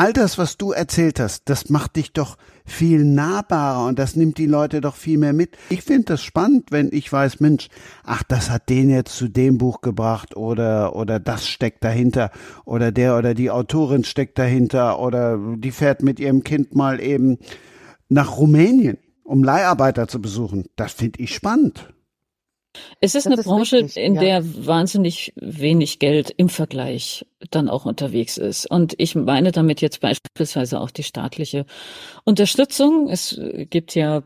[0.00, 4.38] all das, was du erzählt hast, das macht dich doch viel nahbarer und das nimmt
[4.38, 5.58] die Leute doch viel mehr mit.
[5.68, 7.68] Ich finde das spannend, wenn ich weiß, Mensch,
[8.02, 12.30] ach, das hat den jetzt zu dem Buch gebracht oder, oder das steckt dahinter
[12.64, 17.36] oder der oder die Autorin steckt dahinter oder die fährt mit ihrem Kind mal eben
[18.08, 20.64] nach Rumänien, um Leiharbeiter zu besuchen.
[20.76, 21.92] Das finde ich spannend.
[23.00, 24.20] Es ist das eine ist Branche, richtig, in ja.
[24.20, 28.70] der wahnsinnig wenig Geld im Vergleich dann auch unterwegs ist.
[28.70, 31.66] Und ich meine damit jetzt beispielsweise auch die staatliche
[32.24, 33.08] Unterstützung.
[33.08, 33.40] Es
[33.70, 34.22] gibt ja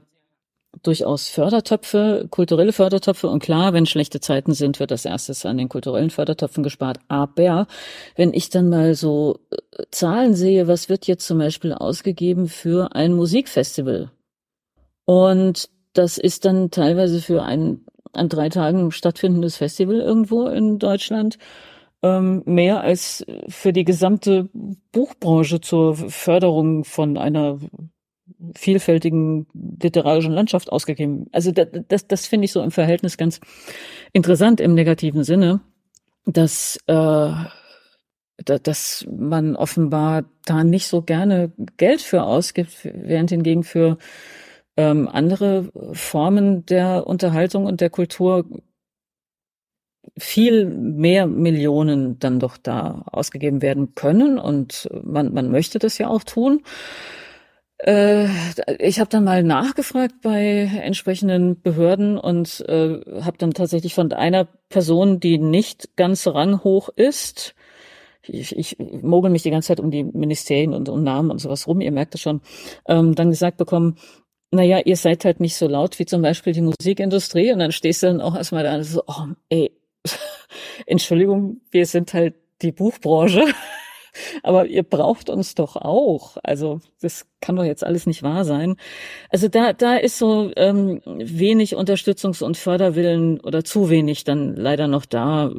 [0.82, 3.28] durchaus Fördertöpfe, kulturelle Fördertöpfe.
[3.28, 6.98] Und klar, wenn schlechte Zeiten sind, wird das erstes an den kulturellen Fördertöpfen gespart.
[7.08, 7.66] Aber
[8.16, 12.94] wenn ich dann mal so äh, Zahlen sehe, was wird jetzt zum Beispiel ausgegeben für
[12.94, 14.10] ein Musikfestival?
[15.04, 17.84] Und das ist dann teilweise für ein
[18.16, 21.38] an drei Tagen stattfindendes Festival irgendwo in Deutschland
[22.02, 24.48] ähm, mehr als für die gesamte
[24.92, 27.58] Buchbranche zur Förderung von einer
[28.56, 29.46] vielfältigen
[29.82, 31.26] literarischen Landschaft ausgegeben.
[31.32, 33.40] Also das, das, das finde ich so im Verhältnis ganz
[34.12, 35.60] interessant im negativen Sinne,
[36.26, 37.32] dass äh,
[38.36, 43.96] dass man offenbar da nicht so gerne Geld für ausgibt, während hingegen für
[44.76, 48.44] ähm, andere Formen der Unterhaltung und der Kultur
[50.18, 56.08] viel mehr Millionen dann doch da ausgegeben werden können und man, man möchte das ja
[56.08, 56.62] auch tun.
[57.78, 58.28] Äh,
[58.78, 64.46] ich habe dann mal nachgefragt bei entsprechenden Behörden und äh, habe dann tatsächlich von einer
[64.68, 67.54] Person, die nicht ganz ranghoch ist,
[68.26, 71.66] ich, ich mogel mich die ganze Zeit um die Ministerien und um Namen und sowas
[71.66, 72.40] rum, ihr merkt es schon,
[72.88, 73.96] ähm, dann gesagt bekommen,
[74.54, 78.02] naja, ihr seid halt nicht so laut wie zum Beispiel die Musikindustrie und dann stehst
[78.02, 79.70] du dann auch erstmal da und so, oh, ey,
[80.86, 83.44] Entschuldigung, wir sind halt die Buchbranche.
[84.42, 86.36] Aber ihr braucht uns doch auch.
[86.42, 88.76] Also das kann doch jetzt alles nicht wahr sein.
[89.28, 94.88] Also da, da ist so ähm, wenig Unterstützungs- und Förderwillen oder zu wenig dann leider
[94.88, 95.50] noch da.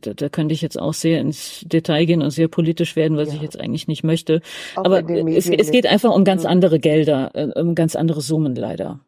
[0.00, 3.28] Da, da könnte ich jetzt auch sehr ins Detail gehen und sehr politisch werden, was
[3.28, 3.34] ja.
[3.34, 4.40] ich jetzt eigentlich nicht möchte.
[4.76, 8.54] Auch Aber es, es geht einfach um ganz andere Gelder, äh, um ganz andere Summen
[8.54, 9.00] leider.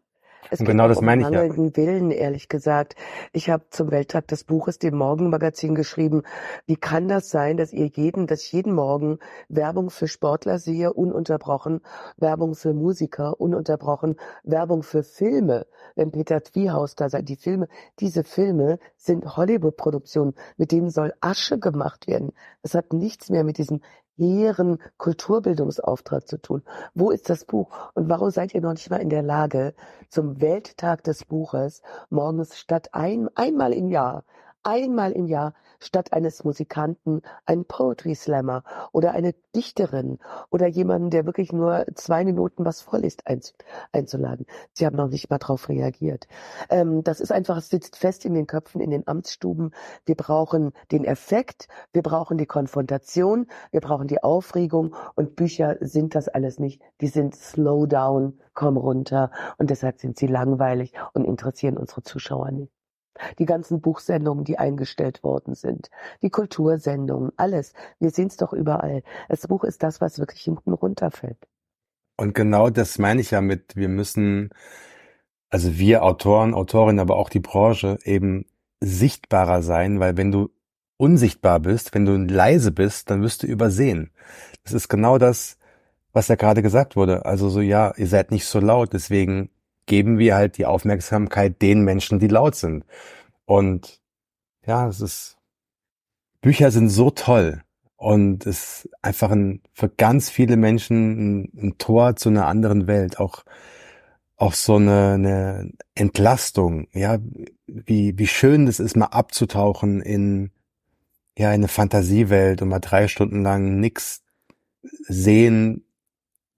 [0.51, 1.77] Es und genau das um meine ich ja.
[1.77, 2.97] Willen, ehrlich gesagt.
[3.33, 6.23] Ich habe zum Welttag des Buches dem Morgenmagazin geschrieben,
[6.67, 9.19] wie kann das sein, dass ihr jeden, dass ich jeden Morgen
[9.49, 11.81] Werbung für Sportler sehe, ununterbrochen,
[12.17, 17.69] Werbung für Musiker, ununterbrochen, Werbung für Filme, wenn Peter Twiehaus da sagt, die Filme,
[18.01, 22.33] diese Filme sind Hollywood-Produktionen, mit denen soll Asche gemacht werden.
[22.63, 23.81] Das hat nichts mehr mit diesem
[24.21, 26.63] hehren Kulturbildungsauftrag zu tun.
[26.95, 27.71] Wo ist das Buch?
[27.95, 29.75] Und warum seid ihr noch nicht mal in der Lage,
[30.09, 34.25] zum Welttag des Buches morgens statt ein, einmal im Jahr
[34.63, 38.63] einmal im Jahr statt eines Musikanten einen Poetry Slammer
[38.93, 40.19] oder eine Dichterin
[40.51, 43.25] oder jemanden, der wirklich nur zwei Minuten was vorliest,
[43.93, 44.47] einzuladen.
[44.73, 46.29] Sie haben noch nicht mal darauf reagiert.
[46.69, 49.73] Ähm, das ist einfach, es sitzt fest in den Köpfen, in den Amtsstuben.
[50.05, 56.15] Wir brauchen den Effekt, wir brauchen die Konfrontation, wir brauchen die Aufregung und Bücher sind
[56.15, 56.83] das alles nicht.
[57.01, 62.51] Die sind slow down, komm runter und deshalb sind sie langweilig und interessieren unsere Zuschauer
[62.51, 62.80] nicht
[63.39, 65.91] die ganzen Buchsendungen, die eingestellt worden sind,
[66.23, 67.73] die Kultursendungen, alles.
[67.99, 69.03] Wir sehen es doch überall.
[69.29, 71.39] Das Buch ist das, was wirklich hinten runterfällt.
[72.17, 74.51] Und genau das meine ich ja mit, wir müssen,
[75.49, 78.47] also wir Autoren, Autorinnen, aber auch die Branche eben
[78.81, 80.51] sichtbarer sein, weil wenn du
[80.97, 84.11] unsichtbar bist, wenn du leise bist, dann wirst du übersehen.
[84.65, 85.57] Das ist genau das,
[86.13, 87.25] was ja gerade gesagt wurde.
[87.25, 89.51] Also so, ja, ihr seid nicht so laut, deswegen
[89.87, 92.85] geben wir halt die Aufmerksamkeit den Menschen, die laut sind.
[93.45, 94.01] Und
[94.67, 95.37] ja, es ist
[96.41, 97.63] Bücher sind so toll.
[97.97, 102.87] Und es ist einfach ein, für ganz viele Menschen ein, ein Tor zu einer anderen
[102.87, 103.45] Welt, auch
[104.41, 107.19] auch so eine, eine Entlastung, ja,
[107.67, 110.51] wie, wie schön es ist, mal abzutauchen in,
[111.37, 114.23] ja, in eine Fantasiewelt und mal drei Stunden lang nix
[114.83, 115.85] sehen,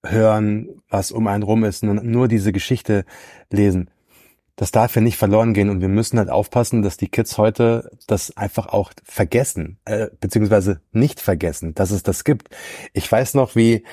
[0.04, 3.04] hören, was um einen rum ist, nur diese Geschichte
[3.50, 3.90] lesen.
[4.56, 7.90] Das darf ja nicht verloren gehen und wir müssen halt aufpassen, dass die Kids heute
[8.06, 12.54] das einfach auch vergessen, äh, beziehungsweise nicht vergessen, dass es das gibt.
[12.92, 13.84] Ich weiß noch, wie,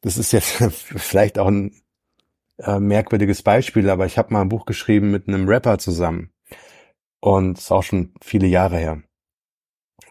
[0.00, 1.72] das ist jetzt vielleicht auch ein
[2.58, 6.30] äh, merkwürdiges Beispiel, aber ich habe mal ein Buch geschrieben mit einem Rapper zusammen
[7.20, 9.02] und ist auch schon viele Jahre her.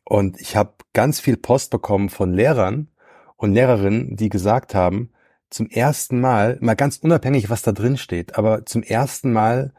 [0.03, 2.89] Und ich habe ganz viel Post bekommen von Lehrern
[3.35, 5.11] und Lehrerinnen, die gesagt haben,
[5.49, 9.73] zum ersten Mal, mal ganz unabhängig, was da drin steht, aber zum ersten Mal,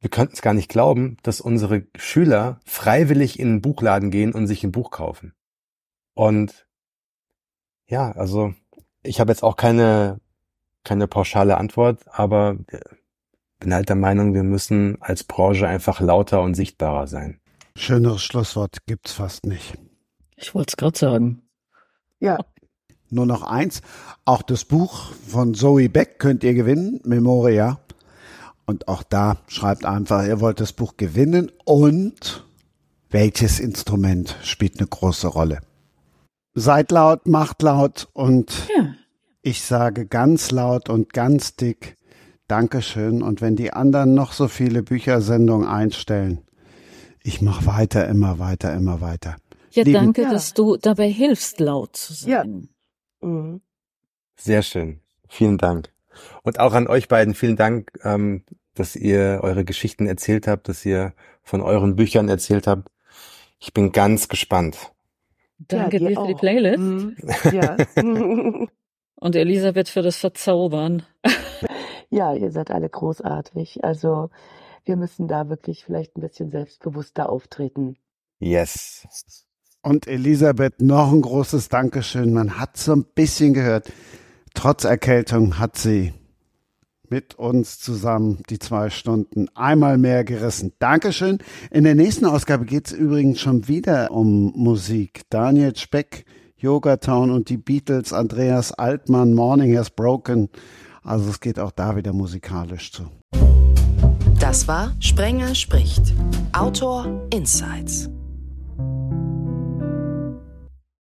[0.00, 4.46] wir könnten es gar nicht glauben, dass unsere Schüler freiwillig in einen Buchladen gehen und
[4.46, 5.34] sich ein Buch kaufen.
[6.14, 6.66] Und
[7.86, 8.54] ja, also
[9.02, 10.20] ich habe jetzt auch keine,
[10.84, 12.56] keine pauschale Antwort, aber
[13.60, 17.40] bin halt der Meinung, wir müssen als Branche einfach lauter und sichtbarer sein.
[17.76, 19.78] Schöneres Schlusswort gibt's fast nicht.
[20.36, 21.42] Ich wollte es gerade sagen.
[22.20, 22.38] Ja,
[23.10, 23.80] Nur noch eins.
[24.24, 27.78] Auch das Buch von Zoe Beck könnt ihr gewinnen, Memoria.
[28.66, 32.44] Und auch da schreibt einfach, ihr wollt das Buch gewinnen und
[33.10, 35.60] welches Instrument spielt eine große Rolle.
[36.54, 38.94] Seid laut, macht laut und Ja.
[39.42, 41.96] ich sage ganz laut und ganz dick
[42.48, 43.22] Dankeschön.
[43.22, 46.42] Und wenn die anderen noch so viele Büchersendungen einstellen,
[47.22, 49.36] ich mache weiter, immer weiter, immer weiter.
[49.70, 50.30] Ja, Lieben- danke, Ja.
[50.30, 52.44] dass du dabei hilfst, laut zu Ja.
[53.24, 53.60] Mhm.
[54.36, 55.00] Sehr schön.
[55.28, 55.92] Vielen Dank.
[56.42, 58.44] Und auch an euch beiden vielen Dank, ähm,
[58.74, 62.88] dass ihr eure Geschichten erzählt habt, dass ihr von euren Büchern erzählt habt.
[63.60, 64.92] Ich bin ganz gespannt.
[65.58, 66.40] Danke ja, dir für die auch.
[66.40, 67.16] Playlist Mhm.
[67.52, 67.76] Ja.
[69.16, 71.04] und Elisabeth für das Verzaubern.
[72.10, 73.84] ja, ihr seid alle großartig.
[73.84, 74.30] Also
[74.84, 77.96] wir müssen da wirklich vielleicht ein bisschen selbstbewusster auftreten.
[78.38, 79.43] Yes.
[79.84, 82.32] Und Elisabeth, noch ein großes Dankeschön.
[82.32, 83.92] Man hat so ein bisschen gehört.
[84.54, 86.14] Trotz Erkältung hat sie
[87.10, 90.72] mit uns zusammen die zwei Stunden einmal mehr gerissen.
[90.78, 91.36] Dankeschön.
[91.70, 95.20] In der nächsten Ausgabe geht es übrigens schon wieder um Musik.
[95.28, 96.24] Daniel Speck,
[96.56, 100.48] Yoga Town und die Beatles, Andreas Altmann, Morning Has Broken.
[101.02, 103.02] Also es geht auch da wieder musikalisch zu.
[104.40, 106.14] Das war Sprenger spricht.
[106.54, 108.08] Autor Insights.